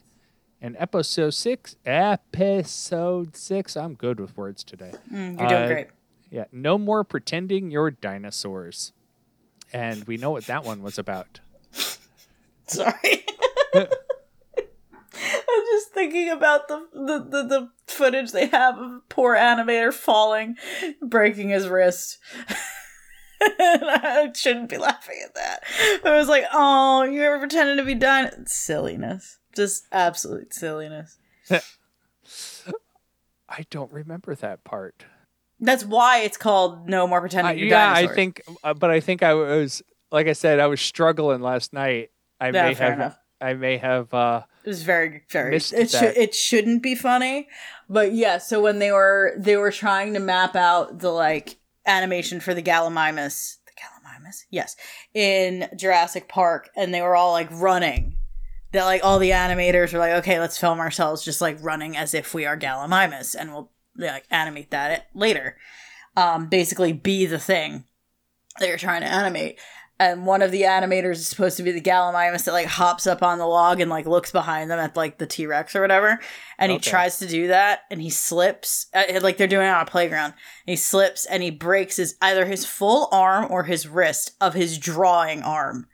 and 0.61 0.75
episode 0.79 1.31
six, 1.31 1.75
episode 1.85 3.35
six. 3.35 3.75
I'm 3.75 3.93
good 3.93 4.19
with 4.19 4.35
words 4.37 4.63
today. 4.63 4.93
Mm, 5.11 5.37
You're 5.39 5.49
doing 5.49 5.63
Uh, 5.63 5.67
great. 5.67 5.87
Yeah, 6.31 6.45
no 6.51 6.77
more 6.77 7.03
pretending 7.03 7.71
you're 7.71 7.91
dinosaurs, 7.91 8.93
and 9.73 10.05
we 10.05 10.15
know 10.17 10.31
what 10.31 10.45
that 10.45 10.63
one 10.63 10.81
was 10.81 10.97
about. 10.97 11.39
Sorry. 12.67 13.25
I'm 13.75 15.65
just 15.71 15.89
thinking 15.93 16.29
about 16.29 16.67
the, 16.67 16.87
the, 16.93 17.19
the, 17.19 17.43
the 17.47 17.69
footage 17.87 18.31
they 18.31 18.47
have 18.47 18.77
of 18.77 19.09
poor 19.09 19.35
animator 19.35 19.91
falling, 19.93 20.55
breaking 21.01 21.49
his 21.49 21.67
wrist. 21.67 22.17
and 23.41 23.51
I 23.85 24.31
shouldn't 24.33 24.69
be 24.69 24.77
laughing 24.77 25.19
at 25.23 25.35
that. 25.35 25.63
I 26.05 26.17
was 26.17 26.27
like, 26.27 26.45
oh, 26.53 27.03
you 27.03 27.21
ever 27.23 27.39
pretended 27.39 27.77
to 27.77 27.83
be 27.83 27.95
dying? 27.95 28.29
Silliness. 28.45 29.39
Just 29.55 29.85
absolute 29.91 30.53
silliness. 30.53 31.17
I 33.49 33.65
don't 33.69 33.91
remember 33.91 34.35
that 34.35 34.63
part. 34.63 35.05
That's 35.59 35.83
why 35.83 36.19
it's 36.19 36.37
called 36.37 36.87
No 36.87 37.07
More 37.07 37.19
Pretending 37.19 37.63
Uh, 37.63 37.65
yeah, 37.65 37.91
I 37.91 38.07
think, 38.07 38.41
uh, 38.63 38.73
but 38.73 38.91
I 38.91 38.99
think 38.99 39.23
I 39.23 39.33
was, 39.33 39.81
like 40.11 40.27
I 40.27 40.33
said, 40.33 40.59
I 40.59 40.67
was 40.67 40.79
struggling 40.79 41.41
last 41.41 41.73
night. 41.73 42.11
I 42.39 42.51
Yeah, 42.51 42.67
may 42.69 42.73
fair 42.75 42.89
have, 42.91 42.99
enough. 42.99 43.17
I 43.41 43.53
may 43.55 43.77
have. 43.77 44.13
uh 44.13 44.43
It 44.63 44.69
was 44.69 44.83
very, 44.83 45.23
very. 45.29 45.55
It 45.57 45.63
should. 45.63 46.15
It 46.15 46.33
shouldn't 46.35 46.81
be 46.83 46.95
funny, 46.95 47.47
but 47.89 48.13
yeah. 48.13 48.37
So 48.37 48.61
when 48.61 48.79
they 48.79 48.91
were 48.91 49.33
they 49.37 49.57
were 49.57 49.71
trying 49.71 50.13
to 50.13 50.19
map 50.19 50.55
out 50.55 50.99
the 50.99 51.09
like 51.11 51.57
animation 51.89 52.39
for 52.39 52.53
the 52.53 52.61
Gallimimus, 52.61 53.57
the 53.65 53.71
Gallimimus, 53.71 54.43
yes, 54.49 54.75
in 55.13 55.67
Jurassic 55.75 56.29
Park, 56.29 56.69
and 56.75 56.93
they 56.93 57.01
were 57.01 57.15
all 57.15 57.31
like 57.31 57.49
running. 57.51 58.15
That 58.71 58.85
like 58.85 59.03
all 59.03 59.17
the 59.17 59.31
animators 59.31 59.91
were 59.93 59.99
like, 59.99 60.13
okay, 60.13 60.39
let's 60.39 60.59
film 60.59 60.79
ourselves 60.79 61.25
just 61.25 61.41
like 61.41 61.57
running 61.61 61.97
as 61.97 62.13
if 62.13 62.33
we 62.33 62.45
are 62.45 62.57
Gallimimus, 62.57 63.35
and 63.37 63.51
we'll 63.51 63.71
like 63.97 64.25
animate 64.29 64.71
that 64.71 65.07
later. 65.15 65.57
Um, 66.15 66.47
basically, 66.47 66.93
be 66.93 67.25
the 67.25 67.39
thing 67.39 67.85
that 68.59 68.67
you're 68.67 68.77
trying 68.77 69.01
to 69.01 69.07
animate. 69.07 69.59
And 70.01 70.25
one 70.25 70.41
of 70.41 70.51
the 70.51 70.61
animators 70.61 71.15
is 71.15 71.27
supposed 71.27 71.57
to 71.57 71.63
be 71.63 71.73
the 71.73 71.81
Gallimimus 71.81 72.45
that 72.45 72.53
like 72.53 72.67
hops 72.67 73.05
up 73.05 73.21
on 73.21 73.37
the 73.37 73.45
log 73.45 73.81
and 73.81 73.89
like 73.89 74.05
looks 74.05 74.31
behind 74.31 74.71
them 74.71 74.79
at 74.79 74.95
like 74.95 75.17
the 75.17 75.27
T 75.27 75.45
Rex 75.45 75.75
or 75.75 75.81
whatever. 75.81 76.19
And 76.57 76.71
he 76.71 76.79
tries 76.79 77.19
to 77.19 77.27
do 77.27 77.47
that 77.47 77.81
and 77.91 78.01
he 78.01 78.09
slips. 78.09 78.87
Uh, 78.93 79.19
like 79.21 79.35
they're 79.35 79.47
doing 79.47 79.67
it 79.67 79.71
on 79.71 79.81
a 79.81 79.85
playground. 79.85 80.35
He 80.65 80.77
slips 80.77 81.25
and 81.25 81.43
he 81.43 81.51
breaks 81.51 81.97
his 81.97 82.15
either 82.21 82.45
his 82.45 82.65
full 82.65 83.09
arm 83.11 83.47
or 83.49 83.63
his 83.63 83.87
wrist 83.87 84.31
of 84.39 84.53
his 84.53 84.77
drawing 84.77 85.41
arm. 85.41 85.87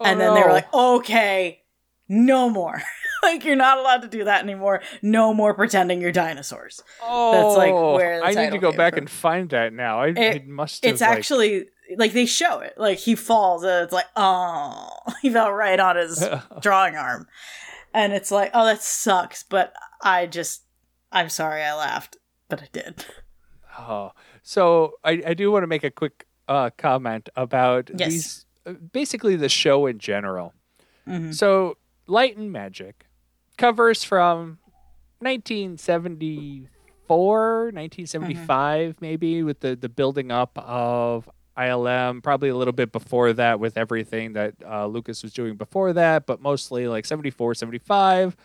and 0.00 0.20
then 0.20 0.34
they 0.34 0.42
were 0.42 0.52
like, 0.52 0.72
okay, 0.72 1.62
no 2.08 2.48
more. 2.50 2.82
like 3.22 3.44
you're 3.44 3.56
not 3.56 3.78
allowed 3.78 4.02
to 4.02 4.08
do 4.08 4.24
that 4.24 4.42
anymore. 4.42 4.80
No 5.02 5.34
more 5.34 5.54
pretending 5.54 6.00
you're 6.00 6.12
dinosaurs. 6.12 6.80
Oh, 7.02 7.32
That's, 7.32 7.56
like, 7.58 7.72
where 7.74 8.20
the 8.20 8.26
I 8.26 8.34
need 8.44 8.52
to 8.52 8.58
go 8.58 8.72
back 8.72 8.94
from. 8.94 9.00
and 9.02 9.10
find 9.10 9.50
that 9.50 9.72
now. 9.72 10.00
I, 10.00 10.06
I 10.06 10.10
It- 10.10 10.46
must 10.46 10.84
it's 10.84 11.00
like- 11.00 11.10
actually 11.10 11.66
like 11.96 12.12
they 12.12 12.26
show 12.26 12.60
it 12.60 12.74
like 12.76 12.98
he 12.98 13.14
falls 13.14 13.62
and 13.64 13.82
it's 13.84 13.94
like 13.94 14.04
oh 14.14 14.90
he 15.22 15.30
fell 15.30 15.50
right 15.50 15.80
on 15.80 15.96
his 15.96 16.22
drawing 16.60 16.96
arm 16.96 17.26
and 17.94 18.12
it's 18.12 18.30
like 18.30 18.50
oh 18.52 18.66
that 18.66 18.82
sucks 18.82 19.42
but 19.42 19.72
i 20.02 20.26
just 20.26 20.64
i'm 21.12 21.30
sorry 21.30 21.62
i 21.62 21.74
laughed 21.74 22.18
but 22.50 22.60
i 22.62 22.68
did 22.72 23.06
Oh, 23.78 24.10
so 24.42 24.94
I, 25.02 25.22
I 25.28 25.32
do 25.34 25.50
want 25.50 25.62
to 25.62 25.66
make 25.66 25.82
a 25.84 25.90
quick 25.90 26.26
uh, 26.46 26.68
comment 26.76 27.30
about 27.36 27.90
Yes. 27.96 28.10
these, 28.10 28.46
uh, 28.66 28.72
basically 28.92 29.36
the 29.36 29.48
show 29.48 29.86
in 29.86 29.98
general. 29.98 30.52
Mhm. 31.08 31.32
So, 31.34 31.78
Light 32.08 32.36
and 32.36 32.50
Magic 32.50 33.06
covers 33.56 34.02
from 34.02 34.58
1974, 35.20 37.70
1975, 37.72 38.96
maybe, 39.00 39.42
with 39.42 39.60
the, 39.60 39.76
the 39.76 39.88
building 39.88 40.30
up 40.30 40.58
of 40.58 41.28
ILM, 41.56 42.22
probably 42.22 42.48
a 42.48 42.56
little 42.56 42.72
bit 42.72 42.92
before 42.92 43.32
that 43.34 43.60
with 43.60 43.76
everything 43.76 44.32
that 44.34 44.54
uh, 44.64 44.86
Lucas 44.86 45.22
was 45.22 45.32
doing 45.32 45.56
before 45.56 45.92
that, 45.92 46.24
but 46.24 46.40
mostly 46.40 46.88
like 46.88 47.04
74, 47.04 47.54
75. 47.54 48.36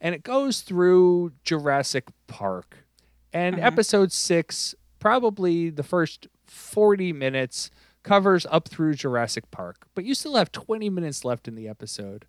And 0.00 0.14
it 0.14 0.22
goes 0.22 0.60
through 0.60 1.32
Jurassic 1.44 2.08
Park. 2.26 2.84
And 3.32 3.58
episode 3.58 4.12
six, 4.12 4.74
probably 5.00 5.70
the 5.70 5.82
first 5.82 6.28
40 6.46 7.12
minutes, 7.12 7.70
covers 8.02 8.46
up 8.50 8.68
through 8.68 8.94
Jurassic 8.94 9.50
Park. 9.50 9.86
But 9.94 10.04
you 10.04 10.14
still 10.14 10.36
have 10.36 10.52
20 10.52 10.88
minutes 10.88 11.24
left 11.24 11.48
in 11.48 11.54
the 11.54 11.68
episode. 11.68 12.26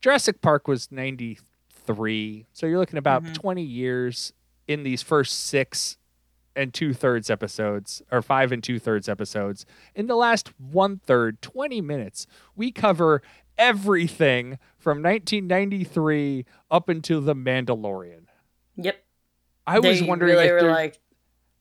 Jurassic 0.00 0.40
Park 0.40 0.66
was 0.68 0.90
93. 0.90 2.46
So 2.52 2.66
you're 2.66 2.78
looking 2.78 2.98
about 2.98 3.34
20 3.34 3.62
years 3.62 4.32
in 4.66 4.82
these 4.82 5.02
first 5.02 5.44
six 5.44 5.98
and 6.56 6.74
two 6.74 6.92
thirds 6.92 7.30
episodes, 7.30 8.02
or 8.10 8.22
five 8.22 8.52
and 8.52 8.62
two 8.62 8.78
thirds 8.78 9.08
episodes. 9.08 9.64
In 9.94 10.06
the 10.06 10.16
last 10.16 10.52
one 10.58 10.98
third, 10.98 11.40
20 11.42 11.80
minutes, 11.80 12.26
we 12.56 12.72
cover 12.72 13.22
everything 13.56 14.58
from 14.78 15.02
1993 15.02 16.44
up 16.70 16.88
until 16.88 17.20
The 17.20 17.34
Mandalorian. 17.34 18.24
yep 18.76 19.04
I 19.66 19.78
was 19.78 20.02
wondering 20.02 20.32
really 20.32 20.46
if 20.46 20.62
were 20.62 20.70
like 20.70 20.98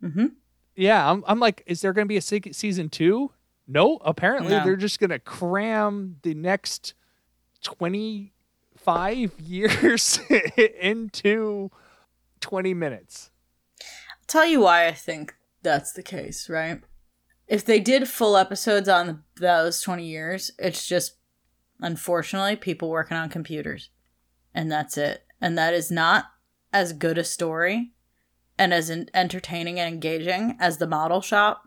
mm-hmm. 0.03 0.27
yeah, 0.75 1.11
I'm, 1.11 1.23
I'm 1.27 1.39
like, 1.39 1.61
is 1.67 1.81
there 1.81 1.93
going 1.93 2.05
to 2.05 2.09
be 2.09 2.17
a 2.17 2.21
se- 2.21 2.53
season 2.53 2.89
two? 2.89 3.31
No, 3.67 3.97
apparently 4.01 4.51
No. 4.51 4.63
they're 4.63 4.77
just 4.77 4.99
going 4.99 5.09
to 5.11 5.19
cram 5.19 6.15
the 6.23 6.33
next 6.33 6.93
25 7.63 9.39
years 9.39 10.19
into 10.81 11.71
20 12.41 12.73
minutes. 12.73 13.31
I'll 13.81 14.25
tell 14.27 14.45
you 14.45 14.61
why 14.61 14.87
i 14.87 14.91
think 14.93 15.35
that's 15.61 15.91
the 15.91 16.03
case 16.03 16.49
right? 16.49 16.81
If 17.47 17.65
they 17.65 17.79
did 17.79 18.07
full 18.07 18.37
episodes 18.37 18.87
on 18.87 19.23
those 19.37 19.81
20 19.81 20.05
years 20.05 20.51
it's 20.57 20.87
just 20.87 21.15
unfortunately 21.81 22.55
people 22.55 22.89
working 22.89 23.17
on 23.17 23.29
computers. 23.29 23.89
And 24.53 24.71
that's 24.71 24.97
it. 24.97 25.23
And 25.41 25.57
that 25.57 25.73
is 25.73 25.89
not 25.89 26.25
as 26.73 26.93
good 26.93 27.17
a 27.17 27.23
story 27.23 27.91
and 28.57 28.73
as 28.73 28.89
entertaining 29.13 29.79
and 29.79 29.91
engaging 29.93 30.57
as 30.59 30.77
the 30.77 30.87
model 30.87 31.21
shop 31.21 31.63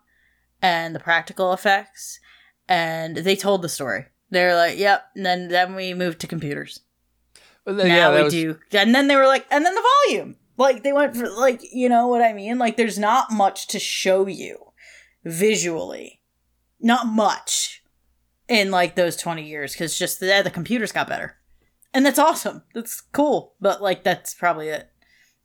and 0.60 0.94
the 0.94 1.00
practical 1.00 1.52
effects. 1.52 2.20
And 2.68 3.16
they 3.16 3.36
told 3.36 3.62
the 3.62 3.68
story 3.68 4.06
They're 4.32 4.56
like, 4.56 4.78
yep. 4.78 5.04
And 5.14 5.24
then 5.24 5.48
then 5.48 5.74
we 5.76 5.94
moved 5.94 6.18
to 6.22 6.26
computers. 6.26 6.80
But 7.64 7.76
now 7.76 7.84
yeah, 7.84 8.14
we 8.14 8.22
was- 8.24 8.32
do. 8.32 8.58
And 8.72 8.92
then 8.94 9.06
they 9.06 9.14
were 9.14 9.26
like, 9.28 9.46
and 9.50 9.64
then 9.64 9.74
the 9.74 9.84
volume. 10.08 10.36
Like 10.56 10.82
they 10.82 10.92
went 10.92 11.16
for 11.16 11.28
like 11.30 11.60
you 11.72 11.88
know 11.88 12.08
what 12.08 12.20
I 12.22 12.32
mean. 12.32 12.58
Like 12.58 12.76
there's 12.76 12.98
not 12.98 13.30
much 13.32 13.66
to 13.68 13.78
show 13.78 14.26
you 14.26 14.72
visually, 15.24 16.20
not 16.80 17.06
much 17.06 17.82
in 18.48 18.70
like 18.70 18.94
those 18.94 19.16
twenty 19.16 19.46
years 19.48 19.72
because 19.72 19.98
just 19.98 20.20
the 20.20 20.40
the 20.44 20.50
computers 20.50 20.92
got 20.92 21.08
better, 21.08 21.36
and 21.94 22.04
that's 22.04 22.18
awesome. 22.18 22.62
That's 22.74 23.00
cool. 23.00 23.54
But 23.60 23.80
like 23.82 24.02
that's 24.04 24.34
probably 24.34 24.68
it. 24.68 24.90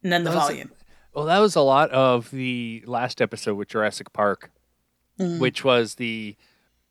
And 0.03 0.11
then 0.11 0.23
the 0.23 0.31
That 0.31 0.37
volume. 0.37 0.71
Well, 1.13 1.25
that 1.25 1.39
was 1.39 1.55
a 1.55 1.61
lot 1.61 1.89
of 1.91 2.29
the 2.31 2.83
last 2.85 3.21
episode 3.21 3.55
with 3.55 3.69
Jurassic 3.69 4.13
Park, 4.13 4.51
Mhm. 5.19 5.39
which 5.39 5.63
was 5.63 5.95
the 5.95 6.35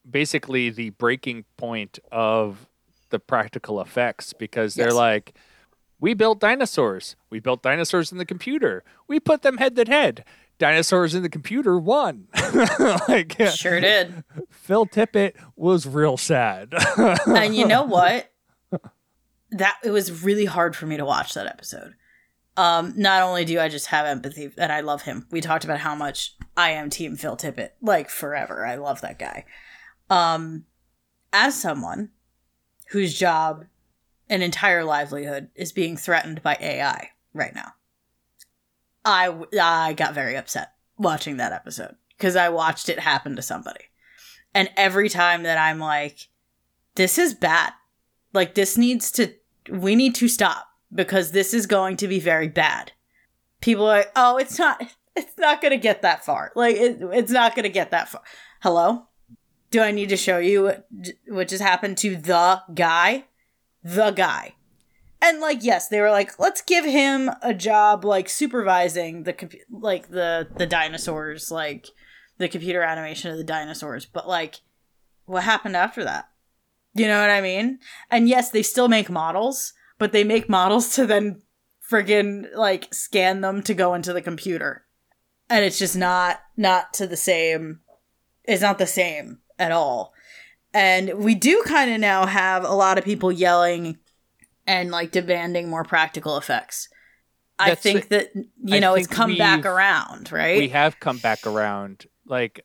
basically 0.09 0.71
the 0.71 0.91
breaking 0.91 1.45
point 1.57 1.99
of 2.13 2.69
the 3.11 3.19
practical 3.19 3.81
effects 3.81 4.33
because 4.33 4.75
they're 4.75 4.87
Yes. 4.89 4.95
like, 4.95 5.35
we 6.01 6.13
built 6.15 6.41
dinosaurs. 6.41 7.17
We 7.31 7.41
built 7.41 7.63
dinosaurs 7.63 8.13
in 8.13 8.19
the 8.19 8.27
computer. 8.27 8.85
We 9.09 9.19
put 9.21 9.43
them 9.43 9.57
head 9.59 9.77
to 9.77 9.85
head. 9.85 10.25
Dinosaurs 10.59 11.15
in 11.15 11.23
the 11.23 11.29
computer 11.29 11.79
won. 11.79 12.29
like 13.09 13.37
Sure 13.55 13.81
did. 13.81 14.25
Phil 14.51 14.87
Tippett 14.87 15.35
was 15.55 15.87
real 15.87 16.17
sad. 16.17 16.73
and 17.27 17.55
you 17.55 17.67
know 17.67 17.83
what? 17.85 18.31
That 19.53 19.77
it 19.85 19.91
was 19.91 20.23
really 20.25 20.45
hard 20.47 20.75
for 20.75 20.87
me 20.87 20.97
to 20.97 21.05
watch 21.05 21.35
that 21.35 21.47
episode. 21.47 21.95
Um, 22.57 22.95
not 22.97 23.23
only 23.23 23.45
do 23.45 23.61
I 23.61 23.69
just 23.69 23.87
have 23.89 24.07
empathy 24.07 24.51
and 24.59 24.73
I 24.73 24.81
love 24.81 25.03
him. 25.03 25.27
We 25.31 25.41
talked 25.41 25.65
about 25.65 25.79
how 25.81 25.95
much 25.95 26.35
I 26.57 26.71
am 26.71 26.89
team 26.91 27.17
Phil 27.17 27.37
Tippett, 27.37 27.71
like 27.83 28.09
forever. 28.11 28.67
I 28.67 28.77
love 28.77 29.03
that 29.03 29.19
guy. 29.19 29.45
Um, 30.09 30.65
as 31.33 31.61
someone 31.61 32.11
whose 32.91 33.19
job 33.19 33.65
and 34.29 34.43
entire 34.43 34.85
livelihood 34.85 35.49
is 35.55 35.73
being 35.73 35.97
threatened 35.97 36.43
by 36.43 36.57
AI 36.61 37.11
right 37.33 37.55
now, 37.55 37.73
I 39.05 39.35
I 39.61 39.93
got 39.93 40.15
very 40.15 40.37
upset 40.37 40.73
watching 40.99 41.37
that 41.37 41.53
episode 41.53 41.97
because 42.17 42.37
I 42.37 42.49
watched 42.49 42.89
it 42.89 43.01
happen 43.01 43.37
to 43.37 43.43
somebody. 43.43 43.85
And 44.55 44.71
every 44.77 45.09
time 45.09 45.43
that 45.43 45.59
I'm 45.59 45.79
like, 45.79 46.29
this 46.95 47.19
is 47.19 47.35
bad. 47.35 47.73
Like 48.33 48.55
this 48.55 48.77
needs 48.77 49.11
to 49.13 49.33
we 49.71 49.95
need 49.95 50.15
to 50.17 50.29
stop 50.29 50.67
because 50.95 51.33
this 51.33 51.53
is 51.55 51.67
going 51.67 51.97
to 51.99 52.09
be 52.09 52.21
very 52.21 52.49
bad. 52.49 52.93
People 53.61 53.85
are 53.85 53.99
like, 53.99 54.13
"Oh, 54.17 54.37
it's 54.37 54.59
not 54.59 54.83
it's 55.17 55.39
not 55.39 55.61
going 55.61 55.73
to 55.73 55.79
get 55.79 56.03
that 56.03 56.25
far." 56.25 56.53
Like 56.55 56.77
it, 56.77 56.99
it's 57.01 57.33
not 57.33 57.55
going 57.55 57.65
to 57.65 57.69
get 57.69 57.91
that 57.91 58.09
far. 58.09 58.23
Hello? 58.63 59.07
Do 59.71 59.81
I 59.81 59.91
need 59.91 60.09
to 60.11 60.17
show 60.17 60.39
you 60.39 60.73
what, 61.29 61.49
just 61.49 61.63
happened 61.63 61.99
to 61.99 62.17
the 62.17 62.63
guy? 62.75 63.25
The 63.83 64.11
guy. 64.11 64.55
And 65.21 65.41
like 65.41 65.59
yes, 65.63 65.89
they 65.89 66.01
were 66.01 66.11
like, 66.11 66.39
"Let's 66.39 66.63
give 66.63 66.85
him 66.85 67.31
a 67.43 67.55
job 67.55 68.05
like 68.05 68.29
supervising 68.29 69.25
the 69.25 69.35
like 69.71 70.09
the 70.09 70.49
the 70.57 70.67
dinosaurs 70.67 71.51
like 71.51 71.89
the 72.39 72.49
computer 72.49 72.83
animation 72.83 73.31
of 73.31 73.39
the 73.39 73.45
dinosaurs." 73.45 74.07
But 74.07 74.29
like 74.29 74.61
what 75.25 75.45
happened 75.45 75.77
after 75.77 76.05
that? 76.05 76.29
You 76.95 77.07
know 77.09 77.21
what 77.21 77.31
I 77.31 77.41
mean? 77.41 77.79
And 78.11 78.29
yes, 78.29 78.51
they 78.51 78.63
still 78.63 78.89
make 78.89 79.11
models, 79.11 79.75
but 79.99 80.13
they 80.13 80.25
make 80.25 80.49
models 80.49 80.95
to 80.95 81.07
then 81.07 81.43
friggin' 81.91 82.49
like 82.55 82.93
scan 82.93 83.41
them 83.41 83.63
to 83.63 83.75
go 83.75 83.95
into 83.95 84.13
the 84.13 84.23
computer. 84.23 84.87
And 85.49 85.65
it's 85.65 85.79
just 85.79 85.97
not 85.97 86.41
not 86.57 86.95
to 86.95 87.07
the 87.07 87.17
same 87.17 87.81
it's 88.45 88.63
not 88.63 88.79
the 88.79 88.87
same 88.87 89.41
at 89.59 89.73
all. 89.73 90.13
And 90.75 91.15
we 91.15 91.35
do 91.35 91.63
kind 91.67 91.91
of 91.91 92.01
now 92.01 92.27
have 92.27 92.65
a 92.65 92.73
lot 92.75 92.99
of 92.99 93.05
people 93.05 93.33
yelling 93.33 93.99
and 94.67 94.91
like 94.91 95.11
demanding 95.13 95.69
more 95.71 95.85
practical 95.85 96.37
effects. 96.37 96.89
I 97.59 97.69
That's- 97.71 97.83
think 97.83 98.09
that 98.09 98.35
you 98.35 98.77
I 98.77 98.79
know 98.81 98.95
it's 98.95 99.07
come 99.07 99.37
back 99.37 99.65
around, 99.65 100.31
right? 100.31 100.59
we 100.59 100.69
have 100.69 101.01
come 101.01 101.19
back 101.19 101.47
around. 101.47 102.07
Like, 102.27 102.61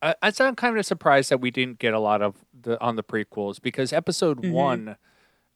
I, 0.00 0.14
I- 0.22 0.32
I'm 0.40 0.56
kind 0.56 0.78
of 0.78 0.86
surprised 0.86 1.30
that 1.30 1.40
we 1.42 1.50
didn't 1.50 1.78
get 1.78 1.92
a 1.92 1.98
lot 1.98 2.22
of 2.22 2.36
the 2.58 2.80
on 2.80 2.96
the 2.96 3.02
prequels 3.02 3.60
because 3.60 3.92
Episode 3.92 4.42
Mhm. 4.42 4.52
One, 4.52 4.96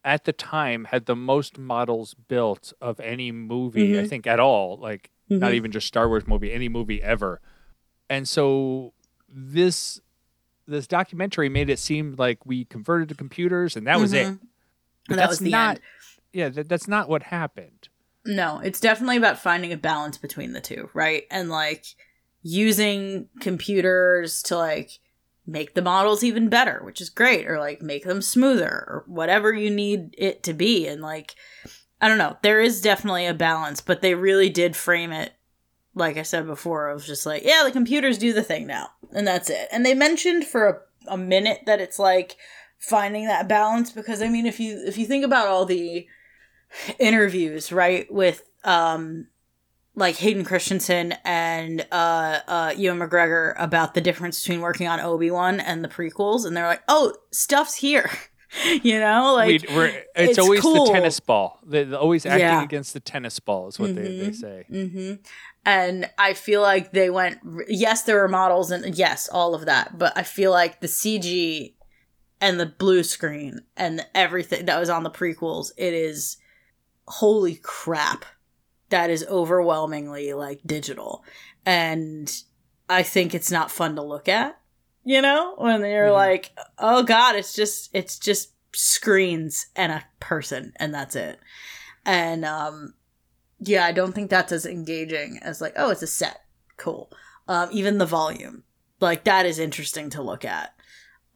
at 0.04 0.24
the 0.26 0.34
time, 0.34 0.84
had 0.90 1.06
the 1.06 1.16
most 1.16 1.56
models 1.56 2.12
built 2.12 2.74
of 2.82 3.00
any 3.00 3.32
movie 3.32 3.98
I 3.98 4.02
Mhm. 4.02 4.08
think 4.10 4.26
at 4.26 4.38
all. 4.40 4.76
Like, 4.76 5.10
not 5.30 5.52
Mhm. 5.52 5.54
even 5.54 5.72
just 5.72 5.86
Star 5.86 6.06
Wars 6.08 6.26
movie, 6.26 6.52
any 6.52 6.68
movie 6.68 7.02
ever. 7.02 7.40
And 8.10 8.28
so 8.28 8.92
this 9.26 9.98
this 10.66 10.86
documentary 10.86 11.48
made 11.48 11.68
it 11.70 11.78
seem 11.78 12.14
like 12.18 12.44
we 12.46 12.64
converted 12.64 13.08
to 13.10 13.14
computers 13.14 13.76
and 13.76 13.86
that 13.86 14.00
was 14.00 14.12
it. 14.12 14.26
Mhm. 14.26 14.38
But 15.08 15.16
that 15.16 15.22
that's 15.22 15.30
was 15.30 15.38
the 15.40 15.50
not. 15.50 15.76
end. 15.76 15.80
Yeah, 16.32 16.48
that, 16.48 16.68
that's 16.68 16.88
not 16.88 17.08
what 17.08 17.24
happened. 17.24 17.88
No, 18.26 18.58
it's 18.60 18.80
definitely 18.80 19.18
about 19.18 19.38
finding 19.38 19.72
a 19.72 19.76
balance 19.76 20.16
between 20.16 20.52
the 20.52 20.60
two, 20.60 20.88
right? 20.94 21.24
And 21.30 21.50
like 21.50 21.84
using 22.42 23.28
computers 23.40 24.42
to 24.44 24.56
like 24.56 24.98
make 25.46 25.74
the 25.74 25.82
models 25.82 26.24
even 26.24 26.48
better, 26.48 26.80
which 26.84 27.00
is 27.00 27.10
great, 27.10 27.46
or 27.46 27.58
like 27.58 27.82
make 27.82 28.04
them 28.04 28.22
smoother 28.22 28.68
or 28.68 29.04
whatever 29.06 29.52
you 29.52 29.70
need 29.70 30.14
it 30.16 30.42
to 30.44 30.54
be. 30.54 30.86
And 30.86 31.02
like, 31.02 31.34
I 32.00 32.08
don't 32.08 32.18
know, 32.18 32.36
there 32.42 32.60
is 32.60 32.80
definitely 32.80 33.26
a 33.26 33.34
balance, 33.34 33.80
but 33.80 34.00
they 34.00 34.14
really 34.14 34.48
did 34.48 34.74
frame 34.74 35.12
it, 35.12 35.32
like 35.94 36.16
I 36.16 36.22
said 36.22 36.46
before, 36.46 36.88
of 36.88 37.04
just 37.04 37.24
like, 37.26 37.44
yeah, 37.44 37.62
the 37.64 37.70
computers 37.72 38.18
do 38.18 38.32
the 38.32 38.42
thing 38.42 38.66
now, 38.66 38.90
and 39.12 39.26
that's 39.26 39.50
it. 39.50 39.68
And 39.72 39.84
they 39.86 39.94
mentioned 39.94 40.44
for 40.44 40.66
a, 41.08 41.12
a 41.12 41.16
minute 41.16 41.60
that 41.66 41.80
it's 41.80 41.98
like 41.98 42.36
finding 42.78 43.26
that 43.26 43.48
balance 43.48 43.90
because 43.92 44.20
I 44.22 44.28
mean, 44.28 44.46
if 44.46 44.58
you 44.60 44.82
if 44.86 44.98
you 44.98 45.06
think 45.06 45.24
about 45.24 45.46
all 45.48 45.64
the 45.64 46.06
interviews, 46.98 47.72
right, 47.72 48.12
with 48.12 48.42
um 48.64 49.28
like 49.96 50.16
Hayden 50.16 50.44
Christensen 50.44 51.14
and 51.24 51.86
uh 51.92 52.40
uh 52.48 52.74
Ewan 52.76 52.98
McGregor 52.98 53.54
about 53.58 53.94
the 53.94 54.00
difference 54.00 54.42
between 54.42 54.60
working 54.60 54.88
on 54.88 54.98
Obi-Wan 55.00 55.60
and 55.60 55.84
the 55.84 55.88
prequels 55.88 56.44
and 56.44 56.56
they're 56.56 56.66
like, 56.66 56.82
"Oh, 56.88 57.14
stuff's 57.30 57.76
here." 57.76 58.10
you 58.82 58.98
know, 58.98 59.34
like 59.34 59.62
it's, 59.62 60.00
it's 60.16 60.38
always 60.38 60.60
cool. 60.62 60.86
the 60.86 60.92
tennis 60.92 61.20
ball. 61.20 61.60
They're 61.66 61.94
always 61.94 62.26
acting 62.26 62.40
Yeah. 62.40 62.62
against 62.62 62.92
the 62.92 63.00
tennis 63.00 63.38
ball, 63.40 63.68
is 63.68 63.78
what 63.78 63.94
they, 63.94 64.02
they 64.02 64.30
Mhm. 64.30 64.34
say. 64.34 64.64
hmm 64.68 65.14
And 65.66 66.10
I 66.18 66.34
feel 66.34 66.60
like 66.60 66.92
they 66.92 67.08
went. 67.10 67.38
Yes, 67.68 68.02
there 68.02 68.16
were 68.20 68.28
models, 68.28 68.70
and 68.70 68.94
yes, 68.96 69.28
all 69.28 69.54
of 69.54 69.64
that. 69.66 69.96
But 69.98 70.12
I 70.16 70.22
feel 70.22 70.50
like 70.50 70.80
the 70.80 70.86
CG 70.88 71.74
and 72.40 72.60
the 72.60 72.66
blue 72.66 73.02
screen 73.02 73.60
and 73.76 74.06
everything 74.14 74.66
that 74.66 74.78
was 74.78 74.90
on 74.90 75.04
the 75.04 75.10
prequels, 75.10 75.72
it 75.78 75.94
is 75.94 76.36
holy 77.06 77.56
crap. 77.56 78.24
That 78.90 79.08
is 79.10 79.24
overwhelmingly 79.28 80.34
like 80.34 80.60
digital, 80.66 81.24
and 81.64 82.30
I 82.88 83.02
think 83.02 83.34
it's 83.34 83.50
not 83.50 83.70
fun 83.70 83.96
to 83.96 84.02
look 84.02 84.28
at. 84.28 84.60
You 85.04 85.22
know, 85.22 85.54
when 85.56 85.80
you're 85.80 86.08
Mhm. 86.10 86.12
like, 86.14 86.50
oh 86.78 87.02
god, 87.02 87.36
it's 87.36 87.54
just 87.54 87.88
it's 87.94 88.18
just 88.18 88.50
screens 88.72 89.66
and 89.74 89.90
a 89.92 90.04
person, 90.20 90.74
and 90.76 90.94
that's 90.94 91.16
it. 91.16 91.40
And 92.04 92.44
um, 92.44 92.94
yeah, 93.60 93.84
I 93.84 93.92
don't 93.92 94.14
think 94.14 94.30
that's 94.30 94.52
as 94.52 94.66
engaging 94.66 95.38
as 95.42 95.60
like, 95.60 95.74
oh, 95.76 95.90
it's 95.90 96.02
a 96.02 96.06
set. 96.06 96.40
Cool. 96.76 97.10
Um, 97.48 97.68
even 97.72 97.98
the 97.98 98.06
volume. 98.06 98.64
Like 99.00 99.24
that 99.24 99.44
is 99.46 99.58
interesting 99.58 100.10
to 100.10 100.22
look 100.22 100.44
at. 100.44 100.74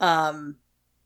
Um 0.00 0.56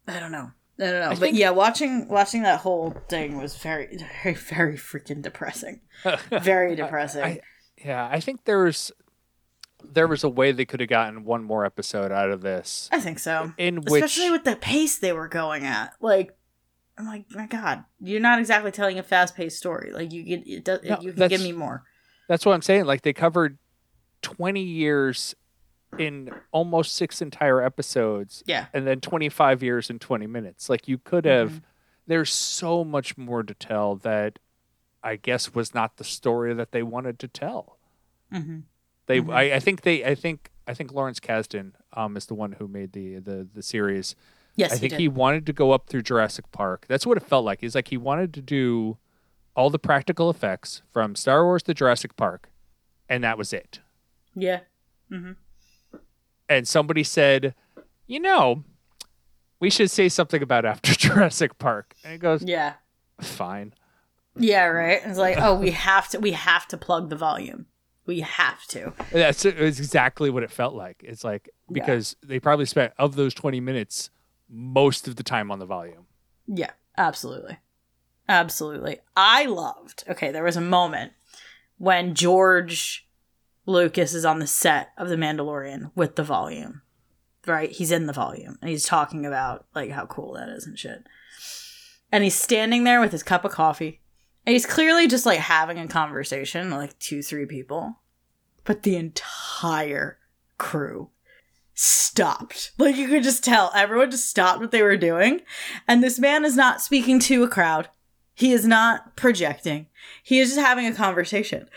I 0.06 0.18
don't 0.20 0.32
know. 0.32 0.50
I 0.78 0.84
don't 0.84 1.00
know. 1.00 1.06
I 1.06 1.10
but 1.10 1.18
think- 1.18 1.38
yeah, 1.38 1.50
watching 1.50 2.08
watching 2.08 2.42
that 2.42 2.60
whole 2.60 2.94
thing 3.08 3.38
was 3.38 3.56
very 3.56 3.98
very 4.22 4.34
very 4.34 4.76
freaking 4.76 5.22
depressing. 5.22 5.80
Very 6.30 6.74
depressing. 6.76 7.22
I, 7.22 7.40
yeah, 7.84 8.08
I 8.10 8.20
think 8.20 8.44
there 8.44 8.64
was 8.64 8.90
there 9.84 10.06
was 10.06 10.22
a 10.24 10.28
way 10.28 10.52
they 10.52 10.64
could 10.64 10.80
have 10.80 10.88
gotten 10.88 11.24
one 11.24 11.42
more 11.44 11.64
episode 11.64 12.12
out 12.12 12.30
of 12.30 12.40
this, 12.40 12.88
I 12.92 13.00
think 13.00 13.18
so. 13.18 13.52
in 13.58 13.76
which 13.82 14.04
Especially 14.04 14.30
with 14.30 14.44
the 14.44 14.56
pace 14.56 14.98
they 14.98 15.12
were 15.12 15.28
going 15.28 15.64
at. 15.66 15.94
Like 16.00 16.36
I'm 17.02 17.08
like, 17.08 17.24
my 17.34 17.46
God, 17.46 17.84
you're 18.00 18.20
not 18.20 18.38
exactly 18.38 18.70
telling 18.70 18.98
a 18.98 19.02
fast 19.02 19.34
paced 19.34 19.58
story. 19.58 19.90
Like 19.92 20.12
you 20.12 20.22
get 20.22 20.46
it 20.46 20.64
does, 20.64 20.80
No, 20.84 20.98
you 21.00 21.12
can 21.12 21.28
give 21.28 21.40
me 21.42 21.52
more. 21.52 21.82
that's 22.28 22.46
what 22.46 22.52
I'm 22.52 22.62
saying. 22.62 22.84
Like 22.84 23.02
they 23.02 23.12
covered 23.12 23.58
twenty 24.22 24.62
years 24.62 25.34
in 25.98 26.30
almost 26.52 26.94
six 26.94 27.20
entire 27.20 27.60
episodes, 27.62 28.42
Yeah. 28.46 28.66
and 28.72 28.86
then 28.86 29.00
twenty 29.00 29.28
five 29.28 29.62
years 29.62 29.90
in 29.90 29.98
twenty 29.98 30.26
minutes. 30.26 30.70
Like 30.70 30.86
you 30.88 30.98
could 30.98 31.24
have. 31.24 31.48
Mm-hmm. 31.50 31.58
There's 32.06 32.32
so 32.32 32.82
much 32.84 33.16
more 33.16 33.42
to 33.42 33.54
tell 33.54 33.96
that 33.96 34.38
I 35.02 35.16
guess 35.16 35.54
was 35.54 35.72
not 35.74 35.96
the 35.96 36.04
story 36.04 36.52
that 36.54 36.72
they 36.72 36.82
wanted 36.82 37.18
to 37.20 37.28
tell. 37.28 37.78
hmm 38.30 38.60
They, 39.06 39.20
Mhm. 39.20 39.32
I, 39.34 39.54
I 39.54 39.58
think 39.60 39.82
they, 39.82 40.04
I 40.04 40.14
think, 40.14 40.50
I 40.66 40.74
think 40.74 40.92
Lawrence 40.92 41.20
Kasdan 41.20 41.72
um, 41.92 42.16
is 42.16 42.26
the 42.26 42.34
one 42.34 42.52
who 42.52 42.66
made 42.68 42.92
the 42.92 43.18
the 43.18 43.48
the 43.52 43.62
series. 43.62 44.14
Yes, 44.54 44.72
I 44.72 44.74
he 44.76 44.80
think 44.80 44.90
did. 44.90 45.00
he 45.00 45.08
wanted 45.08 45.46
to 45.46 45.52
go 45.52 45.70
up 45.72 45.88
through 45.88 46.02
Jurassic 46.02 46.50
Park. 46.52 46.84
That's 46.88 47.06
what 47.06 47.16
it 47.16 47.22
felt 47.22 47.44
like. 47.44 47.60
He's 47.60 47.74
like 47.74 47.88
he 47.88 47.96
wanted 47.96 48.34
to 48.34 48.42
do 48.42 48.98
all 49.56 49.70
the 49.70 49.78
practical 49.78 50.28
effects 50.30 50.82
from 50.92 51.14
Star 51.14 51.44
Wars 51.44 51.62
to 51.64 51.74
Jurassic 51.74 52.16
Park, 52.16 52.50
and 53.08 53.22
that 53.24 53.38
was 53.38 53.52
it. 53.52 53.80
yeah. 54.34 54.60
Mhm. 55.10 55.36
And 56.48 56.66
somebody 56.68 57.02
said, 57.04 57.54
you 58.06 58.20
know, 58.20 58.64
we 59.60 59.70
should 59.70 59.90
say 59.90 60.08
something 60.08 60.42
about 60.42 60.64
after 60.64 60.92
Jurassic 60.96 61.58
Park. 61.58 61.94
And 62.04 62.12
he 62.12 62.18
goes, 62.18 62.42
Yeah. 62.42 62.74
fine. 63.20 63.74
Yeah, 64.36 64.64
right. 64.66 65.00
It's 65.04 65.18
like, 65.18 65.36
oh, 65.38 65.54
we 65.58 65.70
have 65.70 66.08
to 66.10 66.18
we 66.18 66.32
have 66.32 66.66
to 66.68 66.76
plug 66.76 67.10
the 67.10 67.16
volume. 67.16 67.66
We 68.06 68.20
have 68.20 68.64
to. 68.68 68.92
That's 69.12 69.44
it's 69.44 69.78
exactly 69.78 70.30
what 70.30 70.42
it 70.42 70.50
felt 70.50 70.74
like. 70.74 71.02
It's 71.04 71.22
like 71.24 71.48
Yeah. 71.68 71.74
because 71.74 72.16
they 72.22 72.40
probably 72.40 72.66
spent 72.66 72.92
of 72.98 73.14
those 73.16 73.34
20 73.34 73.60
minutes 73.60 74.10
most 74.52 75.08
of 75.08 75.16
the 75.16 75.22
time 75.22 75.50
on 75.50 75.58
the 75.58 75.66
volume. 75.66 76.06
Yeah, 76.46 76.72
absolutely. 76.96 77.58
Absolutely. 78.28 78.98
I 79.16 79.46
loved. 79.46 80.04
Okay, 80.08 80.30
there 80.30 80.44
was 80.44 80.56
a 80.56 80.60
moment 80.60 81.12
when 81.78 82.14
George 82.14 83.08
Lucas 83.66 84.14
is 84.14 84.24
on 84.24 84.38
the 84.38 84.46
set 84.46 84.90
of 84.96 85.08
The 85.08 85.16
Mandalorian 85.16 85.90
with 85.94 86.16
the 86.16 86.22
volume. 86.22 86.82
Right? 87.46 87.70
He's 87.70 87.90
in 87.90 88.06
the 88.06 88.12
volume 88.12 88.56
and 88.60 88.70
he's 88.70 88.84
talking 88.84 89.26
about 89.26 89.66
like 89.74 89.90
how 89.90 90.06
cool 90.06 90.34
that 90.34 90.48
is 90.48 90.64
and 90.64 90.78
shit. 90.78 91.04
And 92.12 92.22
he's 92.22 92.36
standing 92.36 92.84
there 92.84 93.00
with 93.00 93.10
his 93.10 93.24
cup 93.24 93.44
of 93.44 93.50
coffee. 93.50 94.00
And 94.46 94.52
he's 94.52 94.66
clearly 94.66 95.08
just 95.08 95.26
like 95.26 95.40
having 95.40 95.78
a 95.78 95.88
conversation, 95.88 96.70
like 96.70 96.96
two, 97.00 97.22
three 97.22 97.46
people. 97.46 98.00
But 98.64 98.84
the 98.84 98.96
entire 98.96 100.18
crew 100.58 101.10
stopped. 101.82 102.72
Like 102.78 102.96
you 102.96 103.08
could 103.08 103.22
just 103.22 103.42
tell 103.42 103.72
everyone 103.74 104.10
just 104.10 104.28
stopped 104.28 104.60
what 104.60 104.70
they 104.70 104.82
were 104.82 104.96
doing. 104.96 105.40
And 105.88 106.02
this 106.02 106.18
man 106.18 106.44
is 106.44 106.56
not 106.56 106.80
speaking 106.80 107.18
to 107.20 107.42
a 107.42 107.48
crowd. 107.48 107.88
He 108.34 108.52
is 108.52 108.66
not 108.66 109.16
projecting. 109.16 109.88
He 110.22 110.38
is 110.38 110.50
just 110.50 110.60
having 110.60 110.86
a 110.86 110.94
conversation. 110.94 111.68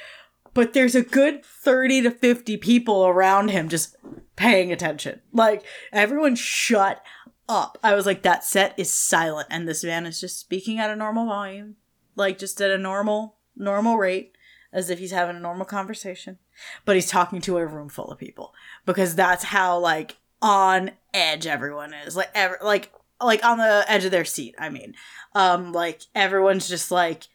But 0.54 0.74
there's 0.74 0.96
a 0.96 1.02
good 1.02 1.44
30 1.44 2.04
to 2.04 2.12
50 2.12 2.58
people 2.58 3.06
around 3.06 3.50
him 3.50 3.68
just 3.68 3.96
paying 4.36 4.72
attention. 4.72 5.22
Like 5.34 5.65
everyone 5.91 6.36
shut 6.36 7.04
up. 7.50 7.78
I 7.84 7.96
was 7.96 8.06
like, 8.06 8.22
that 8.22 8.44
set 8.44 8.74
is 8.78 8.91
silent. 8.91 9.48
And 9.50 9.68
this 9.68 9.84
man 9.84 10.06
is 10.06 10.20
just 10.20 10.39
speaking 10.39 10.80
at 10.80 10.91
a 10.91 10.96
normal 10.96 11.26
volume. 11.26 11.76
Like 12.15 12.38
just 12.38 12.62
at 12.62 12.72
a 12.72 12.78
normal, 12.78 13.36
normal 13.58 13.98
rate, 13.98 14.34
as 14.72 14.89
if 14.89 15.00
he's 15.00 15.12
having 15.12 15.36
a 15.36 15.39
normal 15.39 15.65
conversation. 15.65 16.38
But 16.86 16.96
he's 16.96 17.10
talking 17.10 17.41
to 17.41 17.58
a 17.58 17.65
room 17.65 17.89
full 17.89 18.12
of 18.12 18.18
people. 18.20 18.54
Because 18.86 19.15
that's 19.15 19.44
how 19.46 19.78
like 19.80 20.18
on 20.41 20.91
edge 21.13 21.48
everyone 21.48 21.94
is. 21.94 22.15
Like 22.15 22.30
ever 22.36 22.58
like 22.62 22.91
like 23.22 23.44
on 23.46 23.58
the 23.58 23.84
edge 23.88 24.06
of 24.06 24.12
their 24.12 24.26
seat, 24.26 24.56
I 24.60 24.70
mean. 24.70 24.94
Um 25.34 25.72
like 25.72 26.02
everyone's 26.13 26.68
just 26.68 26.91
like 26.91 27.28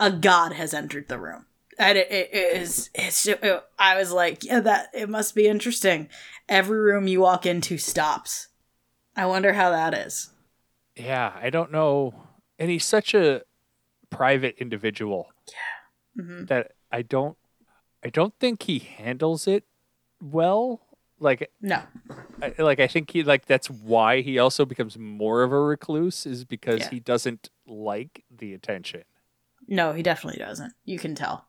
a 0.00 0.10
god 0.10 0.52
has 0.52 0.72
entered 0.74 1.08
the 1.08 1.18
room. 1.18 1.46
And 1.78 1.98
it, 1.98 2.10
it, 2.10 2.30
is 2.32 2.88
it's 2.94 3.24
ju- 3.24 3.36
it- 3.42 3.64
I 3.78 3.96
was 3.96 4.12
like, 4.12 4.44
yeah, 4.44 4.60
that 4.60 4.90
it 4.94 5.08
must 5.08 5.34
be 5.34 5.46
interesting. 5.48 6.08
Every 6.48 6.78
room 6.78 7.08
you 7.08 7.20
walk 7.20 7.46
into 7.46 7.78
stops. 7.78 8.48
I 9.16 9.26
wonder 9.26 9.52
how 9.54 9.70
that 9.70 9.92
is. 9.94 10.30
Yeah, 10.96 11.32
I 11.40 11.50
don't 11.50 11.72
know. 11.72 12.14
And 12.58 12.70
he's 12.70 12.84
such 12.84 13.14
a 13.14 13.42
private 14.10 14.54
individual. 14.58 15.32
Mhm. 16.16 16.46
That 16.48 16.72
I 16.92 17.02
don't 17.02 17.36
I 18.04 18.10
don't 18.10 18.34
think 18.38 18.62
he 18.64 18.78
handles 18.80 19.46
it 19.46 19.64
well. 20.20 20.80
Like 21.20 21.50
No. 21.62 21.80
I, 22.42 22.54
like 22.58 22.80
I 22.80 22.86
think 22.86 23.10
he 23.10 23.22
like 23.22 23.46
that's 23.46 23.70
why 23.70 24.20
he 24.20 24.38
also 24.38 24.64
becomes 24.64 24.98
more 24.98 25.42
of 25.42 25.52
a 25.52 25.60
recluse 25.60 26.26
is 26.26 26.44
because 26.44 26.80
Yeah. 26.80 26.90
he 26.90 27.00
doesn't 27.00 27.50
like 27.66 28.24
the 28.30 28.52
attention. 28.52 29.04
No, 29.66 29.92
he 29.92 30.02
definitely 30.02 30.38
doesn't. 30.44 30.74
You 30.84 30.98
can 30.98 31.14
tell. 31.14 31.46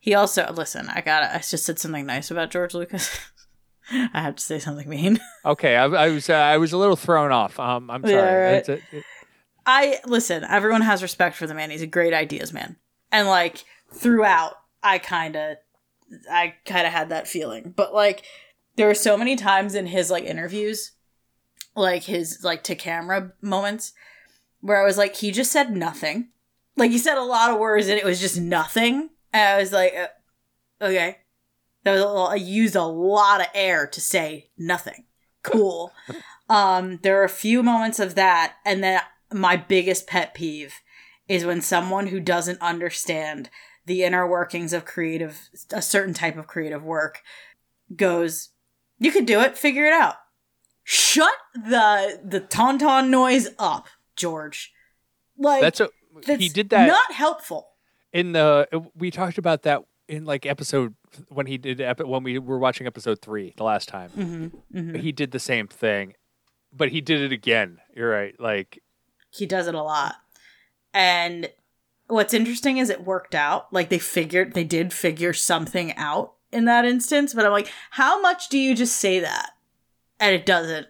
He 0.00 0.14
also 0.14 0.50
listen, 0.52 0.88
I 0.88 1.00
gotta 1.00 1.32
I 1.32 1.38
just 1.38 1.64
said 1.64 1.78
something 1.78 2.06
nice 2.06 2.30
about 2.30 2.50
George 2.50 2.74
Lucas. 2.74 3.16
I 3.90 4.22
have 4.22 4.36
to 4.36 4.42
say 4.42 4.58
something 4.58 4.88
mean. 4.88 5.18
Okay, 5.44 5.74
I, 5.76 5.84
I 5.86 6.08
was 6.08 6.30
uh, 6.30 6.34
I 6.34 6.56
was 6.58 6.72
a 6.72 6.78
little 6.78 6.94
thrown 6.96 7.30
off. 7.32 7.58
Um, 7.60 7.90
I'm 7.90 8.02
sorry. 8.02 8.14
Yeah, 8.14 8.52
right. 8.52 8.68
A- 8.68 8.72
it- 8.92 9.04
I 9.66 9.98
listen, 10.06 10.44
everyone 10.44 10.82
has 10.82 11.02
respect 11.02 11.36
for 11.36 11.46
the 11.46 11.54
man. 11.54 11.70
He's 11.70 11.82
a 11.82 11.86
great 11.86 12.14
ideas 12.14 12.52
man. 12.52 12.76
And 13.12 13.28
like 13.28 13.64
throughout, 13.92 14.54
I 14.82 14.98
kind 14.98 15.36
of 15.36 15.56
I 16.30 16.54
kind 16.66 16.86
of 16.86 16.92
had 16.92 17.08
that 17.10 17.28
feeling. 17.28 17.72
But 17.74 17.94
like 17.94 18.24
there 18.76 18.86
were 18.86 18.94
so 18.94 19.16
many 19.16 19.36
times 19.36 19.74
in 19.74 19.86
his 19.86 20.10
like 20.10 20.24
interviews, 20.24 20.92
like 21.74 22.04
his 22.04 22.42
like 22.42 22.62
to 22.64 22.74
camera 22.74 23.32
moments 23.40 23.92
where 24.60 24.80
I 24.80 24.84
was 24.84 24.98
like 24.98 25.16
he 25.16 25.30
just 25.30 25.52
said 25.52 25.74
nothing. 25.74 26.28
Like 26.76 26.90
he 26.90 26.98
said 26.98 27.18
a 27.18 27.22
lot 27.22 27.50
of 27.50 27.58
words 27.58 27.88
and 27.88 27.98
it 27.98 28.04
was 28.04 28.20
just 28.20 28.40
nothing. 28.40 29.10
And 29.32 29.48
I 29.48 29.58
was 29.58 29.72
like 29.72 29.94
uh, 29.94 30.84
okay. 30.84 31.18
That 31.84 31.92
was 31.92 32.00
a 32.00 32.06
little, 32.06 32.26
I 32.28 32.36
used 32.36 32.76
a 32.76 32.84
lot 32.84 33.40
of 33.40 33.48
air 33.54 33.86
to 33.88 34.00
say 34.00 34.50
nothing. 34.56 35.04
Cool. 35.42 35.92
um, 36.48 37.00
there 37.02 37.20
are 37.20 37.24
a 37.24 37.28
few 37.28 37.62
moments 37.62 37.98
of 37.98 38.14
that, 38.14 38.54
and 38.64 38.84
then 38.84 39.00
my 39.32 39.56
biggest 39.56 40.06
pet 40.06 40.34
peeve 40.34 40.74
is 41.28 41.44
when 41.44 41.60
someone 41.60 42.08
who 42.08 42.20
doesn't 42.20 42.60
understand 42.60 43.50
the 43.86 44.04
inner 44.04 44.26
workings 44.26 44.72
of 44.72 44.84
creative, 44.84 45.48
a 45.70 45.82
certain 45.82 46.14
type 46.14 46.36
of 46.36 46.46
creative 46.46 46.82
work, 46.84 47.22
goes, 47.94 48.50
"You 48.98 49.10
could 49.12 49.26
do 49.26 49.40
it. 49.40 49.56
Figure 49.58 49.84
it 49.86 49.92
out." 49.92 50.16
Shut 50.84 51.32
the 51.54 52.20
the 52.24 52.40
tauntaun 52.40 53.08
noise 53.08 53.48
up, 53.58 53.86
George. 54.16 54.72
Like 55.38 55.60
that's 55.60 55.80
a 55.80 55.88
that's 56.26 56.42
he 56.42 56.48
did 56.48 56.70
that 56.70 56.86
Not 56.86 57.12
helpful. 57.12 57.70
in 58.12 58.32
the 58.32 58.68
we 58.96 59.10
talked 59.10 59.38
about 59.38 59.62
that 59.62 59.82
in 60.08 60.24
like 60.24 60.44
episode 60.44 60.94
when 61.28 61.46
he 61.46 61.58
did 61.58 61.80
epi- 61.80 62.04
when 62.04 62.22
we 62.22 62.38
were 62.38 62.58
watching 62.58 62.86
episode 62.86 63.20
three 63.20 63.54
the 63.56 63.64
last 63.64 63.88
time. 63.88 64.10
Mm-hmm. 64.10 64.94
He 64.96 65.12
did 65.12 65.30
the 65.30 65.38
same 65.38 65.68
thing, 65.68 66.14
but 66.72 66.90
he 66.90 67.00
did 67.00 67.20
it 67.20 67.32
again. 67.32 67.78
You're 67.94 68.10
right. 68.10 68.38
Like 68.38 68.82
he 69.30 69.46
does 69.46 69.66
it 69.68 69.74
a 69.74 69.82
lot 69.82 70.16
and 70.92 71.48
what's 72.12 72.34
interesting 72.34 72.78
is 72.78 72.90
it 72.90 73.04
worked 73.04 73.34
out. 73.34 73.72
Like 73.72 73.88
they 73.88 73.98
figured 73.98 74.52
they 74.52 74.64
did 74.64 74.92
figure 74.92 75.32
something 75.32 75.94
out 75.96 76.34
in 76.52 76.66
that 76.66 76.84
instance 76.84 77.32
but 77.32 77.46
i'm 77.46 77.50
like 77.50 77.72
how 77.92 78.20
much 78.20 78.50
do 78.50 78.58
you 78.58 78.74
just 78.74 78.96
say 78.98 79.18
that 79.20 79.52
and 80.20 80.34
it 80.34 80.44
doesn't 80.44 80.86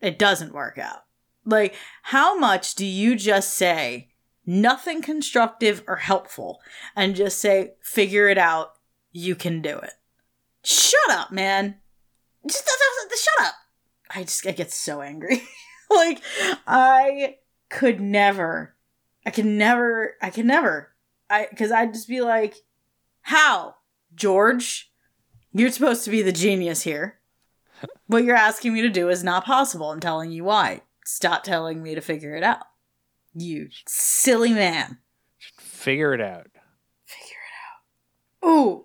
it 0.00 0.18
doesn't 0.18 0.52
work 0.52 0.76
out? 0.76 1.04
Like 1.46 1.74
how 2.02 2.38
much 2.38 2.74
do 2.74 2.84
you 2.84 3.16
just 3.16 3.54
say 3.54 4.10
nothing 4.44 5.00
constructive 5.00 5.82
or 5.86 5.96
helpful 5.96 6.60
and 6.94 7.16
just 7.16 7.38
say 7.38 7.74
figure 7.80 8.28
it 8.28 8.36
out 8.36 8.74
you 9.12 9.34
can 9.34 9.62
do 9.62 9.78
it? 9.78 9.92
Shut 10.64 11.10
up 11.10 11.30
man. 11.30 11.76
Just 12.46 12.64
shut 12.66 13.46
up. 13.46 13.54
I 14.10 14.22
just 14.24 14.46
i 14.46 14.50
get 14.50 14.72
so 14.72 15.00
angry. 15.00 15.42
Like 15.90 16.22
i 16.66 17.36
could 17.68 18.00
never 18.00 18.73
i 19.26 19.30
could 19.30 19.46
never 19.46 20.14
i 20.22 20.30
could 20.30 20.46
never. 20.46 20.90
I 21.30 21.46
because 21.50 21.72
i'd 21.72 21.92
just 21.94 22.08
be 22.08 22.20
like 22.20 22.56
how 23.22 23.76
george? 24.14 24.90
You're 25.52 25.70
supposed 25.70 26.04
to 26.04 26.10
be 26.10 26.20
the 26.22 26.32
genius 26.32 26.82
here. 26.82 27.20
What 28.06 28.24
you're 28.24 28.34
asking 28.36 28.74
me 28.74 28.82
to 28.82 28.88
do 28.88 29.08
is 29.08 29.22
not 29.22 29.44
possible. 29.44 29.90
I'm 29.90 30.00
telling 30.00 30.30
you 30.32 30.44
why. 30.44 30.82
Stop 31.04 31.42
telling 31.44 31.82
me 31.82 31.94
to 31.94 32.00
figure 32.00 32.34
it 32.34 32.42
out. 32.42 32.64
You 33.34 33.68
silly 33.86 34.52
man. 34.52 34.98
Figure 35.58 36.12
it 36.14 36.20
out. 36.20 36.48
figure 37.04 37.36
it 38.42 38.46
out. 38.46 38.48
ooh. 38.48 38.84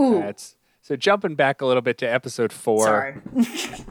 Ooh. 0.00 0.20
That's 0.20 0.56
so 0.80 0.96
jumping 0.96 1.34
back 1.34 1.60
a 1.60 1.66
little 1.66 1.82
bit 1.82 1.98
to 1.98 2.06
episode 2.06 2.52
four. 2.52 2.84
sorry 2.84 3.16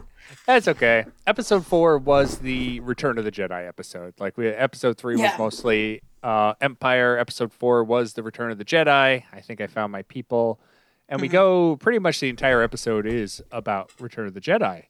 That's 0.50 0.66
okay. 0.66 1.04
Episode 1.28 1.64
four 1.64 1.96
was 1.96 2.38
the 2.38 2.80
Return 2.80 3.18
of 3.18 3.24
the 3.24 3.30
Jedi 3.30 3.68
episode. 3.68 4.14
Like 4.18 4.36
we 4.36 4.48
episode 4.48 4.98
three 4.98 5.16
Yeah. 5.16 5.30
was 5.30 5.38
mostly 5.38 6.02
uh, 6.24 6.54
Empire. 6.60 7.16
Episode 7.16 7.52
four 7.52 7.84
was 7.84 8.14
the 8.14 8.24
Return 8.24 8.50
of 8.50 8.58
the 8.58 8.64
Jedi. 8.64 9.22
I 9.32 9.40
think 9.42 9.60
I 9.60 9.68
found 9.68 9.92
my 9.92 10.02
people, 10.02 10.58
and 11.08 11.20
we 11.20 11.28
Mm-hmm. 11.28 11.32
go 11.36 11.76
pretty 11.76 12.00
much 12.00 12.18
the 12.18 12.28
entire 12.28 12.62
episode 12.62 13.06
is 13.06 13.40
about 13.52 13.92
Return 14.00 14.26
of 14.26 14.34
the 14.34 14.40
Jedi. 14.40 14.86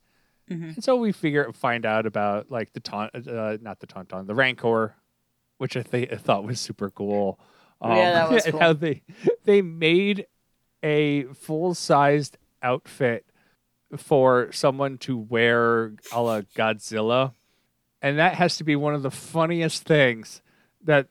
Mhm. 0.51 0.77
And 0.77 0.83
so 0.83 0.97
we 0.97 1.13
figure 1.13 1.53
find 1.53 1.85
out 1.85 2.07
about 2.07 2.51
like 2.51 2.73
the 2.73 2.81
taunt, 2.81 3.15
uh, 3.29 3.59
not 3.61 3.81
the 3.81 3.87
tauntaun, 3.87 4.27
the 4.27 4.35
Rancor, 4.35 4.95
which 5.59 5.77
I, 5.77 5.83
th- 5.83 6.11
I 6.11 6.17
thought 6.17 6.43
was 6.43 6.59
super 6.59 6.89
cool. 6.89 7.39
Um, 7.83 7.99
Yeah, 7.99 8.13
that 8.13 8.31
was 8.31 8.45
cool. 8.51 8.61
How 8.61 8.73
they 8.73 9.03
they 9.45 9.61
made 9.61 10.27
a 10.83 11.25
full 11.35 11.75
sized 11.75 12.39
outfit 12.63 13.27
for 13.97 14.51
someone 14.53 14.99
to 14.99 15.17
wear 15.17 15.93
a 16.13 16.21
la 16.23 16.41
Godzilla, 16.57 17.33
and 18.03 18.19
that 18.19 18.35
has 18.35 18.57
to 18.59 18.65
be 18.65 18.77
one 18.77 18.95
of 18.95 19.03
the 19.03 19.11
funniest 19.11 19.83
things 19.85 20.43
that 20.85 21.09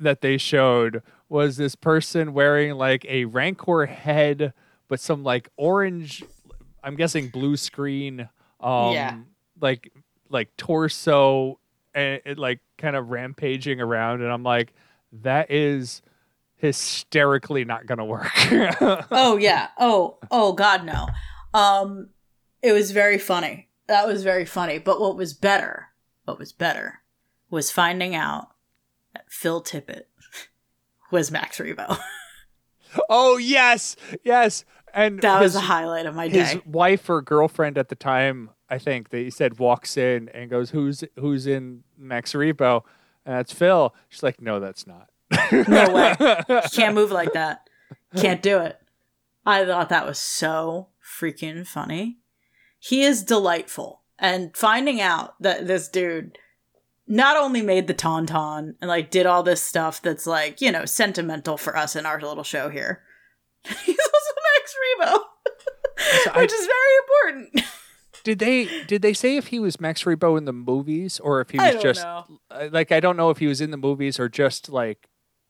that 0.00 0.20
they 0.20 0.36
showed 0.38 1.02
was 1.28 1.56
this 1.56 1.74
person 1.74 2.32
wearing 2.34 2.74
like 2.74 3.04
a 3.06 3.24
Rancor 3.24 3.86
head, 3.86 4.52
but 4.88 5.00
some 5.00 5.22
like 5.24 5.48
orange, 5.56 6.22
I'm 6.82 6.96
guessing 6.96 7.28
blue 7.28 7.56
screen, 7.56 8.28
um, 8.60 8.92
Yeah. 8.92 9.16
like 9.60 9.92
like 10.30 10.56
torso, 10.56 11.58
and 11.94 12.20
it 12.24 12.38
like 12.38 12.60
kind 12.78 12.96
of 12.96 13.10
rampaging 13.10 13.80
around, 13.80 14.22
and 14.22 14.32
I'm 14.32 14.42
like, 14.42 14.72
that 15.22 15.50
is 15.50 16.02
hysterically 16.56 17.64
not 17.64 17.86
gonna 17.86 18.04
work. 18.04 18.30
oh 19.10 19.36
yeah 19.36 19.68
oh 19.78 20.16
oh 20.30 20.52
god 20.52 20.84
no 20.84 21.06
um 21.54 22.10
it 22.62 22.72
was 22.72 22.90
very 22.90 23.18
funny 23.18 23.68
that 23.86 24.06
was 24.06 24.22
very 24.24 24.46
funny. 24.46 24.78
But 24.78 24.98
what 24.98 25.14
was 25.14 25.34
better, 25.34 25.88
what 26.24 26.38
was 26.38 26.52
better, 26.52 27.02
was 27.50 27.70
finding 27.70 28.14
out 28.14 28.48
that 29.12 29.26
Phil 29.30 29.62
Tippett 29.62 30.04
was 31.10 31.30
Max 31.30 31.58
Rebo. 31.58 31.98
Oh 33.08 33.36
yes, 33.38 33.96
yes. 34.22 34.64
And 34.94 35.20
that 35.22 35.40
was 35.40 35.52
his- 35.52 35.60
the 35.60 35.66
highlight 35.66 36.06
of 36.06 36.14
my 36.14 36.28
day. 36.28 36.38
his 36.44 36.64
wife 36.64 37.10
or 37.10 37.20
girlfriend 37.22 37.76
at 37.76 37.88
the 37.88 37.96
time, 37.96 38.50
I 38.70 38.78
think 38.78 39.08
they 39.10 39.30
said 39.30 39.58
walks 39.58 39.96
in 39.96 40.28
and 40.28 40.48
goes, 40.48 40.70
"Who's 40.70 41.02
who's 41.18 41.46
in 41.48 41.82
Max 41.98 42.32
Rebo?" 42.34 42.82
And 43.26 43.34
that's 43.36 43.52
Phil. 43.52 43.94
She's 44.08 44.22
like, 44.22 44.40
"No, 44.40 44.60
that's 44.60 44.86
not." 44.86 45.08
No 45.68 45.90
way. 45.92 46.14
She 46.70 46.76
can't 46.76 46.94
move 46.94 47.10
like 47.10 47.32
that. 47.32 47.68
Can't 48.16 48.40
do 48.42 48.58
it. 48.60 48.80
I 49.44 49.64
thought 49.64 49.88
that 49.88 50.06
was 50.06 50.18
so 50.18 50.86
freaking 51.20 51.66
funny. 51.66 52.18
He 52.78 53.02
is 53.02 53.22
delightful. 53.24 54.02
And 54.18 54.56
finding 54.56 55.00
out 55.00 55.34
that 55.42 55.66
this 55.66 55.88
dude 55.88 56.38
not 57.06 57.36
only 57.36 57.62
made 57.62 57.86
the 57.86 57.94
tauntaun 57.94 58.74
and 58.80 58.88
like 58.88 59.10
did 59.10 59.26
all 59.26 59.42
this 59.42 59.60
stuff 59.62 60.00
that's 60.00 60.26
like, 60.26 60.60
you 60.60 60.70
know, 60.72 60.84
sentimental 60.84 61.56
for 61.56 61.76
us 61.76 61.96
in 61.96 62.06
our 62.06 62.20
little 62.20 62.44
show 62.44 62.68
here. 62.70 63.02
He's 63.64 63.98
also 63.98 64.32
Max 64.56 64.74
Rebo. 65.00 65.18
So 66.24 66.30
I- 66.34 66.40
which 66.42 66.52
is 66.52 66.66
very 66.66 67.32
important. 67.32 67.70
Did 68.22 68.38
they 68.38 68.84
did 68.86 69.02
they 69.02 69.12
say 69.12 69.36
if 69.36 69.48
he 69.48 69.58
was 69.58 69.78
Max 69.80 70.04
Rebo 70.04 70.38
in 70.38 70.46
the 70.46 70.52
movies 70.52 71.20
or 71.20 71.42
if 71.42 71.50
he 71.50 71.58
was 71.58 71.66
I 71.66 71.72
don't 71.72 71.82
just 71.82 72.02
know. 72.02 72.24
uh, 72.50 72.68
like 72.72 72.90
I 72.90 72.98
don't 73.00 73.18
know 73.18 73.28
if 73.28 73.36
he 73.38 73.46
was 73.46 73.60
in 73.60 73.70
the 73.70 73.76
movies 73.76 74.18
or 74.18 74.30
just 74.30 74.70
like 74.70 75.08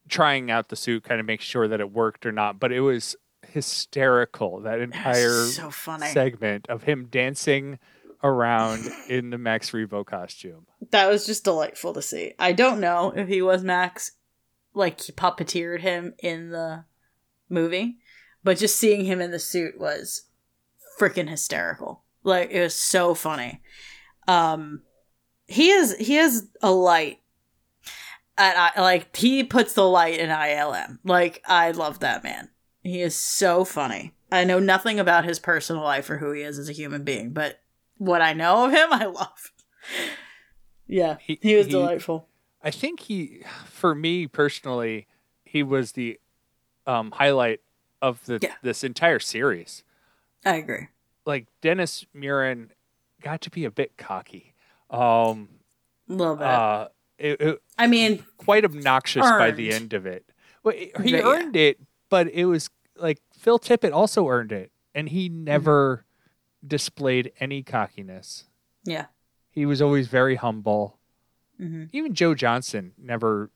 trying 0.09 0.51
out 0.51 0.71
the 0.71 0.77
suit, 0.77 1.05
kind 1.05 1.21
of 1.21 1.27
make 1.27 1.41
sure 1.41 1.69
that 1.69 1.79
it 1.81 1.93
worked 1.93 2.27
or 2.27 2.33
not. 2.33 2.59
But 2.59 2.73
it 2.73 2.81
was 2.81 3.15
hysterical 3.53 4.61
that 4.61 4.81
entire 4.81 5.47
so 5.47 5.71
funny. 5.71 6.07
segment 6.09 6.67
of 6.69 6.83
him 6.83 7.07
dancing 7.11 7.79
around 8.23 8.89
in 9.09 9.31
the 9.31 9.39
Max 9.39 9.71
Rebo 9.71 10.05
costume. 10.05 10.67
That 10.91 11.09
was 11.09 11.27
just 11.27 11.45
delightful 11.45 11.93
to 11.93 12.03
see. 12.03 12.33
I 12.39 12.53
don't 12.53 12.81
know 12.81 13.13
if 13.15 13.29
he 13.29 13.43
was 13.43 13.63
Max, 13.63 14.13
like 14.73 15.01
he 15.01 15.13
puppeteered 15.13 15.81
him 15.81 16.15
in 16.19 16.51
the 16.51 16.85
movie, 17.49 17.99
but 18.43 18.59
just 18.59 18.79
seeing 18.79 19.05
him 19.05 19.21
in 19.21 19.31
the 19.31 19.39
suit 19.39 19.79
was 19.79 20.23
freaking 20.99 21.29
hysterical. 21.29 22.03
Like 22.23 22.51
it 22.51 22.63
was 22.63 22.75
so 22.75 23.15
funny. 23.15 23.61
Um, 24.27 24.83
he 25.47 25.71
is 25.71 25.95
he 25.97 26.17
is 26.17 26.49
a 26.63 26.71
light. 26.71 27.21
And 28.37 28.59
I 28.59 28.81
like 28.81 29.15
he 29.15 29.45
puts 29.45 29.75
the 29.75 29.89
light 29.89 30.19
in 30.19 30.31
ILM. 30.31 30.99
Like 31.05 31.43
I 31.47 31.71
love 31.71 32.01
that 32.01 32.25
man. 32.25 32.49
He 32.85 33.01
is 33.03 33.17
so 33.17 33.65
funny. 33.65 34.13
I 34.31 34.45
know 34.45 34.61
nothing 34.61 35.01
about 35.01 35.25
his 35.25 35.39
personal 35.41 35.83
life 35.83 36.09
or 36.11 36.19
who 36.19 36.31
he 36.33 36.43
is 36.43 36.59
as 36.59 36.69
a 36.69 36.73
human 36.73 37.03
being, 37.03 37.31
but 37.33 37.61
what 37.99 38.21
I 38.23 38.33
know 38.35 38.67
of 38.67 38.73
him, 38.73 38.89
I 38.93 39.07
love. 39.07 39.53
Yeah, 40.87 41.17
He- 41.21 41.39
he, 41.43 41.57
was 41.57 41.67
he- 41.67 41.73
delightful. 41.73 42.29
I 42.63 42.71
think 42.71 43.01
he, 43.01 43.43
for 43.67 43.95
me 43.95 44.27
personally, 44.27 45.07
he 45.45 45.63
was 45.63 45.93
the 45.93 46.19
um, 46.87 47.11
highlight 47.11 47.61
of 48.01 48.25
the 48.27 48.39
Yeah. 48.43 48.55
this 48.63 48.83
entire 48.85 49.19
series. 49.19 49.83
I 50.47 50.57
agree. 50.57 50.89
Like 51.27 51.47
Dennis 51.61 52.07
Muren 52.15 52.71
got 53.23 53.41
to 53.43 53.51
be 53.51 53.65
a 53.67 53.71
bit 53.71 53.97
cocky. 53.99 54.55
Um, 54.91 55.49
A 56.09 56.13
little 56.13 56.37
bit. 56.37 56.47
uh, 56.47 56.89
it, 57.19 57.41
it, 57.41 57.63
I 57.79 57.87
mean, 57.87 58.25
quite 58.39 58.65
obnoxious 58.65 59.23
by 59.27 59.51
the 59.51 59.73
end 59.73 59.93
of 59.93 60.07
it. 60.07 60.25
Well, 60.63 60.75
he 60.75 60.91
Yeah, 61.13 61.19
yeah. 61.19 61.23
earned 61.25 61.57
it, 61.57 61.79
but 62.15 62.29
it 62.33 62.45
was 62.45 62.71
like 62.97 63.19
Phil 63.37 63.59
Tippett 63.59 63.93
also 63.93 64.29
earned 64.29 64.53
it, 64.53 64.71
and 64.95 65.09
he 65.09 65.29
Mm-hmm. 65.29 65.45
never 65.45 66.05
displayed 66.65 67.33
any 67.41 67.63
cockiness. 67.65 68.45
yeah. 68.85 69.07
He 69.51 69.67
was 69.67 69.83
always 69.83 70.07
very 70.09 70.37
humble. 70.37 70.99
hmm 71.59 71.85
Even 71.93 72.15
Joe 72.15 72.35
Johnston 72.35 72.93
never 72.97 73.51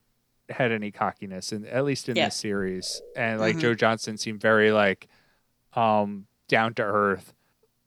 had 0.49 0.71
any 0.73 0.91
cockiness, 0.91 1.51
in, 1.53 1.65
at 1.65 1.85
least 1.85 2.09
in 2.09 2.17
Yeah. 2.17 2.25
this 2.25 2.35
series. 2.35 3.01
And 3.15 3.39
like 3.39 3.55
Mhm. 3.55 3.61
Joe 3.61 3.75
Johnston 3.75 4.17
seemed 4.17 4.41
very 4.41 4.71
like 4.73 5.07
um, 5.73 6.27
down 6.49 6.73
to 6.75 6.83
earth, 6.83 7.33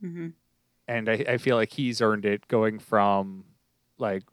hmm 0.00 0.28
and 0.88 1.08
I, 1.08 1.24
I 1.34 1.36
feel 1.38 1.56
like 1.56 1.72
he's 1.72 2.00
earned 2.00 2.24
it 2.24 2.48
going 2.48 2.78
from 2.78 3.44
like 3.98 4.24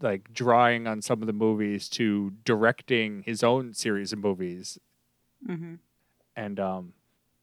like 0.00 0.32
drawing 0.32 0.86
on 0.86 1.02
some 1.02 1.20
of 1.22 1.26
the 1.26 1.32
movies 1.46 1.88
to 1.98 2.30
directing 2.44 3.22
his 3.24 3.42
own 3.42 3.72
series 3.74 4.12
of 4.12 4.18
movies 4.20 4.78
hmm 5.46 5.74
and 6.36 6.58
um 6.60 6.92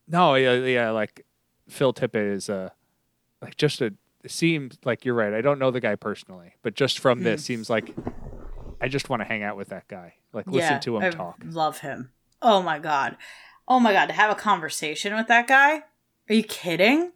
no 0.08 0.36
yeah, 0.36 0.54
yeah 0.56 0.90
like 0.92 1.26
phil 1.68 1.94
tippett 1.94 2.34
is 2.34 2.50
a 2.50 2.72
like 3.42 3.56
just 3.58 3.82
a 3.82 3.94
seems 4.28 4.78
like 4.84 5.06
you're 5.06 5.14
right 5.16 5.34
i 5.34 5.42
don't 5.42 5.60
know 5.60 5.72
the 5.72 5.80
guy 5.80 5.96
personally 5.96 6.54
but 6.62 6.76
just 6.76 7.00
from 7.00 7.24
this 7.24 7.42
Mm. 7.42 7.46
seems 7.46 7.70
like 7.70 7.96
i 8.82 8.88
just 8.88 9.10
want 9.10 9.22
to 9.22 9.26
hang 9.26 9.44
out 9.44 9.56
with 9.58 9.70
that 9.70 9.88
guy 9.88 10.14
like 10.34 10.48
listen 10.48 10.74
yeah, 10.74 10.80
to 10.80 10.98
him 10.98 11.04
I 11.04 11.10
talk 11.10 11.38
Love 11.46 11.80
him. 11.80 12.12
Oh 12.42 12.62
my 12.62 12.80
god. 12.80 13.18
Oh 13.68 13.80
my 13.80 13.92
god. 13.92 14.06
To 14.08 14.14
have 14.14 14.32
a 14.32 14.36
conversation 14.36 15.14
with 15.16 15.28
that 15.28 15.48
guy? 15.48 15.84
Are 16.30 16.36
you 16.36 16.44
kidding? 16.44 17.12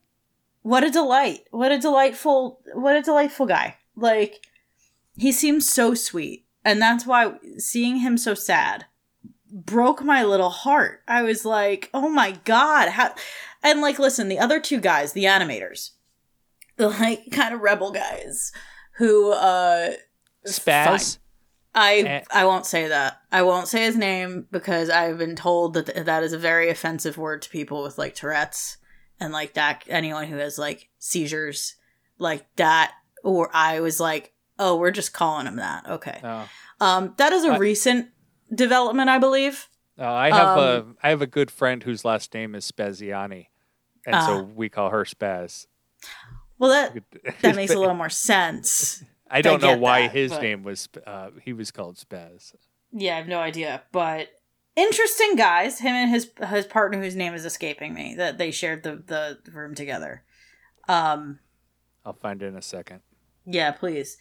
What 0.63 0.83
a 0.83 0.89
delight. 0.89 1.41
What 1.51 1.71
a 1.71 1.77
delightful. 1.79 2.59
What 2.73 2.95
a 2.95 3.01
delightful 3.01 3.45
guy. 3.45 3.77
Like 3.95 4.45
he 5.15 5.31
seems 5.31 5.69
so 5.69 5.93
sweet, 5.93 6.45
and 6.65 6.81
that's 6.81 7.05
why 7.05 7.33
seeing 7.57 7.97
him 7.97 8.17
so 8.17 8.33
sad 8.33 8.85
broke 9.53 10.03
my 10.03 10.23
little 10.23 10.49
heart. 10.49 11.01
I 11.07 11.21
was 11.21 11.45
like, 11.45 11.89
oh 11.93 12.09
my 12.09 12.31
god, 12.43 12.89
how. 12.89 13.13
And 13.61 13.79
like, 13.81 13.99
listen, 13.99 14.27
the 14.27 14.39
other 14.39 14.59
two 14.59 14.79
guys, 14.79 15.13
the 15.13 15.25
animators, 15.25 15.91
the 16.77 16.89
like 16.89 17.31
kind 17.31 17.53
of 17.53 17.61
rebel 17.61 17.91
guys 17.91 18.51
who 18.97 19.31
uh 19.31 19.91
spaz 20.47 21.17
I 21.75 21.95
Eh. 22.01 22.21
I 22.31 22.45
won't 22.45 22.65
say 22.67 22.87
that. 22.89 23.19
I 23.31 23.41
won't 23.43 23.67
say 23.67 23.83
his 23.85 23.97
name 23.97 24.45
because 24.51 24.89
I've 24.91 25.17
been 25.17 25.35
told 25.35 25.73
that 25.73 25.87
th- 25.87 26.05
that 26.05 26.21
is 26.23 26.31
a 26.33 26.37
very 26.37 26.69
offensive 26.69 27.17
word 27.17 27.41
to 27.43 27.49
people 27.49 27.81
with 27.81 27.97
like 27.97 28.13
Tourette's 28.13 28.77
and 29.19 29.33
like 29.33 29.53
that 29.55 29.83
anyone 29.87 30.27
who 30.27 30.37
has 30.37 30.59
like 30.59 30.89
seizures 30.99 31.75
like 32.19 32.45
that 32.57 32.93
or 33.23 33.49
I 33.53 33.79
was 33.79 33.99
like, 33.99 34.33
"Oh, 34.59 34.77
we're 34.77 34.91
just 34.91 35.13
calling 35.13 35.47
him 35.47 35.55
that." 35.55 35.89
Okay. 35.89 36.19
no, 36.21 36.43
Um 36.79 37.13
that 37.17 37.33
is 37.33 37.43
a 37.43 37.53
I- 37.53 37.57
recent 37.57 38.09
development, 38.55 39.09
I 39.09 39.17
believe. 39.19 39.69
no 39.97 40.05
i 40.11 40.29
have 40.31 40.57
Um, 40.57 40.97
a 41.01 41.07
i 41.07 41.09
have 41.09 41.21
a 41.21 41.27
good 41.27 41.51
friend 41.51 41.83
whose 41.83 42.03
last 42.05 42.33
name 42.33 42.55
is 42.55 42.69
spaziani 42.71 43.47
and 44.05 44.15
Ah. 44.15 44.25
so 44.27 44.43
we 44.43 44.67
call 44.69 44.89
her 44.89 45.05
spaz 45.05 45.67
Well, 46.59 46.69
that 46.71 47.03
that 47.41 47.55
makes 47.55 47.73
a 47.73 47.79
little 47.79 47.95
more 47.95 48.09
sense. 48.09 49.03
i 49.29 49.41
don't 49.41 49.61
know 49.61 49.77
why 49.77 50.03
that, 50.03 50.11
his 50.11 50.31
but- 50.31 50.41
name 50.41 50.63
was 50.63 50.89
uh 51.05 51.29
he 51.45 51.53
was 51.53 51.71
called 51.71 51.95
spaz 51.97 52.53
Yeah, 52.91 53.13
I 53.15 53.17
have 53.17 53.27
no 53.27 53.39
idea, 53.39 53.81
but 53.91 54.27
interesting 54.75 55.35
guys. 55.35 55.79
Him 55.79 55.93
and 55.93 56.09
his 56.11 56.29
his 56.49 56.65
partner, 56.67 57.01
whose 57.01 57.15
name 57.15 57.33
is 57.33 57.43
escaping 57.45 57.93
me, 57.93 58.15
that 58.17 58.37
they 58.37 58.51
shared 58.51 58.83
the 58.83 58.93
the 59.13 59.51
room 59.51 59.73
together. 59.75 60.23
Um, 60.87 61.39
i'll 62.05 62.13
find 62.25 62.41
it 62.43 62.47
in 62.47 62.55
a 62.55 62.61
second 62.61 63.01
yeah, 63.45 63.71
please. 63.71 64.17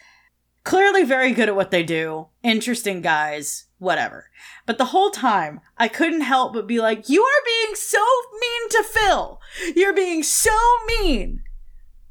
Clearly, 0.64 1.02
very 1.02 1.32
good 1.32 1.48
at 1.48 1.56
what 1.56 1.70
they 1.70 1.82
do. 1.82 2.28
Interesting 2.42 3.00
guys, 3.00 3.66
whatever. 3.78 4.30
But 4.64 4.78
the 4.78 4.86
whole 4.86 5.10
time, 5.10 5.60
I 5.76 5.88
couldn't 5.88 6.20
help 6.20 6.52
but 6.52 6.66
be 6.66 6.80
like, 6.80 7.08
"You 7.08 7.22
are 7.22 7.44
being 7.44 7.74
so 7.74 8.04
mean 8.40 8.68
to 8.70 8.84
Phil. 8.84 9.40
You're 9.74 9.92
being 9.92 10.22
so 10.22 10.56
mean." 10.86 11.42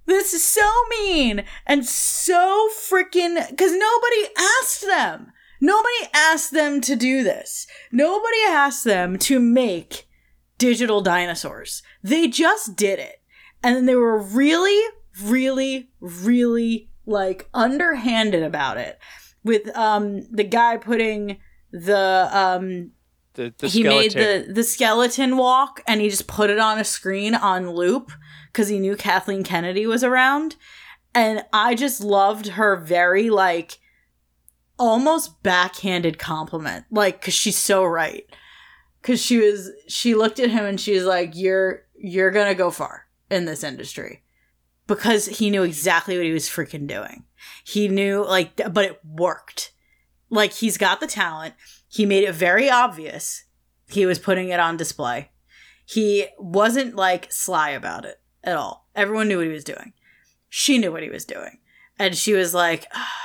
This 0.05 0.33
is 0.33 0.43
so 0.43 0.69
mean 0.89 1.45
and 1.65 1.85
so 1.85 2.69
freaking 2.73 3.49
because 3.49 3.71
nobody 3.71 4.33
asked 4.37 4.81
them. 4.81 5.31
Nobody 5.61 6.09
asked 6.13 6.51
them 6.51 6.81
to 6.81 6.95
do 6.95 7.23
this. 7.23 7.67
Nobody 7.91 8.41
asked 8.45 8.83
them 8.83 9.17
to 9.19 9.39
make 9.39 10.10
digital 10.58 11.02
dinosaurs. 11.02 11.83
They 12.04 12.27
just 12.27 12.75
did 12.75 12.99
it. 12.99 13.21
And 13.63 13.75
then 13.75 13.85
they 13.85 13.95
were 13.95 14.17
really, 14.17 14.83
really, 15.21 15.91
really 15.99 16.90
like 17.06 17.49
underhanded 17.54 18.43
about 18.43 18.77
it. 18.77 18.99
With 19.43 19.75
um 19.75 20.21
the 20.31 20.43
guy 20.43 20.77
putting 20.77 21.37
the 21.71 22.29
um 22.31 22.91
the, 23.33 23.54
the 23.58 23.67
he 23.67 23.81
skeleton 23.81 24.19
made 24.19 24.47
the 24.47 24.54
the 24.54 24.63
skeleton 24.63 25.37
walk 25.37 25.81
and 25.87 26.02
he 26.02 26.10
just 26.10 26.27
put 26.27 26.49
it 26.49 26.60
on 26.60 26.79
a 26.79 26.83
screen 26.83 27.33
on 27.33 27.71
loop 27.71 28.12
because 28.52 28.67
he 28.67 28.79
knew 28.79 28.95
Kathleen 28.95 29.43
Kennedy 29.43 29.85
was 29.87 30.04
around. 30.04 30.58
And 31.13 31.43
I 31.52 31.75
just 31.75 32.02
loved 32.02 32.49
her 32.49 32.75
very 32.75 33.29
like 33.29 33.79
almost 34.77 35.41
backhanded 35.43 36.19
compliment. 36.19 36.85
Like 36.91 37.21
cuz 37.21 37.33
she's 37.33 37.58
so 37.58 37.83
right. 37.83 38.25
Cuz 39.02 39.21
she 39.21 39.37
was 39.37 39.71
she 39.87 40.13
looked 40.13 40.39
at 40.39 40.52
him 40.52 40.65
and 40.65 40.79
she 40.79 40.93
was 40.93 41.06
like 41.06 41.31
you're 41.33 41.83
you're 42.02 42.31
going 42.31 42.47
to 42.47 42.56
go 42.56 42.71
far 42.71 43.08
in 43.29 43.45
this 43.45 43.63
industry. 43.63 44.23
Because 44.88 45.27
he 45.27 45.50
knew 45.50 45.63
exactly 45.63 46.17
what 46.17 46.25
he 46.25 46.32
was 46.32 46.50
freaking 46.50 46.88
doing. 46.88 47.25
He 47.63 47.88
knew 47.88 48.25
like 48.25 48.56
but 48.73 48.86
it 48.86 49.00
worked. 49.06 49.71
Like 50.29 50.54
he's 50.54 50.77
got 50.77 51.00
the 51.00 51.08
talent. 51.08 51.56
He 51.88 52.06
made 52.06 52.23
it 52.23 52.34
very 52.34 52.69
obvious 52.69 53.46
he 53.90 54.06
was 54.06 54.19
putting 54.19 54.50
it 54.50 54.60
on 54.60 54.77
display. 54.77 55.32
He 55.86 56.27
wasn't 56.38 56.96
like 56.96 57.32
sly 57.32 57.71
about 57.71 58.06
it 58.06 58.21
at 58.44 58.56
all. 58.56 58.88
Everyone 58.96 59.27
knew 59.27 59.38
what 59.38 59.48
he 59.48 59.52
was 59.52 59.63
doing. 59.63 59.94
she 60.50 60.77
knew 60.77 60.92
what 60.92 61.04
he 61.04 61.10
was 61.10 61.25
doing. 61.25 61.60
And 61.98 62.15
she 62.15 62.34
was 62.34 62.54
like, 62.54 62.88
"Ah, 62.94 63.21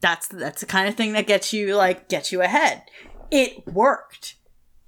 that's 0.00 0.26
that's 0.28 0.60
the 0.60 0.66
kind 0.66 0.88
of 0.88 0.94
thing 0.94 1.12
that 1.12 1.26
gets 1.26 1.52
you 1.52 1.76
like 1.76 2.08
gets 2.08 2.32
you 2.32 2.42
ahead. 2.42 2.82
It 3.30 3.66
worked. 3.66 4.36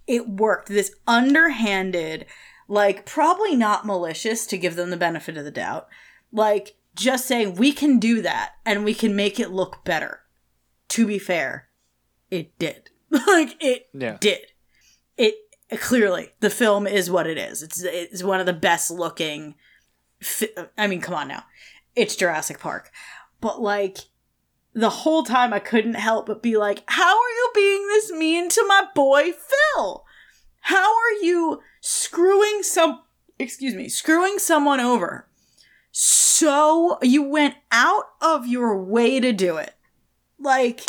It 0.06 0.28
worked. 0.28 0.68
This 0.68 0.94
underhanded, 1.06 2.26
like 2.72 3.04
probably 3.04 3.54
not 3.54 3.84
malicious 3.84 4.46
to 4.46 4.56
give 4.56 4.76
them 4.76 4.88
the 4.88 4.96
benefit 4.96 5.36
of 5.36 5.44
the 5.44 5.50
doubt. 5.50 5.88
Like 6.32 6.74
just 6.94 7.26
saying 7.26 7.56
we 7.56 7.70
can 7.70 7.98
do 7.98 8.22
that 8.22 8.52
and 8.64 8.82
we 8.82 8.94
can 8.94 9.14
make 9.14 9.38
it 9.38 9.50
look 9.50 9.84
better. 9.84 10.20
To 10.88 11.06
be 11.06 11.18
fair, 11.18 11.68
it 12.30 12.58
did. 12.58 12.88
like 13.10 13.62
it 13.62 13.88
Yeah. 13.92 14.16
did. 14.20 14.40
It 15.18 15.34
clearly 15.80 16.30
the 16.40 16.48
film 16.48 16.86
is 16.86 17.10
what 17.10 17.26
it 17.26 17.36
is. 17.36 17.62
It's 17.62 17.82
it's 17.82 18.22
one 18.22 18.40
of 18.40 18.46
the 18.46 18.52
best 18.54 18.90
looking. 18.90 19.54
Fi- 20.22 20.54
I 20.78 20.86
mean, 20.86 21.02
come 21.02 21.14
on 21.14 21.28
now, 21.28 21.44
it's 21.94 22.16
Jurassic 22.16 22.58
Park, 22.58 22.90
but 23.42 23.60
like 23.60 23.98
the 24.72 24.88
whole 24.88 25.24
time 25.24 25.52
I 25.52 25.58
couldn't 25.58 25.94
help 25.94 26.24
but 26.24 26.42
be 26.42 26.56
like, 26.56 26.82
how 26.86 27.10
are 27.18 27.28
you 27.36 27.50
being 27.54 27.86
this 27.88 28.10
mean 28.12 28.48
to 28.48 28.64
my 28.66 28.86
boy 28.94 29.24
Phil? 29.32 30.04
How 30.60 30.90
are 30.96 31.12
you 31.22 31.60
screwing 31.82 32.62
some 32.62 33.02
excuse 33.38 33.74
me, 33.74 33.88
screwing 33.88 34.38
someone 34.38 34.80
over? 34.80 35.28
So 35.90 36.98
you 37.02 37.22
went 37.22 37.56
out 37.70 38.04
of 38.22 38.46
your 38.46 38.82
way 38.82 39.20
to 39.20 39.32
do 39.32 39.58
it. 39.58 39.74
Like 40.38 40.80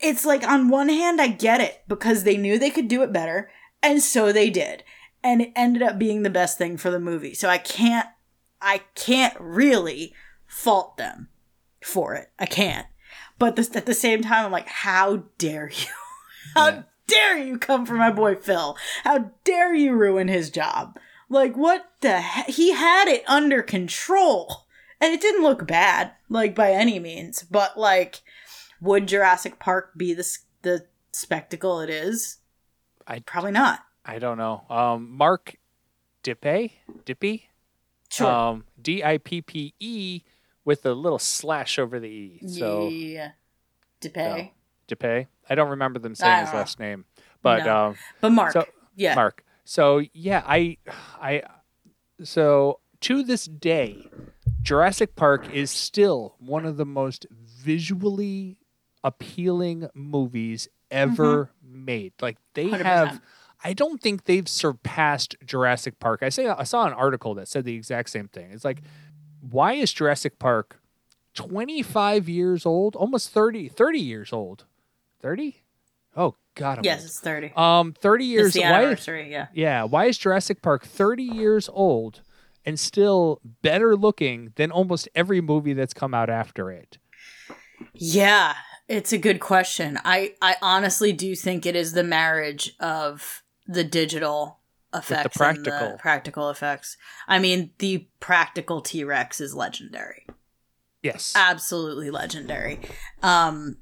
it's 0.00 0.24
like 0.24 0.42
on 0.42 0.68
one 0.68 0.88
hand 0.88 1.20
I 1.20 1.28
get 1.28 1.60
it 1.60 1.82
because 1.86 2.24
they 2.24 2.36
knew 2.36 2.58
they 2.58 2.70
could 2.70 2.88
do 2.88 3.02
it 3.02 3.12
better 3.12 3.50
and 3.82 4.02
so 4.02 4.32
they 4.32 4.50
did. 4.50 4.82
And 5.22 5.42
it 5.42 5.52
ended 5.54 5.82
up 5.82 5.98
being 5.98 6.22
the 6.22 6.30
best 6.30 6.58
thing 6.58 6.76
for 6.76 6.90
the 6.90 6.98
movie. 6.98 7.34
So 7.34 7.48
I 7.48 7.58
can't 7.58 8.08
I 8.60 8.78
can't 8.94 9.36
really 9.38 10.14
fault 10.46 10.96
them 10.96 11.28
for 11.82 12.14
it. 12.14 12.30
I 12.38 12.46
can't. 12.46 12.86
But 13.38 13.56
this, 13.56 13.74
at 13.76 13.86
the 13.86 13.94
same 13.94 14.22
time, 14.22 14.46
I'm 14.46 14.52
like, 14.52 14.68
how 14.68 15.24
dare 15.38 15.68
you? 15.68 15.86
how 16.54 16.68
Yeah. 16.68 16.82
Dare 17.06 17.38
you 17.38 17.58
come 17.58 17.86
for 17.86 17.94
my 17.94 18.10
boy 18.10 18.34
Phil? 18.36 18.76
How 19.04 19.30
dare 19.44 19.74
you 19.74 19.92
ruin 19.94 20.28
his 20.28 20.50
job? 20.50 20.98
Like, 21.28 21.56
what 21.56 21.86
the 22.00 22.20
heck? 22.20 22.48
He 22.48 22.72
had 22.72 23.08
it 23.08 23.24
under 23.28 23.62
control. 23.62 24.66
And 25.00 25.12
it 25.12 25.20
didn't 25.20 25.42
look 25.42 25.66
bad, 25.66 26.12
like, 26.30 26.54
by 26.54 26.70
any 26.72 26.98
means. 26.98 27.42
But, 27.42 27.78
like, 27.78 28.22
would 28.80 29.06
Jurassic 29.08 29.58
Park 29.58 29.92
be 29.96 30.14
the, 30.14 30.26
the 30.62 30.86
spectacle 31.12 31.80
it 31.80 31.90
is? 31.90 32.38
I- 33.06 33.18
Probably 33.20 33.50
not. 33.52 33.80
I 34.06 34.18
don't 34.18 34.38
know. 34.38 34.64
Um, 34.70 35.10
Mark 35.10 35.56
Dippe, 36.24 36.72
Dippy, 37.04 37.50
Sure. 38.08 38.26
um, 38.30 38.64
D 38.80 39.02
I 39.04 39.18
P 39.18 39.42
P 39.42 39.74
E, 39.80 40.22
with 40.64 40.86
a 40.86 40.92
little 40.92 41.18
slash 41.18 41.78
over 41.78 41.98
the 42.00 42.08
e. 42.08 42.40
So 42.46 42.88
yeah. 42.88 43.32
Depay. 44.88 45.26
I 45.48 45.54
don't 45.54 45.70
remember 45.70 45.98
them 45.98 46.14
saying 46.14 46.40
his 46.44 46.52
know. 46.52 46.58
last 46.58 46.78
name, 46.80 47.04
but 47.42 47.64
No. 47.64 47.86
um, 47.88 47.96
But 48.20 48.30
Mark. 48.30 48.52
So- 48.52 48.66
yeah. 48.94 49.14
Mark. 49.14 49.44
So 49.64 50.02
yeah, 50.14 50.42
I, 50.46 50.76
I, 51.20 51.42
so 52.22 52.80
to 53.00 53.22
this 53.22 53.44
day, 53.46 54.08
Jurassic 54.62 55.16
Park 55.16 55.52
is 55.52 55.70
still 55.70 56.36
one 56.38 56.64
of 56.64 56.76
the 56.76 56.86
most 56.86 57.26
visually 57.30 58.56
appealing 59.04 59.88
movies 59.94 60.68
ever 60.90 61.50
made. 61.62 62.12
Like 62.20 62.38
they 62.54 62.68
100%. 62.68 62.82
have. 62.82 63.20
I 63.64 63.72
don't 63.72 64.00
think 64.00 64.24
they've 64.24 64.48
surpassed 64.48 65.34
Jurassic 65.44 65.98
Park. 65.98 66.20
I 66.22 66.28
say 66.28 66.46
I 66.46 66.62
saw 66.64 66.86
an 66.86 66.92
article 66.92 67.34
that 67.34 67.48
said 67.48 67.64
the 67.64 67.74
exact 67.74 68.10
same 68.10 68.28
thing. 68.28 68.50
It's 68.52 68.64
like, 68.64 68.82
why 69.40 69.72
is 69.74 69.92
Jurassic 69.92 70.38
Park 70.38 70.80
25 71.34 72.28
years 72.28 72.64
old, 72.66 72.94
almost 72.96 73.30
30, 73.30 73.68
30 73.68 73.98
years 73.98 74.32
old? 74.32 74.64
30? 75.26 75.56
Oh 76.16 76.36
God. 76.54 76.78
I'm 76.78 76.84
Yes, 76.84 77.00
old. 77.00 77.06
it's 77.06 77.18
30. 77.20 77.52
Um, 77.56 77.92
30 77.94 78.24
years. 78.24 78.46
it's 78.46 78.54
the 78.54 78.60
why, 78.60 78.84
anniversary, 78.84 79.28
yeah. 79.32 79.48
yeah. 79.52 79.82
Why 79.82 80.04
is 80.04 80.16
Jurassic 80.16 80.62
Park 80.62 80.84
30 80.86 81.24
years 81.24 81.68
old 81.72 82.20
and 82.64 82.78
still 82.78 83.40
better 83.60 83.96
looking 83.96 84.52
than 84.54 84.70
almost 84.70 85.08
every 85.16 85.40
movie 85.40 85.72
that's 85.72 85.92
come 85.92 86.14
out 86.14 86.30
after 86.30 86.70
it? 86.70 86.98
Yeah, 87.92 88.54
it's 88.86 89.12
a 89.12 89.18
good 89.18 89.40
question. 89.40 89.98
I 90.04 90.34
I 90.40 90.54
honestly 90.62 91.12
do 91.12 91.34
think 91.34 91.66
it 91.66 91.74
is 91.74 91.92
the 91.92 92.04
marriage 92.04 92.76
of 92.78 93.42
the 93.66 93.82
digital 93.82 94.60
effects 94.94 95.24
and 95.24 95.32
practical. 95.32 95.90
the 95.90 95.98
practical 95.98 96.50
effects. 96.50 96.96
I 97.26 97.40
mean, 97.40 97.72
the 97.80 98.06
practical 98.20 98.80
T-Rex 98.80 99.40
is 99.40 99.56
legendary. 99.56 100.24
Yes. 101.02 101.32
Absolutely 101.36 102.10
legendary. 102.12 102.78
Um 103.24 103.78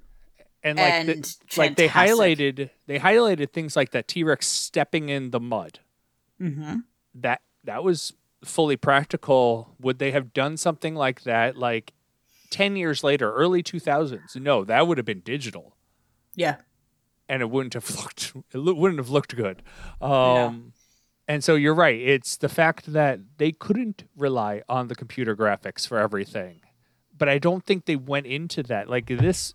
and 0.65 0.79
like, 0.79 0.93
and 0.93 1.09
the, 1.09 1.37
like 1.57 1.77
they 1.77 1.89
highlighted 1.89 2.71
they 2.87 2.99
highlighted 2.99 3.53
things 3.53 3.77
like 3.77 3.91
that 3.93 4.09
T-Rex 4.09 4.47
stepping 4.49 5.09
in 5.11 5.31
the 5.31 5.41
mud. 5.41 5.79
mhm. 6.41 6.85
That 7.15 7.43
that 7.65 7.85
was 7.85 8.12
fully 8.45 8.77
practical. 8.77 9.75
Would 9.81 9.99
they 9.99 10.11
have 10.11 10.33
done 10.33 10.57
something 10.57 10.95
like 10.95 11.23
that 11.23 11.57
like 11.57 11.93
10 12.51 12.77
years 12.77 13.03
later, 13.05 13.33
early 13.33 13.62
2000s? 13.62 14.37
No, 14.37 14.65
that 14.65 14.87
would 14.89 14.99
have 14.99 15.07
been 15.07 15.21
digital. 15.21 15.77
Yeah. 16.35 16.57
and 17.29 17.41
it 17.43 17.49
wouldn't 17.51 17.75
have 17.75 17.89
looked 18.01 18.33
it 18.53 18.59
wouldn't 18.77 18.99
have 18.99 19.11
looked 19.11 19.35
good. 19.37 19.62
Um, 20.01 20.73
And 21.27 21.43
so 21.43 21.55
you're 21.55 21.75
right. 21.75 21.99
It's 21.99 22.37
the 22.37 22.51
fact 22.51 22.93
that 22.93 23.19
they 23.39 23.51
couldn't 23.53 24.05
rely 24.17 24.62
on 24.69 24.89
the 24.89 24.95
computer 24.95 25.35
graphics 25.35 25.87
for 25.89 25.99
everything, 25.99 26.61
but 27.17 27.29
I 27.31 27.39
don't 27.39 27.65
think 27.65 27.87
they 27.87 27.97
went 27.97 28.27
into 28.27 28.62
that 28.65 28.91
like 28.91 29.07
this. 29.07 29.55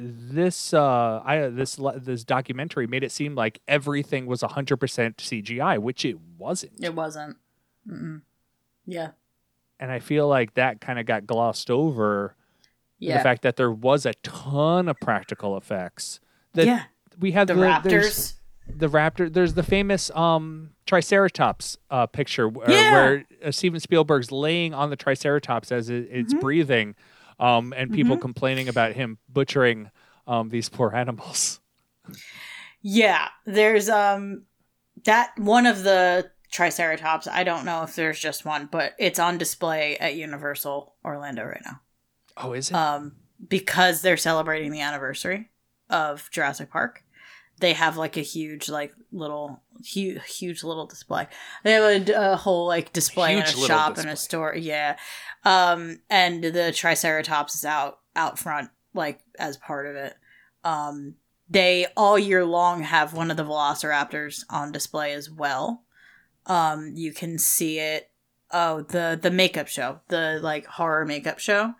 This 0.00 0.72
uh, 0.72 1.20
I 1.24 1.48
this 1.48 1.78
this 1.96 2.22
documentary 2.24 2.86
made 2.86 3.02
it 3.02 3.10
seem 3.10 3.34
like 3.34 3.60
everything 3.66 4.26
was 4.26 4.42
100% 4.42 4.78
CGI, 5.16 5.78
which 5.78 6.04
it 6.04 6.16
wasn't. 6.38 6.72
It 6.82 6.94
wasn't. 6.94 7.36
Mm-mm. 7.90 8.22
Yeah. 8.86 9.10
And 9.80 9.90
I 9.90 9.98
feel 9.98 10.28
like 10.28 10.54
that 10.54 10.80
kind 10.80 10.98
of 11.00 11.06
got 11.06 11.26
glossed 11.26 11.70
over. 11.70 12.36
Yeah. 13.00 13.18
The 13.18 13.22
fact 13.24 13.42
that 13.42 13.56
there 13.56 13.70
was 13.70 14.06
a 14.06 14.12
ton 14.22 14.88
of 14.88 14.98
practical 15.00 15.56
effects. 15.56 16.20
That 16.54 16.66
yeah. 16.66 16.82
we 17.18 17.32
had 17.32 17.48
The 17.48 17.54
the, 17.54 17.60
Raptors. 17.60 18.34
the 18.68 18.88
raptor 18.88 19.32
there's 19.32 19.54
the 19.54 19.62
famous 19.62 20.10
um 20.12 20.70
triceratops 20.86 21.76
uh 21.90 22.06
picture 22.06 22.48
where, 22.48 22.70
Yeah. 22.70 22.92
where 22.92 23.24
uh, 23.44 23.50
steven 23.50 23.80
spielberg's 23.80 24.30
laying 24.32 24.74
on 24.74 24.90
the 24.90 24.96
triceratops 24.96 25.70
as 25.72 25.90
it, 25.90 26.08
it's 26.10 26.32
Mm-hmm. 26.34 26.40
breathing 26.40 26.94
um 27.38 27.72
and 27.76 27.92
people 27.92 28.16
complaining 28.16 28.68
about 28.68 28.92
him 28.92 29.18
butchering 29.28 29.90
um 30.26 30.48
these 30.48 30.68
poor 30.68 30.94
animals 30.94 31.60
Yeah, 32.80 33.28
there's 33.44 33.88
um 33.88 34.44
that 35.04 35.32
one 35.38 35.66
of 35.66 35.82
the 35.82 36.30
Triceratops. 36.50 37.28
I 37.28 37.44
don't 37.44 37.66
know 37.66 37.82
if 37.82 37.94
there's 37.94 38.18
just 38.18 38.44
one, 38.46 38.68
but 38.72 38.94
it's 38.98 39.18
on 39.18 39.36
display 39.36 39.98
at 39.98 40.14
Universal 40.16 40.94
Orlando 41.04 41.44
right 41.44 41.60
now. 41.64 41.80
oh 42.36 42.52
is 42.52 42.70
it 42.70 42.74
Um 42.74 43.16
because 43.48 44.02
they're 44.02 44.16
celebrating 44.16 44.72
the 44.72 44.80
anniversary 44.80 45.50
of 45.90 46.28
Jurassic 46.30 46.70
Park. 46.70 47.04
They 47.60 47.72
have 47.72 47.96
like 47.96 48.16
a 48.16 48.22
huge 48.22 48.68
like 48.68 48.92
little 49.12 49.62
huge 49.84 50.20
huge 50.38 50.62
little 50.64 50.86
display. 50.86 51.26
They 51.64 51.72
have 51.72 52.08
a, 52.08 52.32
a 52.32 52.36
whole 52.36 52.66
like 52.66 52.92
display 52.92 53.34
Huge 53.36 53.54
in 53.54 53.64
a 53.64 53.66
shop 53.66 53.90
in 53.90 53.94
display. 53.94 54.12
a 54.12 54.16
store. 54.16 54.54
Yeah. 54.56 54.96
Um 55.44 56.00
and 56.08 56.42
the 56.42 56.72
Triceratops 56.72 57.54
is 57.56 57.64
out 57.64 57.98
out 58.14 58.38
front 58.38 58.70
like 58.94 59.20
as 59.38 59.56
part 59.56 59.86
of 59.86 59.96
it. 59.96 60.14
Um 60.64 61.14
they 61.50 61.86
all 61.96 62.18
year 62.18 62.44
long 62.44 62.82
have 62.82 63.14
one 63.14 63.30
of 63.30 63.36
the 63.36 63.44
velociraptors 63.44 64.44
on 64.50 64.72
display 64.72 65.12
as 65.12 65.30
well. 65.30 65.84
Um 66.46 66.92
you 66.94 67.12
can 67.12 67.38
see 67.38 67.78
it 67.78 68.10
oh 68.52 68.82
the 68.82 69.18
the 69.20 69.30
makeup 69.30 69.68
show, 69.68 70.00
the 70.08 70.38
like 70.42 70.66
horror 70.66 71.04
makeup 71.04 71.38
show. 71.38 71.74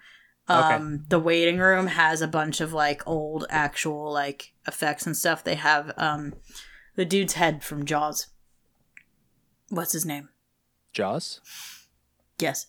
Okay. 0.50 0.74
Um 0.74 1.04
the 1.08 1.18
waiting 1.18 1.58
room 1.58 1.88
has 1.88 2.22
a 2.22 2.28
bunch 2.28 2.60
of 2.60 2.72
like 2.72 3.06
old 3.06 3.46
actual 3.50 4.12
like 4.12 4.52
effects 4.66 5.06
and 5.06 5.16
stuff. 5.16 5.44
They 5.44 5.56
have 5.56 5.92
um 5.96 6.34
the 6.96 7.04
dude's 7.04 7.34
head 7.34 7.62
from 7.62 7.84
Jaws. 7.84 8.28
What's 9.70 9.92
his 9.92 10.04
name? 10.06 10.30
jaws 10.92 11.40
Yes. 12.38 12.66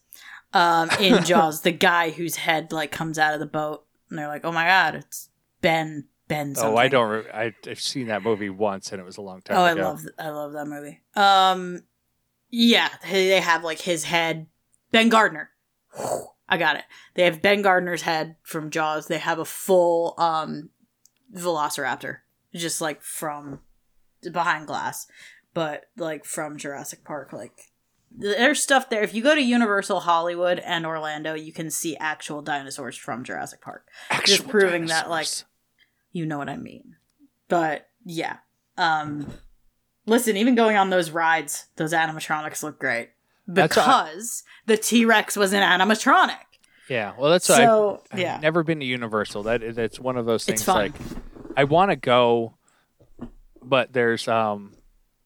Um, 0.54 0.90
in 1.00 1.24
Jaws, 1.26 1.62
the 1.62 1.72
guy 1.72 2.10
whose 2.10 2.36
head 2.38 2.72
like 2.72 2.92
comes 2.92 3.18
out 3.20 3.34
of 3.34 3.40
the 3.40 3.46
boat, 3.46 3.86
and 4.10 4.18
they're 4.18 4.28
like, 4.28 4.44
"Oh 4.44 4.52
my 4.52 4.66
god, 4.66 4.96
it's 4.96 5.30
Ben 5.62 6.08
Ben." 6.28 6.56
oh 6.58 6.76
i 6.76 6.88
don't 6.88 7.10
re- 7.10 7.32
I, 7.34 7.54
i've 7.68 7.80
seen 7.80 8.08
that 8.08 8.24
movie 8.24 8.50
once 8.50 8.92
and 8.92 9.00
it 9.02 9.04
was 9.06 9.18
a 9.18 9.22
long 9.22 9.42
time 9.42 9.58
Oh, 9.58 9.64
I 9.64 9.72
ago 9.72 9.82
love 9.82 10.06
I 10.18 10.30
love 10.30 10.54
that 10.54 10.66
movie. 10.66 11.02
Um, 11.16 11.84
yeah, 12.50 12.90
they 13.10 13.40
have 13.40 13.64
like 13.64 13.80
his 13.80 14.04
head, 14.04 14.48
Ben 14.92 15.10
Gardner. 15.10 15.50
I 16.50 16.58
got 16.58 16.76
it. 16.76 16.84
They 17.14 17.24
have 17.24 17.42
Ben 17.42 17.62
Gardner's 17.62 18.02
head 18.02 18.36
from 18.42 18.72
Jaws. 18.72 19.08
They 19.08 19.20
have 19.20 19.40
a 19.40 19.46
full 19.46 20.16
um 20.18 20.70
Velociraptor, 21.34 22.18
just 22.56 22.82
like 22.82 23.04
from 23.04 23.60
behind 24.32 24.68
glass, 24.68 25.08
but 25.54 25.86
like 25.96 26.26
from 26.26 26.58
Jurassic 26.58 27.04
Park, 27.04 27.32
like 27.32 27.72
There's 28.12 28.62
stuff 28.62 28.90
there. 28.90 29.04
If 29.04 29.14
you 29.14 29.22
go 29.22 29.36
to 29.36 29.42
Universal 29.42 30.02
Hollywood 30.02 30.60
and 30.60 30.86
Orlando, 30.86 31.36
you 31.36 31.54
can 31.54 31.70
see 31.70 31.96
actual 31.98 32.42
dinosaurs 32.42 32.98
from 32.98 33.24
Jurassic 33.24 33.62
Park. 33.62 33.88
Just 34.26 34.40
Actual 34.40 34.50
proving 34.50 34.88
that, 34.88 35.10
like, 35.10 35.28
you 36.12 36.26
know 36.26 36.40
what 36.40 36.50
I 36.50 36.58
mean. 36.58 36.96
But 37.48 37.88
yeah. 38.04 38.38
Um 38.78 39.32
listen, 40.08 40.36
even 40.36 40.56
going 40.56 40.78
on 40.78 40.90
those 40.90 41.12
rides, 41.12 41.68
those 41.76 41.94
animatronics 41.94 42.64
look 42.64 42.80
great. 42.80 43.12
Because 43.54 44.44
the 44.66 44.78
T 44.78 45.06
Rex 45.06 45.36
was 45.36 45.54
an 45.54 45.62
animatronic. 45.62 46.38
Yeah, 46.90 47.14
well, 47.18 47.30
that's 47.32 47.46
So, 47.46 48.02
I've, 48.12 48.20
yeah. 48.20 48.36
I've 48.36 48.42
never 48.42 48.64
been 48.64 48.80
to 48.80 48.86
Universal. 48.86 49.44
That 49.44 49.76
that's 49.76 50.00
one 50.00 50.18
of 50.18 50.26
those 50.26 50.46
things. 50.46 50.68
Like, 50.68 50.94
I 51.56 51.66
want 51.66 51.92
to 51.92 51.96
go, 51.96 52.56
but 53.62 53.94
there's 53.94 54.28
um, 54.28 54.74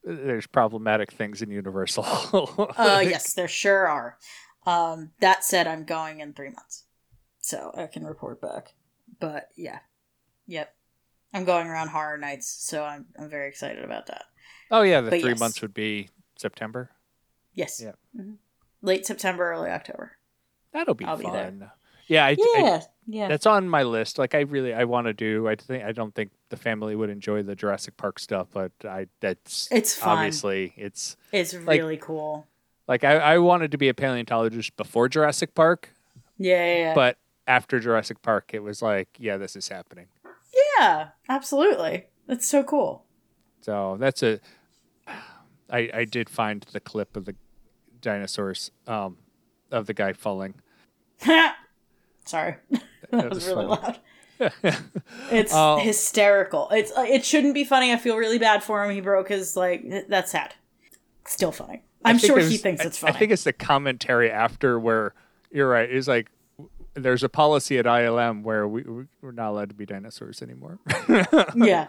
there's 0.03 0.45
problematic 0.45 1.11
things 1.13 1.41
in 1.41 1.49
Universal. 1.49 2.03
Uh 2.77 3.01
yes, 3.03 3.33
there 3.33 3.47
sure 3.47 3.87
are. 3.87 4.17
Um 4.65 5.11
that 5.19 5.43
said 5.43 5.67
I'm 5.67 5.85
going 5.85 6.19
in 6.19 6.33
three 6.33 6.49
months. 6.49 6.83
So 7.39 7.71
I 7.75 7.87
can 7.87 8.05
report 8.05 8.41
back. 8.41 8.73
But 9.19 9.49
yeah. 9.55 9.79
Yep. 10.47 10.73
I'm 11.33 11.45
going 11.45 11.67
around 11.67 11.89
horror 11.89 12.17
nights, 12.17 12.47
so 12.47 12.83
I'm 12.83 13.05
I'm 13.17 13.29
very 13.29 13.47
excited 13.47 13.83
about 13.83 14.07
that. 14.07 14.25
Oh 14.71 14.81
yeah, 14.81 15.01
the 15.01 15.11
But 15.11 15.21
three 15.21 15.31
yes. 15.31 15.39
months 15.39 15.61
would 15.61 15.73
be 15.73 16.09
September. 16.37 16.89
Yes. 17.53 17.81
Yeah. 17.83 17.91
Mhm. 18.19 18.35
Late 18.81 19.05
September, 19.05 19.51
early 19.51 19.69
October. 19.69 20.13
That'll 20.71 20.93
be 20.95 21.05
I'll 21.05 21.17
be 21.17 21.23
there. 21.25 21.45
fun. 21.45 21.71
yeah, 22.07 22.25
I, 22.25 22.29
I- 22.31 22.35
Yeah. 22.57 22.81
yeah. 23.07 23.27
that's 23.27 23.45
on 23.45 23.69
my 23.69 23.83
list. 23.83 24.17
Like 24.17 24.33
I 24.35 24.41
really 24.41 24.73
I 24.73 24.83
want 24.85 25.07
to 25.07 25.13
do. 25.13 25.47
I 25.47 25.55
think 25.55 25.83
I 25.83 25.91
don't 25.91 26.13
think 26.15 26.31
the 26.49 26.57
family 26.57 26.95
would 26.95 27.09
enjoy 27.09 27.43
the 27.43 27.55
Jurassic 27.55 27.95
Park 27.97 28.19
stuff, 28.19 28.47
but 28.51 28.71
I 28.83 29.07
that's 29.19 29.67
It's 29.71 29.95
fun. 29.95 30.17
obviously 30.17 30.73
it's 30.77 31.15
It's 31.31 31.53
like- 31.53 31.79
really 31.79 31.97
cool. 31.97 32.47
like 32.87 33.03
I, 33.03 33.17
I 33.17 33.37
wanted 33.37 33.71
to 33.71 33.77
be 33.77 33.87
a 33.89 33.93
paleontologist 33.93 34.75
before 34.75 35.07
Jurassic 35.09 35.53
Park, 35.55 35.89
Yeah, 36.37 36.57
yeah, 36.65 36.77
yeah. 36.77 36.93
but 36.95 37.17
after 37.47 37.79
Jurassic 37.79 38.21
Park, 38.21 38.51
it 38.53 38.59
was 38.63 38.81
like, 38.81 39.09
yeah, 39.19 39.37
this 39.37 39.55
is 39.55 39.67
happening. 39.69 40.07
yeah, 40.79 41.09
absolutely. 41.29 42.07
That's 42.27 42.47
so 42.47 42.63
cool. 42.63 43.05
So 43.61 43.97
that's 43.99 44.23
a. 44.23 44.39
I 45.69 45.89
I 45.93 46.05
did 46.05 46.29
find 46.29 46.65
the 46.73 46.79
clip 46.79 47.15
of 47.15 47.25
the 47.25 47.35
dinosaurs, 48.03 48.69
um, 48.87 49.17
of 49.71 49.87
the 49.87 49.93
guy 49.95 50.13
falling. 50.13 50.53
Sorry, 52.25 52.55
that, 53.09 53.29
was, 53.29 53.35
was 53.35 53.47
really 53.47 53.67
funny. 53.67 53.81
loud. 53.81 53.99
It's 55.31 55.51
Oh. 55.55 55.77
hysterical. 55.79 56.69
It's 56.71 56.91
uh, 56.97 57.05
it 57.07 57.23
shouldn't 57.25 57.53
be 57.53 57.63
funny. 57.63 57.91
I 57.93 57.97
feel 57.97 58.17
really 58.17 58.39
bad 58.39 58.63
for 58.63 58.83
him. 58.83 58.91
He 58.93 58.99
broke 59.01 59.29
his 59.29 59.55
like. 59.55 60.07
That's 60.09 60.31
sad. 60.31 60.53
Still 61.25 61.51
funny. 61.51 61.83
I'm 62.03 62.17
sure 62.17 62.39
he 62.39 62.57
thinks 62.57 62.81
I- 62.81 62.87
it's 62.87 62.97
funny. 62.97 63.13
I 63.13 63.17
think 63.17 63.31
it's 63.31 63.43
the 63.45 63.53
commentary 63.53 64.29
after 64.29 64.79
where 64.79 65.13
you're 65.51 65.69
right. 65.69 65.89
It's 65.89 66.07
like 66.07 66.29
there's 66.95 67.23
a 67.23 67.29
policy 67.29 67.77
at 67.77 67.85
ILM 67.85 68.43
where 68.43 68.67
we 68.67 68.81
we- 68.83 69.05
we're 69.21 69.31
not 69.31 69.49
allowed 69.51 69.69
to 69.69 69.75
be 69.75 69.85
dinosaurs 69.85 70.41
anymore. 70.41 70.79
yeah, 71.55 71.87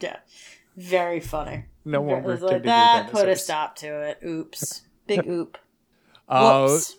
yeah, 0.00 0.16
very 0.76 1.20
funny. 1.20 1.66
no 1.84 2.00
one 2.00 2.24
like 2.24 2.62
that. 2.64 3.10
Put 3.12 3.28
a 3.28 3.36
stop 3.36 3.76
to 3.76 3.86
it. 3.86 4.18
Oops. 4.26 4.82
Big 5.06 5.26
oop. 5.28 5.58
Uh, 6.28 6.68
so 6.68 6.94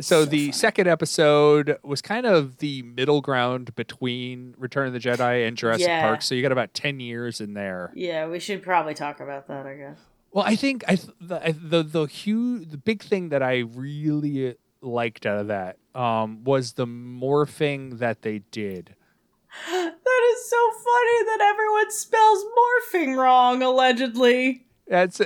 So 0.00 0.24
the 0.24 0.46
funny. 0.46 0.52
second 0.52 0.86
episode 0.88 1.78
was 1.82 2.00
kind 2.00 2.24
of 2.26 2.58
the 2.58 2.82
middle 2.82 3.20
ground 3.20 3.74
between 3.74 4.54
Return 4.58 4.86
of 4.86 4.92
the 4.92 4.98
Jedi 5.00 5.46
and 5.46 5.56
Jurassic 5.56 5.86
Yeah. 5.88 6.02
Park. 6.02 6.22
So 6.22 6.34
you 6.34 6.42
got 6.42 6.52
about 6.52 6.72
ten 6.74 7.00
years 7.00 7.40
in 7.40 7.54
there. 7.54 7.92
yeah, 7.94 8.26
we 8.28 8.38
should 8.40 8.62
probably 8.62 8.94
talk 8.94 9.20
about 9.20 9.48
that. 9.48 9.66
I 9.66 9.74
guess. 9.74 9.98
Well, 10.32 10.44
I 10.46 10.54
think 10.56 10.84
I 10.88 10.94
th- 10.94 11.10
the 11.20 11.54
the 11.60 11.82
the 11.82 12.04
huge 12.06 12.70
the 12.70 12.78
big 12.78 13.02
thing 13.02 13.30
that 13.30 13.42
I 13.42 13.58
really 13.58 14.54
liked 14.80 15.26
out 15.26 15.38
of 15.38 15.48
that 15.48 15.76
um, 15.94 16.44
was 16.44 16.74
the 16.74 16.86
morphing 16.86 17.98
that 17.98 18.22
they 18.22 18.38
did. 18.50 18.94
That 19.70 20.22
is 20.36 20.48
so 20.50 20.56
funny 20.56 21.24
that 21.26 21.40
everyone 21.52 21.90
spells 21.90 22.44
morphing 22.44 23.16
wrong, 23.16 23.62
allegedly. 23.62 24.66
That's 24.86 25.20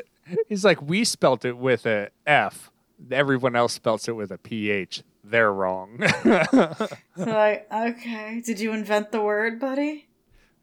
he's 0.49 0.65
like 0.65 0.81
we 0.83 1.05
spelt 1.05 1.45
it 1.45 1.57
with 1.57 1.87
a 1.87 2.11
F. 2.27 2.71
Everyone 3.11 3.57
else 3.57 3.73
spells 3.75 4.09
it 4.09 4.13
with 4.13 4.31
a 4.31 4.39
PH. 4.39 5.03
They're 5.25 5.53
wrong 5.53 5.99
like, 7.17 7.67
okay, 7.73 8.43
did 8.45 8.61
you 8.61 8.73
invent 8.73 9.11
the 9.11 9.23
word, 9.23 9.59
buddy? 9.59 10.09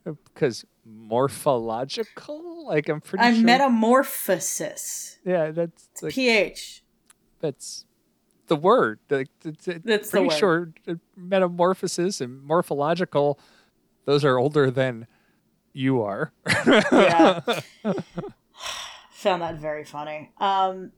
because 0.04 0.66
morphological. 0.86 2.66
Like 2.68 2.90
I'm 2.90 3.02
pretty 3.02 3.24
I 3.24 3.34
sure. 3.34 3.44
metamorphosis. 3.44 5.18
yeah, 5.26 5.52
that's 5.52 5.88
like, 6.02 6.14
PH. 6.14 6.84
that's 7.40 7.86
the 8.48 8.56
word. 8.56 9.00
Like, 9.10 9.30
it's, 9.46 9.68
it's 9.68 9.86
That's 9.86 10.10
the 10.10 10.18
pretty 10.20 10.28
word. 10.28 10.74
sure 10.86 11.00
metamorphosis 11.16 12.20
and 12.22 12.44
morphological. 12.44 13.40
Those 14.06 14.26
are 14.26 14.38
older 14.38 14.70
than 14.70 15.08
you 15.74 16.02
are. 16.02 16.34
Yeah. 16.66 17.40
Found 19.22 19.42
that 19.42 19.56
very 19.56 19.84
funny. 19.86 20.32
Um, 20.40 20.92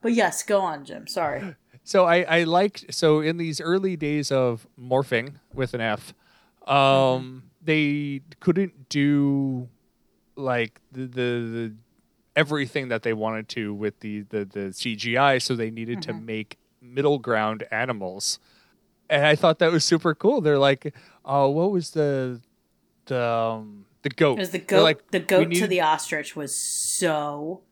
but 0.00 0.12
yes, 0.12 0.42
go 0.42 0.60
on, 0.60 0.84
Jim. 0.84 1.06
Sorry. 1.06 1.54
So 1.84 2.04
I, 2.04 2.22
I 2.22 2.42
liked 2.42 2.92
so 2.92 3.20
in 3.20 3.36
these 3.36 3.60
early 3.60 3.94
days 3.96 4.32
of 4.32 4.66
morphing 4.76 5.34
with 5.54 5.72
an 5.72 5.80
F, 5.80 6.14
um, 6.66 7.44
they 7.62 8.22
couldn't 8.40 8.88
do 8.88 9.68
like 10.34 10.80
the, 10.90 11.02
the 11.02 11.06
the 11.46 11.74
everything 12.34 12.88
that 12.88 13.04
they 13.04 13.12
wanted 13.12 13.48
to 13.50 13.72
with 13.72 14.00
the 14.00 14.22
the, 14.30 14.44
the 14.44 14.60
CGI, 14.72 15.40
so 15.40 15.54
they 15.54 15.70
needed 15.70 16.02
to 16.02 16.12
make 16.12 16.58
middle 16.82 17.20
ground 17.20 17.62
animals, 17.70 18.40
and 19.08 19.24
I 19.24 19.36
thought 19.36 19.60
that 19.60 19.70
was 19.70 19.84
super 19.84 20.12
cool. 20.12 20.40
They're 20.40 20.58
like, 20.58 20.92
oh, 21.24 21.50
what 21.50 21.70
was 21.70 21.92
the 21.92 22.40
the 23.04 23.22
um, 23.22 23.84
the 24.02 24.08
goat? 24.10 24.38
It 24.38 24.40
was 24.40 24.50
the 24.50 24.58
They're 24.58 24.78
goat. 24.78 24.82
like, 24.82 25.10
the 25.12 25.20
"We 25.20 25.24
goat 25.24 25.52
to 25.52 25.66
the 25.68 25.82
ostrich 25.82 26.34
was 26.34 26.52
so 26.98 27.62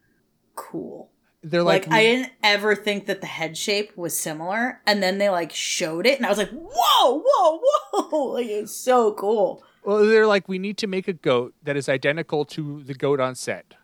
cool. 0.55 1.11
They're 1.43 1.63
Like, 1.63 1.87
like, 1.87 1.95
I 1.95 2.03
didn't 2.03 2.33
ever 2.43 2.75
think 2.75 3.05
that 3.07 3.21
the 3.21 3.27
head 3.27 3.57
shape 3.59 3.97
was 3.97 4.19
similar, 4.19 4.81
and 4.87 5.03
then 5.03 5.19
they 5.19 5.29
like 5.29 5.53
showed 5.53 6.07
it, 6.07 6.17
and 6.17 6.25
I 6.25 6.31
was 6.31 6.39
like, 6.39 6.51
"Whoa, 6.51 7.23
whoa, 7.25 7.61
whoa!" 7.93 8.27
Like 8.33 8.47
it's 8.47 8.73
so 8.75 9.13
cool. 9.13 9.63
Well, 9.85 10.07
they're 10.07 10.27
like, 10.27 10.49
we 10.49 10.59
need 10.59 10.79
to 10.79 10.87
make 10.87 11.07
a 11.09 11.13
goat 11.13 11.53
that 11.63 11.77
is 11.77 11.89
identical 11.91 12.47
to 12.47 12.83
the 12.85 12.95
goat 12.95 13.21
on 13.21 13.35
set. 13.35 13.75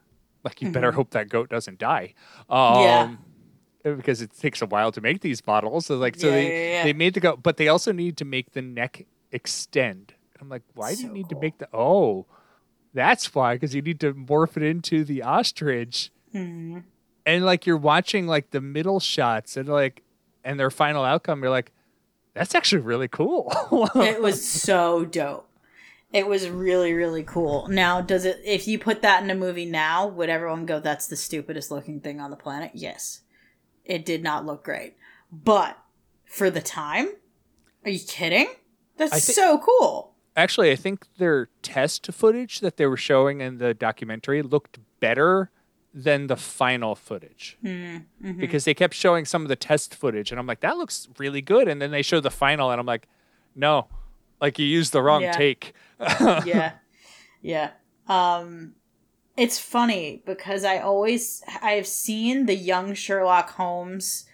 Like, 0.43 0.63
you 0.63 0.71
better 0.73 0.93
hope 0.93 1.11
that 1.11 1.29
goat 1.29 1.51
doesn't 1.51 1.79
die. 1.79 2.15
Um, 2.49 2.59
Mm-hmm. 2.75 3.15
Yeah. 3.85 3.95
Because 3.97 4.21
it 4.23 4.37
takes 4.37 4.61
a 4.63 4.67
while 4.67 4.93
to 4.93 5.01
make 5.03 5.21
these 5.23 5.41
bottles. 5.43 5.87
So, 5.87 5.97
like, 5.97 6.17
so 6.17 6.27
Yeah, 6.29 6.33
they, 6.35 6.47
yeah, 6.49 6.73
yeah. 6.77 6.85
they 6.85 6.93
made 6.95 7.15
the 7.15 7.21
goat, 7.21 7.43
but 7.43 7.57
they 7.59 7.69
also 7.69 7.93
need 7.93 8.17
to 8.19 8.25
make 8.27 8.53
the 8.53 8.61
neck 8.63 9.07
extend. 9.33 10.15
I'm 10.41 10.49
like, 10.49 10.63
why 10.75 10.95
do 10.95 11.03
you 11.03 11.09
need 11.11 11.29
cool. 11.29 11.41
to 11.41 11.41
make 11.45 11.59
the? 11.59 11.69
Oh, 11.75 12.27
that's 12.95 13.35
why. 13.35 13.55
Because 13.55 13.75
you 13.75 13.83
need 13.83 14.01
to 14.01 14.15
morph 14.15 14.57
it 14.57 14.63
into 14.63 15.05
the 15.05 15.23
ostrich. 15.23 16.11
Mm-hmm. 16.35 16.81
And 17.27 17.45
like, 17.45 17.67
you're 17.67 17.77
watching 17.77 18.27
like 18.27 18.51
the 18.51 18.61
middle 18.61 19.01
shots 19.01 19.57
and 19.57 19.69
like, 19.69 20.03
and 20.45 20.59
their 20.59 20.71
final 20.71 21.05
outcome. 21.05 21.43
You're 21.43 21.51
like, 21.51 21.73
that's 22.35 22.55
actually 22.55 22.83
really 22.83 23.09
cool. 23.09 23.53
it 23.97 24.23
was 24.23 24.47
so 24.47 25.05
dope. 25.05 25.47
It 26.13 26.27
was 26.27 26.49
really, 26.49 26.93
really 26.93 27.23
cool. 27.23 27.69
Now, 27.69 28.01
does 28.01 28.25
it, 28.25 28.41
if 28.45 28.67
you 28.67 28.79
put 28.79 29.03
that 29.03 29.23
in 29.23 29.31
a 29.31 29.35
movie 29.35 29.65
now, 29.65 30.09
would 30.09 30.29
everyone 30.29 30.67
go, 30.67 30.81
that's 30.81 31.07
the 31.07 31.17
stupidest 31.17 31.71
looking 31.71 32.01
thing 32.01 32.21
on 32.21 32.31
the 32.31 32.37
planet? 32.37 32.73
Yes. 32.75 33.21
It 33.85 34.05
did 34.05 34.23
not 34.23 34.45
look 34.45 34.65
great. 34.65 34.97
But 35.31 35.79
for 36.25 36.51
the 36.51 36.61
time, 36.61 37.11
are 37.85 37.91
you 37.91 38.01
kidding? 38.01 38.49
That's 38.97 39.13
I 39.13 39.21
thi- 39.21 39.33
so 39.33 39.59
cool. 39.59 40.10
Actually, 40.37 40.71
I 40.71 40.77
think 40.77 41.07
their 41.19 41.49
test 41.63 42.13
footage 42.13 42.61
that 42.61 42.77
they 42.77 42.87
were 42.87 42.97
showing 42.97 43.41
in 43.41 43.59
the 43.59 43.75
documentary 43.75 44.43
looked 44.43 44.79
better 45.01 45.51
than 45.93 46.29
the 46.29 46.37
final 46.37 46.95
footage 46.95 47.59
because 48.39 48.65
they 48.65 48.75
kept 48.75 48.95
showing 48.95 49.25
some 49.25 49.43
of 49.43 49.49
the 49.49 49.57
test 49.57 49.95
footage, 49.95 50.31
and 50.31 50.39
I'm 50.39 50.47
like, 50.47 50.61
that 50.61 50.77
looks 50.77 51.09
really 51.19 51.43
good. 51.43 51.67
And 51.69 51.83
then 51.83 51.91
they 51.91 52.03
show 52.03 52.21
the 52.21 52.31
final, 52.31 52.71
and 52.71 52.79
I'm 52.81 52.87
like, 52.87 53.09
no, 53.57 53.89
like 54.41 54.59
you 54.59 54.67
used 54.67 54.93
the 54.93 55.03
wrong 55.03 55.23
Yeah. 55.23 55.33
take. 55.33 55.75
yeah 56.47 56.73
yeah 57.43 57.71
um 58.09 58.73
it's 59.37 59.59
funny 59.59 60.23
because 60.27 60.65
i 60.65 60.79
always 60.79 61.43
i've 61.63 61.87
seen 61.87 62.47
the 62.47 62.55
young 62.55 62.95
sherlock 62.95 63.51
holmes 63.51 64.25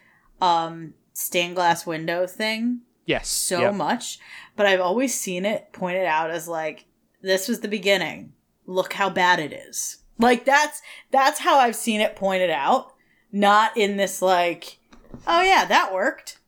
um 0.40 0.94
stained 1.12 1.56
glass 1.56 1.84
window 1.86 2.26
thing 2.26 2.80
Yes, 3.06 3.28
so 3.28 3.60
yeah. 3.60 3.70
much 3.70 4.18
but 4.56 4.66
i've 4.66 4.80
always 4.80 5.14
seen 5.14 5.44
it 5.44 5.72
pointed 5.72 6.06
out 6.06 6.30
as 6.30 6.48
like 6.48 6.86
this 7.22 7.48
was 7.48 7.60
the 7.60 7.68
beginning. 7.68 8.32
Look 8.66 8.92
how 8.92 9.10
bad 9.10 9.40
it 9.40 9.52
is. 9.52 9.98
Like 10.18 10.44
that's 10.44 10.80
that's 11.10 11.40
how 11.40 11.58
i've 11.58 11.76
seen 11.76 12.00
it 12.00 12.16
pointed 12.16 12.50
out. 12.50 12.92
Not 13.30 13.76
in 13.76 13.96
this 13.96 14.22
like 14.22 14.78
oh 15.26 15.42
yeah 15.42 15.64
that 15.66 15.92
worked. 15.92 16.40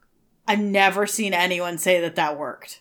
I've 0.47 0.61
never 0.61 1.07
seen 1.07 1.35
anyone 1.35 1.79
say 1.79 2.01
that 2.01 2.17
that 2.17 2.39
worked. 2.39 2.81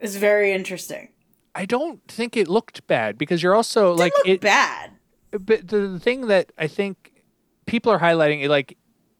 It's 0.00 0.16
very 0.16 0.52
interesting. 0.52 1.08
I 1.54 1.66
don't 1.66 2.00
think 2.08 2.36
it 2.36 2.48
looked 2.48 2.86
bad 2.86 3.18
because 3.18 3.42
you're 3.42 3.54
also 3.54 3.94
like 3.94 4.12
it. 4.24 4.40
bad. 4.40 4.92
But 5.32 5.68
the, 5.68 5.88
the 5.88 6.00
thing 6.00 6.28
that 6.28 6.52
I 6.56 6.66
think 6.66 7.24
people 7.66 7.92
are 7.92 7.98
highlighting, 7.98 8.48
like 8.48 8.76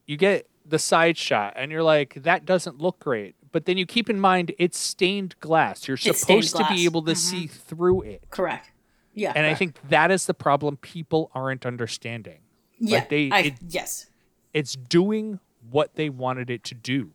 you 0.06 0.16
get 0.16 0.48
the 0.64 0.78
side 0.78 1.18
shot 1.18 1.54
and 1.56 1.72
you're 1.72 1.82
like 1.82 2.14
that 2.22 2.44
doesn't 2.44 2.78
look 2.78 3.00
great 3.00 3.34
but 3.52 3.66
then 3.66 3.76
you 3.76 3.86
keep 3.86 4.10
in 4.10 4.18
mind 4.18 4.52
it's 4.58 4.78
stained 4.78 5.34
glass 5.40 5.86
you're 5.86 5.94
It's 5.94 6.20
supposed 6.20 6.56
to 6.56 6.66
be 6.68 6.84
able 6.84 7.02
to 7.02 7.12
mm-hmm. 7.12 7.18
see 7.18 7.46
through 7.46 8.02
it 8.02 8.24
Correct. 8.30 8.70
Yeah. 9.14 9.32
and 9.36 9.46
i 9.46 9.54
think 9.54 9.78
that 9.88 10.10
is 10.10 10.26
the 10.26 10.34
problem 10.34 10.76
people 10.78 11.30
aren't 11.34 11.64
understanding 11.64 12.40
yeah, 12.78 12.98
like 12.98 13.08
they- 13.08 13.30
I, 13.30 13.38
it- 13.40 13.54
yes. 13.68 14.06
it's 14.52 14.74
doing 14.74 15.38
what 15.70 15.94
they 15.94 16.08
wanted 16.10 16.50
it 16.50 16.64
to 16.64 16.74
do 16.74 17.12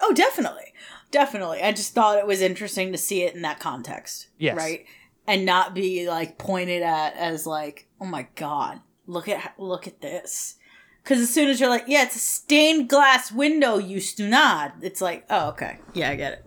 Oh, 0.00 0.12
definitely. 0.14 0.72
Definitely. 1.10 1.62
I 1.62 1.72
just 1.72 1.92
thought 1.92 2.18
it 2.18 2.26
was 2.26 2.40
interesting 2.40 2.92
to 2.92 2.98
see 2.98 3.22
it 3.22 3.34
in 3.34 3.42
that 3.42 3.60
context. 3.60 4.28
Yes. 4.38 4.56
Right? 4.56 4.86
And 5.26 5.44
not 5.44 5.74
be 5.74 6.08
like 6.08 6.38
pointed 6.38 6.82
at 6.82 7.14
as 7.16 7.46
like, 7.46 7.86
"Oh 8.00 8.06
my 8.06 8.26
god, 8.34 8.80
look 9.06 9.28
at 9.28 9.54
look 9.58 9.86
at 9.86 10.00
this." 10.00 10.56
Cuz 11.04 11.18
as 11.20 11.30
soon 11.30 11.48
as 11.48 11.58
you're 11.60 11.68
like, 11.70 11.84
"Yeah, 11.86 12.02
it's 12.02 12.16
a 12.16 12.20
stained 12.20 12.88
glass 12.88 13.32
window, 13.32 13.78
you 13.78 13.98
stunad." 13.98 14.72
It's 14.82 15.00
like, 15.00 15.24
"Oh, 15.30 15.48
okay. 15.50 15.78
Yeah, 15.94 16.10
I 16.10 16.16
get 16.16 16.32
it." 16.34 16.46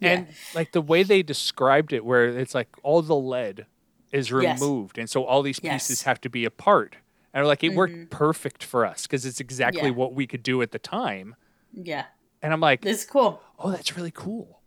and 0.00 0.28
like 0.54 0.72
the 0.72 0.80
way 0.80 1.02
they 1.02 1.22
described 1.22 1.92
it 1.92 2.04
where 2.06 2.26
it's 2.26 2.54
like 2.54 2.68
all 2.82 3.02
the 3.02 3.14
lead 3.14 3.66
is 4.12 4.30
Yes. 4.30 4.58
removed 4.58 4.96
and 4.96 5.10
so 5.10 5.24
all 5.24 5.42
these 5.42 5.60
pieces 5.60 5.90
Yes. 5.90 6.00
Mm-hmm. 6.00 6.08
have 6.08 6.20
to 6.22 6.30
be 6.30 6.46
apart 6.46 6.96
and 7.34 7.46
like 7.46 7.62
it 7.62 7.74
worked 7.74 8.08
perfect 8.10 8.64
for 8.64 8.86
us 8.86 9.02
because 9.02 9.26
it's 9.26 9.40
exactly 9.40 9.90
Yeah. 9.90 9.90
what 9.90 10.14
we 10.14 10.26
could 10.26 10.42
do 10.42 10.62
at 10.62 10.70
the 10.72 10.78
time 10.78 11.34
Yeah. 11.74 12.06
and 12.40 12.54
i'm 12.54 12.60
like 12.60 12.86
It's 12.86 13.04
cool. 13.04 13.42
oh 13.58 13.70
that's 13.72 13.94
really 13.94 14.10
cool 14.10 14.62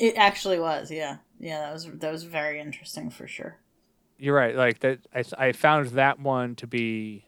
It 0.00 0.16
actually 0.16 0.58
was. 0.58 0.90
Yeah. 0.90 1.18
Yeah, 1.38 1.60
that 1.60 1.72
was 1.72 1.84
that 1.86 2.10
was 2.10 2.24
very 2.24 2.58
interesting 2.60 3.08
for 3.08 3.28
sure. 3.28 3.60
you're 4.18 4.34
right 4.34 4.56
like 4.56 4.80
that 4.80 4.98
i, 5.14 5.22
I 5.38 5.52
found 5.52 5.90
that 5.90 6.18
one 6.18 6.56
to 6.56 6.66
be 6.66 7.26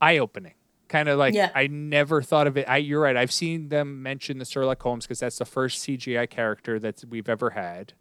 eye-opening 0.00 0.54
kind 0.92 1.08
of 1.08 1.18
like 1.18 1.34
Yeah. 1.34 1.50
i 1.54 1.66
never 1.66 2.20
thought 2.22 2.46
of 2.46 2.56
it 2.56 2.68
i 2.68 2.76
you're 2.76 3.00
right 3.00 3.16
i've 3.16 3.32
seen 3.32 3.68
them 3.70 4.02
mention 4.02 4.38
the 4.38 4.44
sherlock 4.44 4.80
holmes 4.82 5.04
because 5.06 5.18
that's 5.20 5.38
the 5.38 5.44
first 5.46 5.82
cgi 5.84 6.28
character 6.28 6.78
that 6.78 7.02
we've 7.08 7.28
ever 7.28 7.50
had 7.50 7.94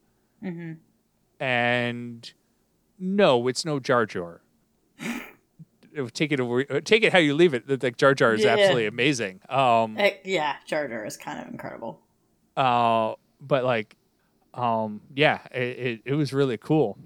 Mm-hmm. 0.43 0.73
and 1.39 2.33
no 2.99 3.47
it's 3.47 3.63
no 3.65 3.79
jar 3.79 4.05
jar 4.05 4.41
take 6.13 6.31
it 6.31 6.39
over 6.39 6.63
take 6.81 7.03
it 7.03 7.11
how 7.13 7.19
you 7.19 7.33
leave 7.33 7.53
it 7.53 7.83
like 7.83 7.97
jar 7.97 8.13
jar 8.13 8.33
is 8.33 8.43
Yeah. 8.43 8.53
absolutely 8.53 8.85
amazing 8.87 9.41
um 9.49 9.97
Eh, 9.97 10.15
yeah, 10.23 10.55
Jar 10.65 10.87
Jar 10.87 11.05
is 11.05 11.17
kind 11.17 11.39
of 11.39 11.47
incredible. 11.51 12.01
uh 12.57 13.13
but 13.39 13.63
like 13.63 13.95
um 14.53 15.01
yeah 15.15 15.39
it, 15.53 15.61
it, 15.87 16.01
it 16.05 16.13
was 16.15 16.33
really 16.33 16.57
cool 16.57 16.97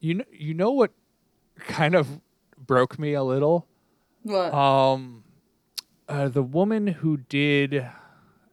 you 0.00 0.14
know 0.14 0.24
you 0.32 0.54
know 0.54 0.70
what 0.72 0.92
kind 1.56 1.94
of 1.94 2.20
broke 2.56 2.98
me 2.98 3.14
a 3.14 3.22
little 3.24 3.66
What? 4.22 4.52
um 4.54 5.24
uh, 6.08 6.28
the 6.28 6.42
woman 6.42 6.86
who 6.86 7.18
did 7.18 7.86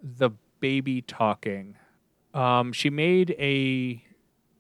the 0.04 0.32
baby 0.60 1.02
talking 1.02 1.76
um 2.34 2.72
she 2.74 2.90
made 2.90 3.32
a 3.40 4.04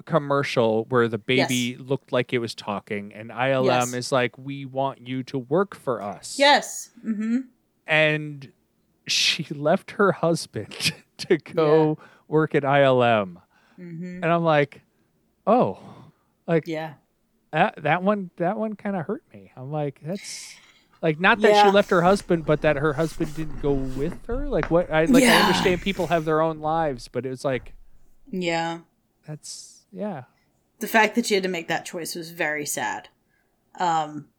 commercial 0.05 0.85
where 0.89 1.07
the 1.07 1.17
baby 1.17 1.77
looked 1.77 2.11
like 2.11 2.31
it 2.31 2.37
was 2.39 2.53
talking 2.53 3.11
and 3.13 3.31
ILM 3.31 3.65
Yes. 3.65 3.93
is 3.93 4.11
like 4.11 4.37
we 4.37 4.65
want 4.65 5.07
you 5.07 5.23
to 5.23 5.39
work 5.39 5.75
for 5.75 6.01
us 6.01 6.37
yes. 6.37 6.91
Mm-hmm. 7.05 7.39
and 7.87 8.51
she 9.07 9.43
left 9.53 9.91
her 9.91 10.11
husband 10.11 10.93
to 11.17 11.37
go 11.37 11.97
work 12.27 12.55
at 12.55 12.63
ILM. 12.63 13.37
Mm-hmm. 13.79 14.23
And 14.23 14.25
I'm 14.25 14.43
like, 14.43 14.81
oh, 15.45 15.79
like 16.47 16.65
Yeah. 16.67 16.93
that, 17.51 17.83
that 17.83 18.01
one, 18.03 18.31
that 18.37 18.57
one 18.57 18.75
kind 18.75 18.95
of 18.95 19.05
hurt 19.05 19.23
me. 19.33 19.51
I'm 19.55 19.71
like, 19.71 19.99
that's 20.03 20.55
like 21.05 21.19
not 21.19 21.39
that 21.41 21.51
Yeah. 21.51 21.63
she 21.65 21.71
left 21.71 21.91
her 21.91 22.01
husband, 22.01 22.45
but 22.47 22.61
that 22.61 22.77
her 22.77 22.93
husband 22.93 23.35
didn't 23.35 23.61
go 23.61 23.73
with 23.73 24.25
her. 24.25 24.47
Like 24.49 24.71
what? 24.71 24.91
I 24.91 25.05
like 25.05 25.23
I 25.23 25.35
understand 25.41 25.81
people 25.81 26.07
have 26.07 26.25
their 26.25 26.41
own 26.41 26.59
lives, 26.59 27.07
but 27.07 27.25
it 27.25 27.29
was 27.29 27.45
like 27.45 27.73
Yeah. 28.31 28.79
that's 29.27 29.85
yeah. 29.91 30.23
the 30.79 30.87
fact 30.87 31.13
that 31.15 31.27
she 31.27 31.35
had 31.35 31.43
to 31.43 31.49
make 31.49 31.67
that 31.67 31.85
choice 31.85 32.15
was 32.15 32.31
very 32.31 32.65
sad. 32.65 33.09
Um, 33.79 34.29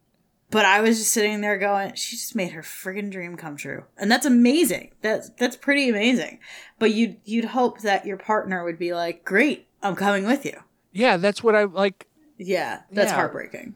but 0.51 0.65
I 0.65 0.81
was 0.81 0.97
just 0.99 1.11
sitting 1.13 1.41
there 1.41 1.57
going, 1.57 1.93
she 1.95 2.15
just 2.17 2.35
made 2.35 2.51
her 2.51 2.61
friggin' 2.61 3.11
dream 3.11 3.37
come 3.37 3.55
true, 3.57 3.85
and 3.97 4.11
that's 4.11 4.25
amazing. 4.25 4.91
That's 5.01 5.29
that's 5.37 5.55
pretty 5.55 5.87
amazing. 5.89 6.39
But 6.79 6.93
you'd 6.93 7.17
you'd 7.23 7.45
hope 7.45 7.79
that 7.81 8.05
your 8.05 8.17
partner 8.17 8.63
would 8.63 8.77
be 8.79 8.93
like, 8.93 9.23
"Great, 9.25 9.67
I'm 9.81 9.95
coming 9.95 10.25
with 10.25 10.45
you." 10.45 10.59
Yeah, 10.91 11.15
that's 11.17 11.41
what 11.43 11.55
I 11.55 11.63
like. 11.63 12.07
Yeah, 12.37 12.81
that's 12.91 13.11
Yeah. 13.11 13.15
heartbreaking. 13.15 13.75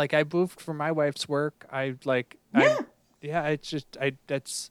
Like 0.00 0.14
I 0.14 0.24
moved 0.32 0.60
for 0.60 0.72
my 0.74 0.92
wife's 0.92 1.28
work. 1.28 1.66
I 1.70 1.94
like 2.04 2.38
Yeah. 2.56 2.76
I, 2.80 2.84
yeah, 3.20 3.46
it's 3.48 3.68
just 3.68 3.96
I 4.00 4.16
that's 4.26 4.70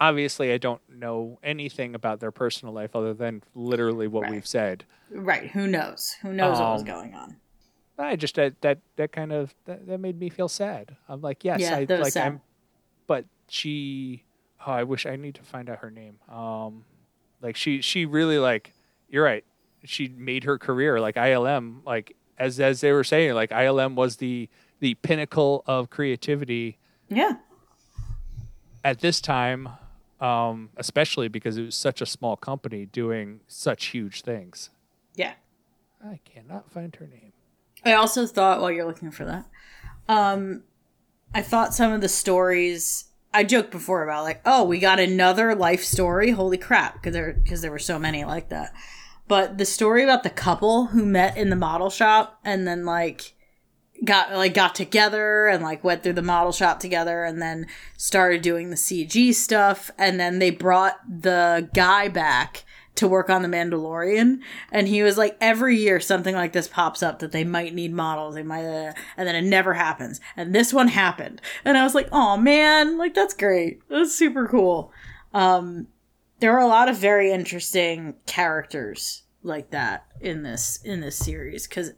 obviously 0.00 0.52
I 0.52 0.58
don't 0.58 0.80
know 0.88 1.38
anything 1.42 1.94
about 1.94 2.20
their 2.20 2.30
personal 2.30 2.72
life 2.72 2.94
other 2.94 3.12
than 3.14 3.42
literally 3.54 4.06
what 4.06 4.22
Right. 4.22 4.30
we've 4.32 4.46
said. 4.46 4.84
Right? 5.10 5.50
Who 5.50 5.66
knows? 5.66 6.12
Who 6.22 6.32
knows 6.32 6.58
what 6.60 6.72
was 6.72 6.80
Um, 6.82 6.86
going 6.86 7.14
on? 7.14 7.36
I 7.98 8.16
just 8.16 8.36
that 8.36 8.60
that 8.62 8.78
that 8.96 9.10
kind 9.12 9.32
of 9.32 9.54
that, 9.66 9.86
that 9.86 9.98
made 9.98 10.18
me 10.18 10.28
feel 10.28 10.48
sad. 10.48 10.96
I'm 11.08 11.20
like, 11.20 11.44
yes, 11.44 11.60
Yeah, 11.60 11.76
I 11.76 11.84
like 11.88 12.12
sad. 12.12 12.26
I'm 12.26 12.40
but 13.08 13.24
she 13.48 14.22
oh, 14.66 14.72
I 14.72 14.84
wish 14.84 15.06
I 15.06 15.16
need 15.16 15.34
to 15.36 15.42
find 15.42 15.68
out 15.68 15.78
her 15.78 15.90
name. 15.90 16.18
Um 16.30 16.84
like 17.40 17.56
she 17.56 17.80
she 17.82 18.06
really 18.06 18.38
like 18.38 18.72
you're 19.08 19.24
right. 19.24 19.44
She 19.84 20.06
made 20.08 20.44
her 20.44 20.56
career 20.58 21.00
like 21.00 21.16
ILM 21.16 21.84
like 21.84 22.14
as 22.38 22.58
as 22.60 22.80
they 22.80 22.92
were 22.92 23.04
saying 23.04 23.34
like 23.34 23.50
ILM 23.50 23.94
was 23.94 24.16
the 24.16 24.48
the 24.80 24.94
pinnacle 24.94 25.62
of 25.66 25.90
creativity 25.90 26.78
Yeah. 27.08 27.34
at 28.84 29.00
this 29.00 29.20
time 29.20 29.68
um 30.20 30.70
especially 30.76 31.28
because 31.28 31.56
it 31.56 31.62
was 31.64 31.74
such 31.74 32.00
a 32.00 32.06
small 32.06 32.36
company 32.36 32.86
doing 32.86 33.40
such 33.48 33.86
huge 33.86 34.22
things. 34.22 34.70
Yeah. 35.14 35.34
I 36.04 36.20
cannot 36.24 36.70
find 36.70 36.94
her 36.96 37.06
name. 37.06 37.32
I 37.84 37.92
also 37.94 38.26
thought 38.26 38.60
while 38.60 38.70
you're 38.70 38.84
looking 38.86 39.10
for 39.10 39.24
that, 39.24 39.46
um, 40.08 40.62
I 41.34 41.42
thought 41.42 41.74
some 41.74 41.92
of 41.92 42.00
the 42.00 42.08
stories 42.08 43.04
I 43.34 43.44
joked 43.44 43.70
before 43.70 44.02
about 44.04 44.24
like, 44.24 44.40
oh, 44.44 44.64
we 44.64 44.78
got 44.78 45.00
another 45.00 45.54
life 45.54 45.82
story. 45.82 46.30
Holy 46.32 46.58
crap, 46.58 46.94
because 46.94 47.12
there 47.12 47.32
because 47.32 47.60
there 47.62 47.70
were 47.70 47.78
so 47.78 47.98
many 47.98 48.24
like 48.24 48.48
that. 48.50 48.72
But 49.32 49.56
the 49.56 49.64
story 49.64 50.04
about 50.04 50.24
the 50.24 50.28
couple 50.28 50.88
who 50.88 51.06
met 51.06 51.38
in 51.38 51.48
the 51.48 51.56
model 51.56 51.88
shop 51.88 52.38
and 52.44 52.68
then 52.68 52.84
like 52.84 53.32
got 54.04 54.30
like 54.32 54.52
got 54.52 54.74
together 54.74 55.46
and 55.46 55.62
like 55.62 55.82
went 55.82 56.02
through 56.02 56.12
the 56.12 56.20
model 56.20 56.52
shop 56.52 56.80
together 56.80 57.24
and 57.24 57.40
then 57.40 57.66
started 57.96 58.42
doing 58.42 58.68
the 58.68 58.76
CG 58.76 59.32
stuff. 59.32 59.90
And 59.96 60.20
then 60.20 60.38
they 60.38 60.50
brought 60.50 60.98
the 61.08 61.70
guy 61.72 62.08
back 62.08 62.66
to 62.96 63.08
work 63.08 63.30
on 63.30 63.40
the 63.40 63.48
Mandalorian. 63.48 64.40
And 64.70 64.86
he 64.86 65.02
was 65.02 65.16
like 65.16 65.38
every 65.40 65.78
year 65.78 65.98
something 65.98 66.34
like 66.34 66.52
this 66.52 66.68
pops 66.68 67.02
up 67.02 67.20
that 67.20 67.32
they 67.32 67.42
might 67.42 67.72
need 67.72 67.94
models 67.94 68.34
they 68.34 68.42
might 68.42 68.66
uh, 68.66 68.92
and 69.16 69.26
then 69.26 69.34
it 69.34 69.48
never 69.48 69.72
happens. 69.72 70.20
And 70.36 70.54
this 70.54 70.74
one 70.74 70.88
happened. 70.88 71.40
And 71.64 71.78
I 71.78 71.84
was 71.84 71.94
like 71.94 72.10
oh 72.12 72.36
man 72.36 72.98
like 72.98 73.14
that's 73.14 73.32
great. 73.32 73.80
That's 73.88 74.14
super 74.14 74.46
cool. 74.46 74.92
Um 75.32 75.86
there 76.40 76.52
are 76.52 76.60
a 76.60 76.68
lot 76.68 76.90
of 76.90 76.98
very 76.98 77.32
interesting 77.32 78.16
characters 78.26 79.21
like 79.42 79.70
that 79.70 80.06
in 80.20 80.42
this 80.42 80.78
in 80.84 81.00
this 81.00 81.16
series 81.16 81.66
because 81.66 81.92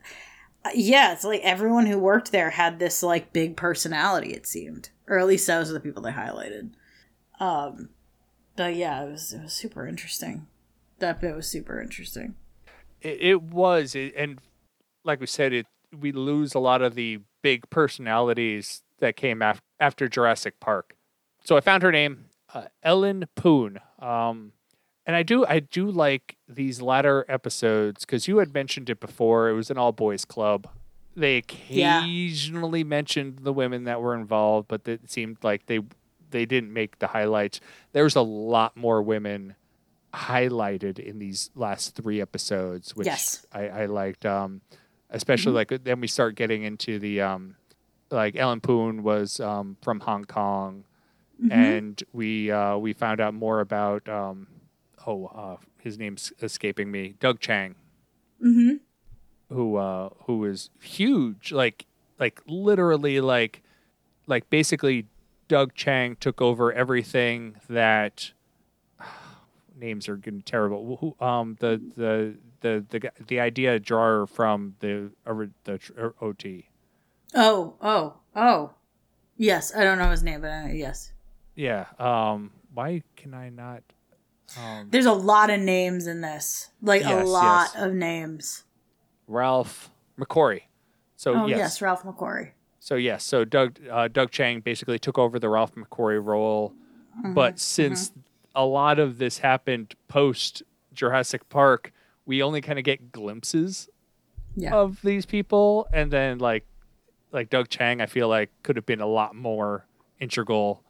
yeah 0.74 1.12
it's 1.12 1.24
like 1.24 1.40
everyone 1.42 1.86
who 1.86 1.98
worked 1.98 2.32
there 2.32 2.50
had 2.50 2.78
this 2.78 3.02
like 3.02 3.32
big 3.32 3.56
personality 3.56 4.32
it 4.32 4.46
seemed 4.46 4.90
or 5.08 5.18
at 5.18 5.26
least 5.26 5.46
those 5.46 5.70
are 5.70 5.74
the 5.74 5.80
people 5.80 6.02
they 6.02 6.10
highlighted 6.12 6.70
um 7.40 7.90
but 8.56 8.74
yeah 8.74 9.04
it 9.04 9.10
was 9.10 9.32
it 9.32 9.42
was 9.42 9.52
super 9.52 9.86
interesting 9.86 10.46
that 11.00 11.20
bit 11.20 11.34
was 11.34 11.46
super 11.46 11.80
interesting 11.80 12.34
It, 13.02 13.18
it 13.20 13.42
was, 13.42 13.94
it, 13.94 14.14
and 14.16 14.38
like 15.04 15.20
we 15.20 15.26
said, 15.26 15.52
it 15.52 15.66
we 15.96 16.12
lose 16.12 16.54
a 16.54 16.58
lot 16.58 16.80
of 16.80 16.94
the 16.94 17.20
big 17.42 17.68
personalities 17.68 18.82
that 19.00 19.16
came 19.16 19.42
af- 19.42 19.60
after 19.78 20.08
Jurassic 20.08 20.58
Park. 20.60 20.96
So 21.44 21.56
I 21.56 21.60
found 21.60 21.82
her 21.82 21.92
name, 21.92 22.26
uh, 22.54 22.68
Ellen 22.82 23.26
Poon. 23.34 23.80
Um, 23.98 24.52
and 25.06 25.14
I 25.16 25.22
do 25.22 25.44
I 25.46 25.60
do 25.60 25.90
like 25.90 26.36
these 26.48 26.80
latter 26.80 27.24
episodes 27.28 28.04
because 28.04 28.26
you 28.28 28.38
had 28.38 28.52
mentioned 28.54 28.88
it 28.90 29.00
before. 29.00 29.48
It 29.48 29.54
was 29.54 29.70
an 29.70 29.78
all 29.78 29.92
boys 29.92 30.24
club. 30.24 30.68
They 31.16 31.42
Yeah. 31.68 32.00
occasionally 32.00 32.82
mentioned 32.84 33.40
the 33.42 33.52
women 33.52 33.84
that 33.84 34.00
were 34.00 34.14
involved, 34.16 34.68
but 34.68 34.86
it 34.88 35.10
seemed 35.10 35.38
like 35.42 35.66
they 35.66 35.80
they 36.30 36.44
didn't 36.46 36.72
make 36.72 36.98
the 36.98 37.08
highlights. 37.08 37.60
There 37.92 38.02
was 38.04 38.16
a 38.16 38.22
lot 38.22 38.76
more 38.76 39.00
women 39.02 39.54
highlighted 40.12 40.98
in 40.98 41.18
these 41.18 41.50
last 41.54 41.94
three 41.94 42.20
episodes, 42.20 42.94
which 42.96 43.06
Yes. 43.06 43.44
I, 43.52 43.68
I 43.68 43.86
liked. 43.86 44.24
Um, 44.26 44.60
especially 45.10 45.52
like 45.52 45.68
then 45.84 46.00
we 46.00 46.08
start 46.08 46.34
getting 46.34 46.62
into 46.64 46.98
the 46.98 47.20
um, 47.20 47.56
like 48.10 48.36
Ellen 48.36 48.60
Poon 48.60 49.02
was 49.02 49.38
um, 49.40 49.76
from 49.82 50.00
Hong 50.00 50.24
Kong, 50.24 50.84
and 51.50 52.02
we 52.12 52.50
uh, 52.50 52.76
we 52.76 52.92
found 52.92 53.20
out 53.20 53.34
more 53.34 53.60
about 53.60 54.08
um, 54.08 54.46
oh 55.06 55.26
uh, 55.26 55.56
his 55.78 55.98
name's 55.98 56.32
escaping 56.42 56.90
me, 56.90 57.14
Doug 57.20 57.40
Chiang, 57.40 57.74
mm-hmm 58.42 58.76
who 59.54 59.76
uh, 59.76 60.10
who 60.26 60.44
is 60.44 60.70
huge, 60.80 61.52
like 61.52 61.86
like 62.18 62.42
literally 62.46 63.20
like 63.20 63.62
like 64.26 64.48
basically 64.50 65.06
Doug 65.48 65.74
Chiang 65.74 66.16
took 66.16 66.40
over 66.40 66.72
everything 66.72 67.56
that 67.68 68.32
names 69.76 70.08
are 70.08 70.16
getting 70.16 70.42
terrible. 70.42 70.96
Who, 71.00 71.24
um, 71.24 71.56
the 71.60 71.80
the 71.96 72.34
the 72.60 72.84
the 72.90 73.10
the 73.26 73.40
idea 73.40 73.78
drawer 73.78 74.26
from 74.26 74.74
the 74.80 75.10
the 75.24 75.80
er, 75.96 76.14
OT. 76.20 76.68
Oh, 77.34 77.74
oh, 77.80 78.14
oh. 78.36 78.70
Yes, 79.36 79.74
I 79.74 79.82
don't 79.82 79.98
know 79.98 80.10
his 80.10 80.22
name, 80.22 80.42
but 80.42 80.50
uh, 80.50 80.68
yes. 80.68 81.12
Yeah. 81.56 81.86
Um. 81.98 82.52
Why 82.72 83.02
can 83.16 83.34
I 83.34 83.50
not? 83.50 83.82
Um. 84.58 84.88
There's 84.90 85.06
a 85.06 85.12
lot 85.12 85.50
of 85.50 85.60
names 85.60 86.06
in 86.06 86.20
this. 86.20 86.70
Like 86.82 87.04
a 87.04 87.24
lot 87.24 87.70
yes. 87.74 87.82
of 87.82 87.94
names. 87.94 88.64
Ralph 89.26 89.90
McQuarrie. 90.18 90.62
So 91.16 91.34
Oh 91.34 91.46
yes. 91.46 91.58
yes, 91.58 91.82
Ralph 91.82 92.02
McQuarrie. 92.02 92.50
So 92.78 92.96
yes. 92.96 93.24
So 93.24 93.44
Doug 93.44 93.78
uh, 93.90 94.08
Doug 94.08 94.30
Chiang 94.30 94.60
basically 94.60 94.98
took 94.98 95.18
over 95.18 95.38
the 95.38 95.48
Ralph 95.48 95.74
McQuarrie 95.74 96.22
role, 96.24 96.74
but 97.34 97.58
since 97.58 98.12
a 98.54 98.64
lot 98.64 98.98
of 98.98 99.18
this 99.18 99.38
happened 99.38 99.94
post 100.08 100.62
Jurassic 100.92 101.48
Park, 101.48 101.92
we 102.26 102.42
only 102.42 102.60
kind 102.60 102.78
of 102.78 102.84
get 102.84 103.10
glimpses 103.10 103.88
Yeah. 104.54 104.74
of 104.74 105.00
these 105.02 105.24
people, 105.26 105.88
and 105.92 106.10
then 106.10 106.38
like 106.38 106.66
like 107.32 107.48
Doug 107.50 107.68
Chiang, 107.68 108.00
I 108.02 108.06
feel 108.06 108.28
like 108.28 108.50
could 108.62 108.76
have 108.76 108.86
been 108.86 109.00
a 109.00 109.06
lot 109.06 109.34
more 109.34 109.86
integral 110.20 110.82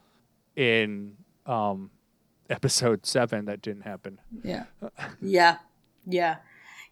in 0.56 1.16
um 1.46 1.90
episode 2.50 3.06
seven 3.06 3.46
that 3.46 3.62
didn't 3.62 3.82
happen. 3.82 4.18
Yeah. 4.42 4.64
Yeah. 5.20 5.58
Yeah. 6.06 6.36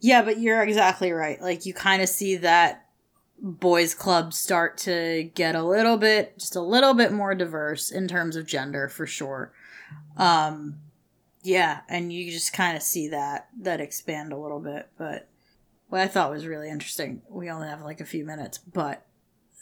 Yeah, 0.01 0.23
but 0.23 0.41
you're 0.41 0.63
exactly 0.63 1.13
right. 1.13 1.41
Like 1.41 1.65
you 1.65 1.75
kind 1.75 2.03
of 2.03 2.09
see 2.09 2.37
that 2.37 2.87
boys 3.39 3.95
club 3.95 4.33
start 4.33 4.79
to 4.79 5.31
get 5.35 5.55
a 5.55 5.63
little 5.63 5.97
bit 5.97 6.39
just 6.39 6.55
a 6.55 6.61
little 6.61 6.95
bit 6.95 7.13
more 7.13 7.35
diverse 7.35 7.91
in 7.91 8.07
terms 8.07 8.37
of 8.37 8.47
gender 8.47 8.89
for 8.89 9.07
sure. 9.07 9.53
Um 10.17 10.77
yeah, 11.45 11.81
and 11.89 12.13
you 12.13 12.31
just 12.31 12.53
kind 12.53 12.77
of 12.77 12.83
see 12.85 13.09
that 13.09 13.49
that 13.61 13.81
expand 13.81 14.33
a 14.33 14.37
little 14.37 14.61
bit, 14.61 14.89
but 14.97 15.29
what 15.89 16.01
I 16.01 16.07
thought 16.07 16.31
was 16.31 16.47
really 16.47 16.71
interesting. 16.71 17.21
We 17.29 17.51
only 17.51 17.69
have 17.69 17.83
like 17.83 18.01
a 18.01 18.05
few 18.05 18.25
minutes, 18.25 18.59
but 18.59 19.07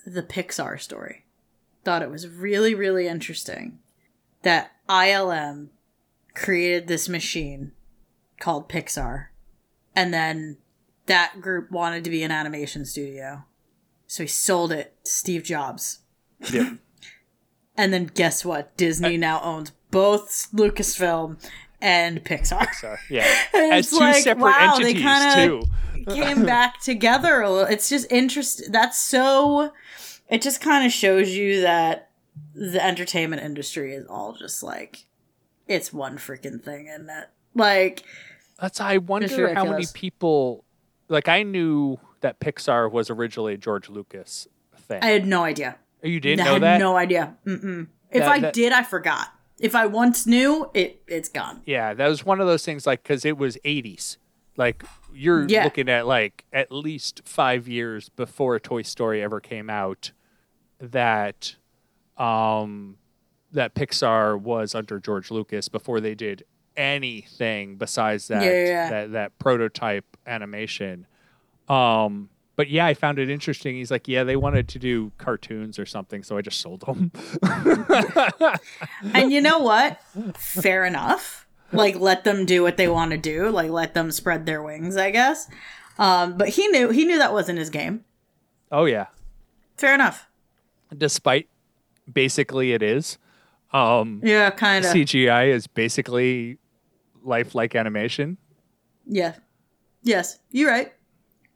the 0.07 0.23
Pixar 0.23 0.79
story. 0.79 1.25
Thought 1.83 2.03
it 2.03 2.11
was 2.11 2.29
really 2.29 2.75
really 2.75 3.09
interesting 3.09 3.79
that 4.43 4.73
ILM 4.89 5.69
created 6.35 6.87
this 6.87 7.09
machine 7.09 7.73
called 8.39 8.69
Pixar. 8.69 9.27
And 9.95 10.13
then 10.15 10.59
that 11.07 11.41
group 11.41 11.71
wanted 11.71 12.05
to 12.05 12.11
be 12.11 12.23
an 12.23 12.31
animation 12.31 12.85
studio. 12.85 13.45
So 14.07 14.23
he 14.25 14.29
sold 14.29 14.73
it 14.73 14.95
to 15.05 15.11
Steve 15.11 15.43
Jobs. 15.45 16.01
Yep. 16.53 16.75
And 17.77 17.95
then 17.95 18.11
guess 18.13 18.45
what? 18.45 18.77
Disney 18.77 19.17
now 19.17 19.41
owns 19.43 19.73
both 19.91 20.49
Lucasfilm 20.53 21.43
and 21.81 22.23
Pixar. 22.23 22.67
So 22.75 22.97
yeah, 23.11 23.27
And 23.55 23.73
as 23.73 23.89
two 23.89 23.97
like, 24.01 24.23
separate 24.23 24.43
wow, 24.43 24.75
entities 24.77 25.01
kinda- 25.01 25.47
too. 25.47 25.63
Came 26.15 26.45
back 26.45 26.81
together 26.83 27.41
a 27.41 27.51
little. 27.51 27.67
It's 27.73 27.89
just 27.89 28.11
interesting. 28.13 28.71
That's 28.71 28.99
so. 28.99 29.73
It 30.29 30.43
just 30.43 30.61
kind 30.61 30.85
of 30.85 30.93
shows 30.93 31.31
you 31.31 31.63
that 31.63 32.11
the 32.55 32.85
entertainment 32.85 33.41
industry 33.43 33.95
is 33.95 34.07
all 34.09 34.35
just 34.35 34.63
like, 34.63 35.07
it's 35.71 35.93
one 35.93 36.19
freaking 36.19 36.63
thing, 36.63 36.89
isn't 36.89 37.09
it? 37.09 37.29
Like, 37.55 38.03
That's 38.61 38.81
I 38.81 38.99
wonder 38.99 39.55
how 39.55 39.65
many 39.65 39.87
people 39.95 40.65
like 41.09 41.29
I 41.29 41.43
knew 41.43 41.99
that 42.21 42.39
Pixar 42.41 42.91
was 42.93 43.09
originally 43.11 43.55
a 43.55 43.57
George 43.57 43.89
Lucas 43.89 44.47
thing. 44.77 45.03
I 45.03 45.07
had 45.07 45.27
no 45.27 45.45
idea. 45.45 45.77
You 46.03 46.21
didn't 46.21 46.41
I 46.41 46.45
know 46.45 46.53
had 46.55 46.63
that? 46.63 46.79
no 46.79 46.97
idea. 46.97 47.37
Mm-mm. 47.47 47.87
If 48.11 48.21
That- 48.21 48.31
I 48.31 48.39
that- 48.41 48.53
did, 48.55 48.73
I 48.73 48.83
forgot. 48.83 49.29
If 49.59 49.75
I 49.75 49.87
once 49.87 50.27
knew, 50.27 50.71
it 50.75 51.03
it's 51.07 51.29
gone. 51.29 51.63
Yeah, 51.67 51.93
that 51.95 52.09
was 52.09 52.25
one 52.25 52.41
of 52.41 52.47
those 52.47 52.65
things 52.65 52.87
like 52.87 53.03
because 53.03 53.25
it 53.25 53.37
was 53.37 53.57
80s. 53.65 54.17
Like 54.57 54.83
you're 55.13 55.47
Yeah. 55.49 55.65
looking 55.65 55.89
at 55.89 56.07
like 56.07 56.45
at 56.53 56.73
least 56.73 57.23
five 57.25 57.69
years 57.69 58.09
before 58.09 58.59
Toy 58.59 58.83
Story 58.83 59.23
ever 59.23 59.39
came 59.41 59.69
out 59.71 60.13
that 60.81 61.57
um 62.17 62.97
that 63.53 63.75
Pixar 63.75 64.41
was 64.41 64.75
under 64.75 64.99
George 64.99 65.31
Lucas 65.31 65.69
before 65.69 66.01
they 66.01 66.15
did 66.15 66.45
anything 66.77 67.77
besides 67.77 68.29
that 68.29 68.43
Yeah, 68.43 68.65
yeah, 68.65 68.91
that 68.91 69.13
that 69.13 69.39
prototype 69.39 70.17
animation. 70.27 71.07
Um 71.69 72.31
but 72.57 72.69
yeah, 72.69 72.85
I 72.85 72.93
found 72.93 73.19
it 73.19 73.31
interesting. 73.31 73.77
He's 73.77 73.91
like, 73.91 74.07
yeah, 74.07 74.23
they 74.23 74.37
wanted 74.37 74.69
to 74.69 74.79
do 74.79 75.13
cartoons 75.17 75.79
or 75.79 75.87
something, 75.87 76.23
so 76.23 76.37
I 76.37 76.43
just 76.43 76.61
sold 76.61 76.83
them. 76.83 77.11
And 79.15 79.33
you 79.33 79.41
know 79.41 79.61
what? 79.61 80.01
Fair 80.37 80.85
enough. 80.85 81.47
Like 81.73 81.97
let 81.99 82.25
them 82.25 82.45
do 82.47 82.63
what 82.63 82.77
they 82.77 82.89
want 82.89 83.13
to 83.13 83.17
do. 83.17 83.49
Like 83.51 83.71
let 83.71 83.95
them 83.95 84.11
spread 84.11 84.45
their 84.45 84.63
wings, 84.63 84.97
I 84.97 85.11
guess. 85.11 85.49
Um, 85.99 86.37
but 86.37 86.51
he 86.51 86.69
knew 86.69 86.91
he 86.91 87.05
knew 87.05 87.19
that 87.19 87.33
wasn't 87.33 87.59
his 87.59 87.71
game. 87.71 88.05
oh 88.73 88.85
yeah. 88.85 89.07
Fair 89.77 89.95
enough. 89.95 90.29
Despite 90.97 91.49
basically 92.13 92.73
it 92.73 92.83
is. 92.83 93.19
Um 93.73 94.21
Yeah, 94.23 94.51
kind 94.51 94.85
of. 94.85 94.93
CGI 94.93 95.53
is 95.53 95.67
basically 95.67 96.59
lifelike 97.23 97.75
animation. 97.75 98.39
Yeah. 99.07 99.35
Yes, 100.03 100.39
you're 100.51 100.71
right. 100.71 100.93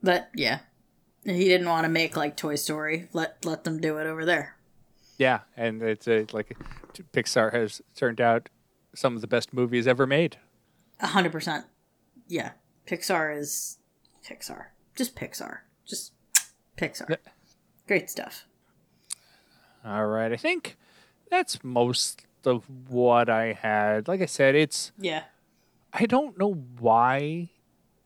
But 0.03 0.29
yeah, 0.35 0.61
he 1.25 1.45
didn't 1.45 1.69
want 1.69 1.85
to 1.85 1.89
make 1.89 2.17
like 2.17 2.37
Toy 2.37 2.57
Story. 2.57 3.09
Let 3.13 3.45
let 3.45 3.65
them 3.65 3.81
do 3.81 3.97
it 3.99 4.07
over 4.07 4.25
there. 4.25 4.57
Yeah, 5.19 5.41
and 5.57 5.83
it's 5.83 6.07
a, 6.09 6.27
like 6.33 6.57
Pixar 7.13 7.53
has 7.55 7.81
turned 7.97 8.21
out 8.21 8.49
some 8.95 9.15
of 9.15 9.21
the 9.21 9.27
best 9.27 9.55
movies 9.55 9.87
ever 9.87 10.07
made. 10.07 10.37
A 11.01 11.07
hundred 11.07 11.33
percent. 11.33 11.65
Yeah, 12.29 12.53
Pixar 12.87 13.37
is 13.37 13.79
Pixar. 14.29 14.67
Just 14.95 15.17
Pixar. 15.17 15.61
Just 15.87 16.13
Pixar. 16.77 17.17
Great 17.87 18.11
stuff. 18.11 18.47
All 19.85 20.07
right, 20.07 20.33
I 20.33 20.37
think 20.37 20.77
that's 21.35 21.65
most 21.65 22.27
of 22.45 22.65
what 22.89 23.29
I 23.29 23.53
had. 23.53 24.07
Like 24.07 24.21
I 24.23 24.27
said, 24.27 24.55
it's 24.55 24.93
Yeah. 24.99 25.25
I 25.93 26.07
don't 26.07 26.39
know 26.39 26.53
why 26.79 27.51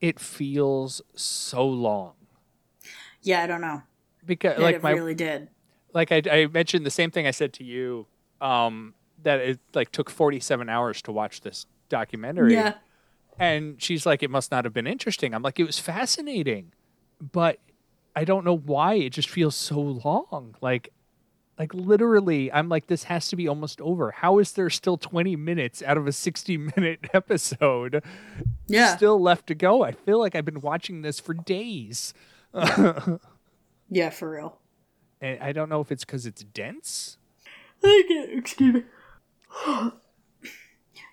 it 0.01 0.19
feels 0.19 1.01
so 1.15 1.67
long 1.67 2.13
Yeah, 3.21 3.43
I 3.43 3.47
don't 3.47 3.61
know. 3.61 3.83
because 4.25 4.57
Yeah, 4.57 4.63
like 4.63 4.75
it 4.77 4.83
my 4.83 4.91
really 4.91 5.15
did. 5.15 5.49
like 5.93 6.11
I, 6.11 6.21
I 6.31 6.47
mentioned 6.47 6.85
the 6.85 6.91
same 6.91 7.11
thing 7.11 7.27
I 7.27 7.31
said 7.31 7.51
to 7.53 7.63
you 7.63 8.07
um 8.41 8.93
that 9.23 9.39
it 9.41 9.59
like 9.73 9.91
took 9.91 10.09
47 10.09 10.69
hours 10.69 11.01
to 11.03 11.11
watch 11.11 11.41
this 11.41 11.65
documentary 11.89 12.53
Yeah. 12.53 12.73
and 13.37 13.81
she's 13.81 14.05
like 14.05 14.23
it 14.23 14.29
must 14.29 14.49
not 14.51 14.63
have 14.63 14.73
been 14.73 14.87
interesting 14.87 15.33
i'm 15.33 15.41
like 15.41 15.59
it 15.59 15.65
was 15.65 15.79
fascinating 15.79 16.71
but 17.19 17.57
i 18.15 18.23
don't 18.23 18.45
know 18.45 18.55
why 18.55 18.93
it 18.93 19.09
just 19.09 19.29
feels 19.29 19.55
so 19.55 19.79
long 20.05 20.55
like 20.61 20.89
like 21.59 21.73
literally 21.73 22.51
i'm 22.53 22.69
like 22.69 22.87
this 22.87 23.03
has 23.03 23.27
to 23.27 23.35
be 23.35 23.47
almost 23.47 23.79
over 23.81 24.11
how 24.11 24.39
is 24.39 24.53
there 24.53 24.69
still 24.69 24.97
20 24.97 25.35
minutes 25.35 25.83
out 25.83 25.97
of 25.97 26.07
a 26.07 26.11
60 26.11 26.57
minute 26.57 26.99
episode 27.13 28.01
Yeah. 28.67 28.95
still 28.95 29.21
left 29.21 29.47
to 29.47 29.55
go 29.55 29.83
i 29.83 29.91
feel 29.91 30.17
like 30.19 30.33
i've 30.35 30.45
been 30.45 30.61
watching 30.61 31.01
this 31.01 31.19
for 31.19 31.33
days 31.33 32.13
yeah, 33.89 34.09
for 34.09 34.31
real. 34.31 34.57
and 35.21 35.39
i 35.43 35.51
don't 35.51 35.69
know 35.69 35.81
if 35.81 35.91
it's 35.91 36.05
because 36.05 36.25
it's 36.25 36.43
dense 36.43 37.17
Excuse 37.81 38.73
me. 38.73 38.83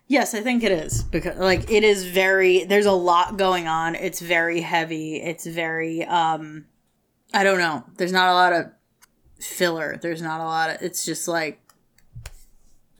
yes, 0.09 0.35
I 0.35 0.41
think 0.41 0.63
it 0.65 0.73
is 0.73 1.03
because 1.05 1.39
like 1.39 1.71
it 1.71 1.85
is 1.85 2.05
very 2.07 2.65
there's 2.65 2.87
a 2.87 2.93
lot 2.93 3.37
going 3.37 3.69
on. 3.69 3.95
It's 3.95 4.21
very 4.21 4.61
heavy. 4.61 5.17
It's 5.23 5.47
very 5.47 6.05
um 6.05 6.65
I 7.33 7.45
don't 7.45 7.59
know. 7.59 7.85
There's 7.97 8.13
not 8.13 8.29
a 8.31 8.35
lot 8.35 8.53
of 8.53 8.67
filler. 9.41 9.99
There's 10.01 10.23
not 10.23 10.41
a 10.41 10.45
lot 10.45 10.71
of 10.71 10.83
it's 10.83 11.05
just 11.05 11.29
like 11.29 11.61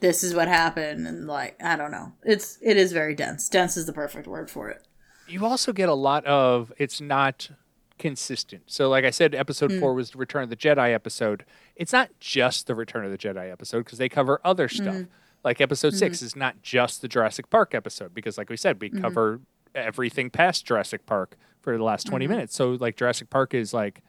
this 0.01 0.23
is 0.23 0.35
what 0.35 0.49
happened 0.49 1.07
and 1.07 1.27
like 1.27 1.57
I 1.63 1.77
don't 1.77 1.91
know. 1.91 2.13
It's 2.25 2.59
it 2.63 2.77
is 2.77 2.93
very 2.93 3.15
dense. 3.15 3.49
Dense 3.49 3.77
is 3.77 3.87
the 3.87 3.93
perfect 3.93 4.27
word 4.27 4.51
for 4.51 4.69
it. 4.69 4.83
you 5.29 5.45
also 5.45 5.73
get 5.73 5.89
a 5.89 5.95
lot 5.95 6.25
of 6.27 6.73
it's 6.79 7.01
not 7.01 7.51
consistent. 7.99 8.63
So 8.67 8.89
like 8.91 9.05
I 9.05 9.11
said 9.11 9.35
episode 9.35 9.73
Hmm. 9.73 9.81
4 9.81 9.95
was 9.95 10.11
the 10.11 10.19
Return 10.19 10.43
of 10.43 10.51
the 10.51 10.57
Jedi 10.57 10.93
episode. 10.93 11.45
It's 11.75 11.93
not 11.93 12.11
just 12.21 12.67
the 12.67 12.75
Return 12.75 13.05
of 13.07 13.11
the 13.11 13.19
Jedi 13.19 13.51
episode 13.51 13.85
because 13.85 13.99
they 13.99 14.09
cover 14.11 14.41
other 14.45 14.69
stuff. 14.69 14.95
Mm-hmm. 14.95 15.11
Like 15.45 15.61
episode 15.61 15.95
6 15.95 16.23
is 16.23 16.37
not 16.37 16.61
just 16.63 17.01
the 17.03 17.09
Jurassic 17.09 17.49
Park 17.51 17.75
episode 17.75 18.13
because 18.13 18.37
like 18.37 18.51
we 18.51 18.57
said 18.57 18.81
we 18.81 18.91
Mm-hmm. 18.91 19.01
cover 19.01 19.41
everything 19.75 20.29
past 20.31 20.67
Jurassic 20.67 21.07
Park 21.07 21.37
for 21.63 21.77
the 21.77 21.83
last 21.85 22.05
Mm-hmm. 22.07 22.11
20 22.13 22.27
minutes. 22.27 22.55
So 22.55 22.71
like 22.73 22.97
Jurassic 22.97 23.31
Park 23.31 23.55
is 23.55 23.73
like 23.73 24.03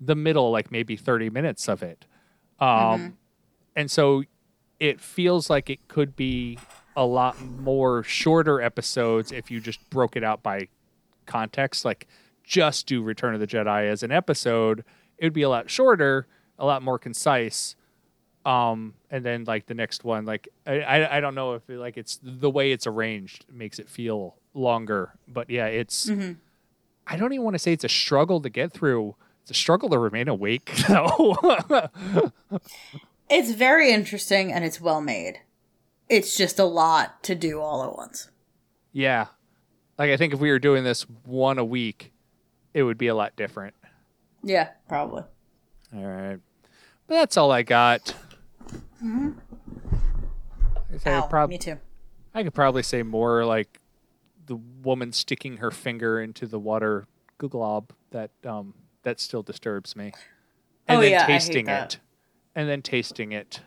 the 0.00 0.14
middle 0.14 0.50
like 0.50 0.70
maybe 0.72 0.96
30 0.96 1.30
minutes 1.30 1.68
of 1.68 1.82
it. 1.82 2.06
Um 2.58 2.68
Mm-hmm. 2.68 3.08
and 3.76 3.90
so 3.90 4.22
it 4.78 5.00
feels 5.00 5.50
like 5.50 5.68
it 5.70 5.86
could 5.88 6.16
be 6.16 6.58
a 6.96 7.04
lot 7.04 7.40
more 7.40 8.02
shorter 8.02 8.60
episodes 8.60 9.30
if 9.32 9.50
you 9.50 9.60
just 9.60 9.78
broke 9.90 10.16
it 10.16 10.24
out 10.24 10.42
by 10.42 10.68
context 11.26 11.84
like 11.84 12.08
just 12.42 12.86
do 12.86 13.02
return 13.02 13.34
of 13.34 13.40
the 13.40 13.46
jedi 13.46 13.88
as 13.88 14.02
an 14.02 14.10
episode 14.10 14.82
it 15.18 15.24
would 15.26 15.32
be 15.32 15.42
a 15.42 15.48
lot 15.48 15.70
shorter 15.70 16.26
a 16.58 16.64
lot 16.66 16.82
more 16.82 16.98
concise 16.98 17.76
Um, 18.44 18.94
and 19.10 19.22
then 19.24 19.44
like 19.44 19.66
the 19.66 19.74
next 19.74 20.02
one, 20.02 20.24
like 20.24 20.48
I 20.66 21.16
I, 21.16 21.20
don't 21.20 21.34
know 21.34 21.54
if 21.54 21.68
it, 21.68 21.78
like 21.78 21.98
it's 21.98 22.18
the 22.22 22.48
way 22.50 22.72
it's 22.72 22.86
arranged 22.86 23.44
makes 23.52 23.78
it 23.78 23.86
feel 23.88 24.36
longer, 24.54 25.12
but 25.28 25.50
yeah, 25.50 25.66
it's. 25.66 26.08
I 27.06 27.16
don't 27.16 27.32
even 27.34 27.44
want 27.44 27.54
to 27.54 27.58
say 27.58 27.72
it's 27.74 27.84
a 27.84 27.88
struggle 27.88 28.40
to 28.40 28.48
get 28.48 28.72
through. 28.72 29.14
A 29.50 29.54
struggle 29.54 29.88
to 29.90 29.98
remain 29.98 30.28
awake. 30.28 30.72
though. 30.88 31.36
It's 33.28 33.50
very 33.52 33.90
interesting 33.92 34.52
and 34.52 34.64
it's 34.64 34.80
well 34.80 35.00
made. 35.00 35.40
It's 36.08 36.36
just 36.36 36.58
a 36.58 36.64
lot 36.64 37.22
to 37.24 37.34
do 37.34 37.60
all 37.60 37.84
at 37.84 37.94
once. 37.96 38.30
yeah, 38.92 39.26
like 39.98 40.10
I 40.10 40.16
think 40.16 40.32
if 40.32 40.40
we 40.40 40.50
were 40.50 40.58
doing 40.58 40.82
this 40.84 41.02
one 41.24 41.58
a 41.58 41.64
week, 41.64 42.12
it 42.74 42.82
would 42.82 42.98
be 42.98 43.06
a 43.06 43.14
lot 43.14 43.36
different. 43.36 43.74
Yeah, 44.42 44.70
probably. 44.88 45.22
All 45.94 46.04
right. 46.04 46.38
But 47.06 47.14
that's 47.14 47.36
all 47.36 47.52
I 47.52 47.62
got. 47.62 48.14
I 49.02 49.32
say 50.98 51.12
Ow, 51.12 51.26
prob- 51.28 51.50
me 51.50 51.58
too. 51.58 51.78
I 52.34 52.42
could 52.42 52.54
probably 52.54 52.82
say 52.82 53.02
more 53.02 53.44
like 53.44 53.80
the 54.46 54.56
woman 54.56 55.12
sticking 55.12 55.58
her 55.58 55.70
finger 55.70 56.20
into 56.20 56.46
the 56.46 56.58
water 56.58 57.06
glob 57.38 57.92
that 58.10 58.30
um 58.44 58.74
that 59.02 59.20
still 59.20 59.42
disturbs 59.42 59.96
me. 59.96 60.12
And 60.88 60.98
Oh, 60.98 61.00
then 61.00 61.10
yeah, 61.12 61.18
I 61.18 61.26
hate 61.26 61.32
tasting 61.32 61.64
that. 61.66 61.94
it. 61.94 62.00
And 62.54 62.68
then 62.68 62.82
tasting 62.82 63.32
it. 63.32 63.60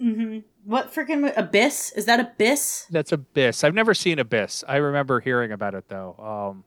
Mhm. 0.00 0.44
What 0.64 0.92
freaking 0.92 1.32
Abyss? 1.36 1.92
Is 1.96 2.04
that 2.06 2.20
Abyss? 2.20 2.86
That's 2.90 3.12
Abyss. 3.12 3.64
I've 3.64 3.74
never 3.74 3.94
seen 3.94 4.18
Abyss. 4.18 4.64
I 4.68 4.76
remember 4.76 5.20
hearing 5.20 5.52
about 5.52 5.74
it 5.74 5.88
though. 5.88 6.14
Um 6.18 6.64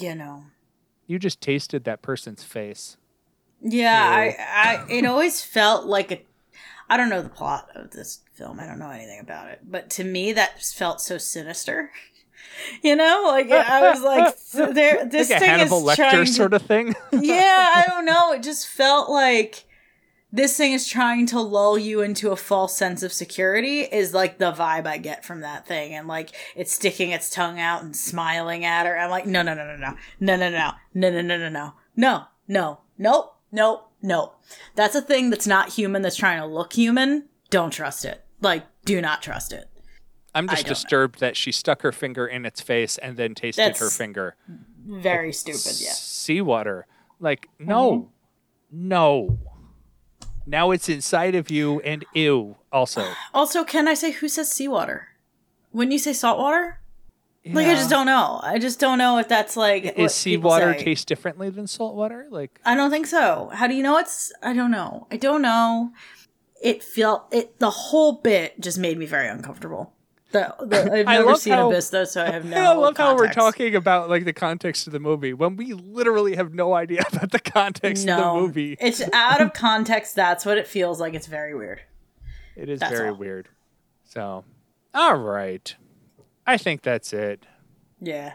You 0.00 0.14
know. 0.14 0.44
you 1.06 1.18
just 1.18 1.40
tasted 1.40 1.84
that 1.84 2.02
person's 2.02 2.42
face. 2.44 2.96
Yeah, 3.62 3.98
I, 4.06 4.36
I, 4.38 4.86
it 4.90 5.06
always 5.06 5.42
felt 5.42 5.86
like 5.86 6.12
a. 6.12 6.22
I 6.90 6.96
don't 6.96 7.08
know 7.08 7.22
the 7.22 7.28
plot 7.30 7.68
of 7.74 7.90
this 7.90 8.20
film. 8.34 8.60
I 8.60 8.66
don't 8.66 8.78
know 8.78 8.90
anything 8.90 9.18
about 9.20 9.48
it, 9.48 9.60
but 9.64 9.88
to 9.90 10.04
me, 10.04 10.32
that 10.34 10.62
felt 10.62 11.00
so 11.00 11.18
sinister. 11.18 11.90
You 12.82 12.96
know, 12.96 13.24
like 13.26 13.50
I 13.50 13.90
was 13.90 14.02
like, 14.02 14.36
there. 14.74 15.06
This 15.06 15.30
like 15.30 15.40
thing 15.40 15.48
Hannibal 15.48 15.88
is 15.88 15.98
Lecter 15.98 16.10
trying 16.10 16.26
to, 16.26 16.32
sort 16.32 16.54
of 16.54 16.62
thing. 16.62 16.94
yeah, 17.12 17.66
I 17.74 17.84
don't 17.86 18.04
know. 18.04 18.32
It 18.32 18.42
just 18.42 18.66
felt 18.68 19.10
like 19.10 19.64
this 20.32 20.56
thing 20.56 20.72
is 20.72 20.86
trying 20.86 21.26
to 21.26 21.40
lull 21.40 21.78
you 21.78 22.00
into 22.00 22.30
a 22.30 22.36
false 22.36 22.76
sense 22.76 23.02
of 23.02 23.12
security. 23.12 23.80
Is 23.80 24.14
like 24.14 24.38
the 24.38 24.52
vibe 24.52 24.86
I 24.86 24.98
get 24.98 25.24
from 25.24 25.40
that 25.40 25.66
thing, 25.66 25.94
and 25.94 26.06
like 26.06 26.30
it's 26.54 26.72
sticking 26.72 27.10
its 27.10 27.30
tongue 27.30 27.58
out 27.58 27.82
and 27.82 27.96
smiling 27.96 28.64
at 28.64 28.86
her. 28.86 28.98
I'm 28.98 29.10
like, 29.10 29.26
no, 29.26 29.42
no, 29.42 29.54
no, 29.54 29.64
no, 29.64 29.76
no, 29.76 29.96
no, 30.20 30.36
no, 30.36 30.48
no, 30.48 30.72
no, 30.94 31.10
no, 31.10 31.10
no, 31.10 31.48
no, 31.48 31.48
no, 31.48 31.72
no, 31.96 32.26
no, 32.46 32.78
nope, 32.98 33.34
nope, 33.52 33.90
nope. 34.02 34.40
That's 34.74 34.94
a 34.94 35.02
thing 35.02 35.30
that's 35.30 35.46
not 35.46 35.70
human. 35.70 36.02
That's 36.02 36.16
trying 36.16 36.40
to 36.40 36.46
look 36.46 36.72
human. 36.72 37.28
Don't 37.50 37.70
trust 37.70 38.04
it. 38.04 38.24
Like, 38.40 38.64
do 38.84 39.00
not 39.00 39.22
trust 39.22 39.52
it. 39.52 39.68
I'm 40.36 40.48
just 40.48 40.62
don't 40.62 40.68
know. 40.68 40.74
disturbed 40.74 41.20
that 41.20 41.36
she 41.36 41.50
stuck 41.50 41.82
her 41.82 41.92
finger 41.92 42.26
in 42.26 42.44
its 42.44 42.60
face 42.60 42.98
and 42.98 43.16
then 43.16 43.34
tasted 43.34 43.76
her 43.78 43.90
finger. 43.90 44.36
Very 44.86 45.32
stupid. 45.32 45.80
Yeah. 45.80 45.92
seawater. 45.92 46.86
Like, 47.18 47.48
mm-hmm. 47.58 47.68
no, 47.68 48.10
no. 48.70 49.38
Now 50.46 50.70
it's 50.70 50.88
inside 50.88 51.34
of 51.34 51.50
you, 51.50 51.80
and 51.80 52.04
ew. 52.14 52.56
Also, 52.70 53.04
Also, 53.34 53.64
can 53.64 53.88
I 53.88 53.94
say 53.94 54.12
who 54.12 54.28
says 54.28 54.50
seawater? 54.50 55.08
Wouldn't 55.72 55.92
you 55.92 55.98
say 55.98 56.12
saltwater? 56.12 56.80
Like 57.52 57.68
I 57.68 57.74
just 57.74 57.90
don't 57.90 58.06
know. 58.06 58.40
I 58.42 58.58
just 58.58 58.80
don't 58.80 58.98
know 58.98 59.18
if 59.18 59.28
that's 59.28 59.56
like 59.56 59.96
is 59.96 60.14
seawater 60.14 60.74
taste 60.74 61.06
differently 61.06 61.48
than 61.48 61.66
salt 61.66 61.94
water? 61.94 62.26
Like, 62.28 62.60
I 62.64 62.74
don't 62.74 62.90
think 62.90 63.06
so. 63.06 63.50
How 63.52 63.68
do 63.68 63.74
you 63.74 63.82
know 63.82 63.98
it's? 63.98 64.32
I 64.42 64.52
don't 64.52 64.70
know. 64.70 65.06
I 65.10 65.16
don't 65.16 65.42
know. 65.42 65.92
It 66.60 66.82
felt 66.82 67.32
it. 67.32 67.58
The 67.60 67.70
whole 67.70 68.14
bit 68.14 68.60
just 68.60 68.78
made 68.78 68.98
me 68.98 69.06
very 69.06 69.28
uncomfortable. 69.28 69.92
The, 70.32 70.54
the, 70.60 70.92
I've 71.00 71.06
never 71.06 71.36
seen 71.36 71.52
how- 71.52 71.68
Abyss 71.70 71.90
though, 71.90 72.04
so 72.04 72.24
I 72.24 72.30
have 72.30 72.44
no. 72.46 72.56
I 72.56 72.74
love 72.74 72.96
how 72.96 73.14
we're 73.16 73.32
talking 73.32 73.74
about 73.76 74.08
like 74.10 74.24
the 74.24 74.32
context 74.32 74.86
of 74.86 74.92
the 74.92 74.98
movie 75.00 75.32
when 75.32 75.56
we 75.56 75.72
literally 75.72 76.36
have 76.36 76.52
no 76.52 76.74
idea 76.74 77.02
about 77.12 77.30
the 77.30 77.38
context 77.38 78.04
No, 78.06 78.18
of 78.18 78.34
the 78.34 78.40
movie. 78.40 78.76
it's 78.80 79.02
out 79.12 79.40
of 79.40 79.52
context. 79.52 80.16
That's 80.16 80.44
what 80.44 80.58
it 80.58 80.66
feels 80.66 81.00
like. 81.00 81.14
It's 81.14 81.26
very 81.28 81.54
weird. 81.54 81.80
It 82.56 82.68
is 82.68 82.80
That's 82.80 82.92
very 82.92 83.10
all. 83.10 83.16
weird. 83.16 83.48
So, 84.04 84.44
all 84.94 85.16
right, 85.16 85.74
I 86.46 86.56
think 86.56 86.82
that's 86.82 87.12
it. 87.12 87.44
Yeah. 88.00 88.34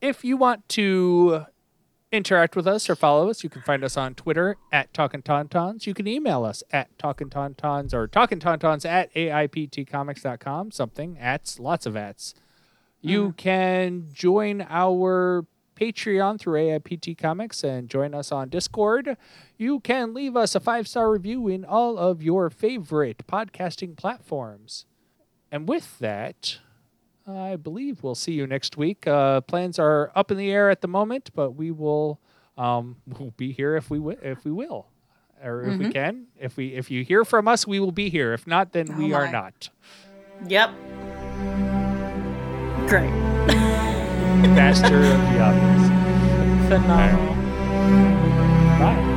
if 0.00 0.24
you 0.24 0.36
want 0.36 0.68
to 0.70 1.44
interact 2.12 2.56
with 2.56 2.66
us 2.66 2.90
or 2.90 2.96
follow 2.96 3.30
us, 3.30 3.44
you 3.44 3.50
can 3.50 3.62
find 3.62 3.84
us 3.84 3.96
on 3.96 4.14
Twitter 4.14 4.56
at 4.72 4.92
Talkin' 4.92 5.22
Tauntauns. 5.22 5.86
You 5.86 5.94
can 5.94 6.06
email 6.06 6.44
us 6.44 6.62
at 6.72 6.96
Talkin' 6.98 7.30
Tauntauns 7.30 7.94
or 7.94 8.08
Talkin' 8.08 8.40
Tauntauns 8.40 8.84
at 8.84 9.12
AIPTcomics.com. 9.14 10.72
Something, 10.72 11.18
ats, 11.18 11.58
lots 11.58 11.86
of 11.86 11.96
ats. 11.96 12.34
You 13.00 13.30
mm. 13.30 13.36
can 13.36 14.08
join 14.12 14.66
our 14.68 15.46
Patreon 15.80 16.38
through 16.38 16.60
AIPT 16.60 17.16
Comics 17.16 17.64
and 17.64 17.88
join 17.88 18.14
us 18.14 18.30
on 18.30 18.50
Discord. 18.50 19.16
You 19.56 19.80
can 19.80 20.12
leave 20.12 20.36
us 20.36 20.54
a 20.54 20.60
five 20.60 20.86
star 20.86 21.10
review 21.10 21.48
in 21.48 21.64
all 21.64 21.96
of 21.96 22.22
your 22.22 22.50
favorite 22.50 23.26
podcasting 23.26 23.96
platforms. 23.96 24.84
And 25.50 25.66
with 25.66 25.98
that, 25.98 26.58
I 27.26 27.56
believe 27.56 28.02
we'll 28.02 28.14
see 28.14 28.32
you 28.32 28.46
next 28.46 28.76
week. 28.76 29.06
Uh, 29.06 29.40
plans 29.42 29.78
are 29.78 30.10
up 30.16 30.30
in 30.30 30.36
the 30.36 30.50
air 30.50 30.70
at 30.70 30.80
the 30.80 30.88
moment, 30.88 31.30
but 31.34 31.52
we 31.52 31.70
will 31.70 32.20
um, 32.58 32.96
we'll 33.06 33.32
be 33.36 33.52
here 33.52 33.76
if 33.76 33.90
we 33.90 33.98
wi- 33.98 34.18
if 34.22 34.44
we 34.44 34.50
will, 34.52 34.86
or 35.42 35.62
if 35.62 35.78
we 35.78 35.90
can. 35.92 36.26
If 36.38 36.56
we 36.56 36.74
if 36.74 36.90
you 36.90 37.04
hear 37.04 37.24
from 37.24 37.46
us, 37.48 37.66
we 37.66 37.78
will 37.80 37.92
be 37.92 38.08
here. 38.10 38.32
If 38.32 38.46
not, 38.46 38.72
then 38.72 38.96
we 38.96 39.12
are 39.12 39.30
not. 39.30 39.68
Yep. 40.48 40.70
Great. 42.88 43.10
Master 44.50 44.96
of 44.96 45.02
the 45.02 45.40
obvious. 45.40 45.88
Phenomenal. 46.68 47.34
Bye. 48.78 49.16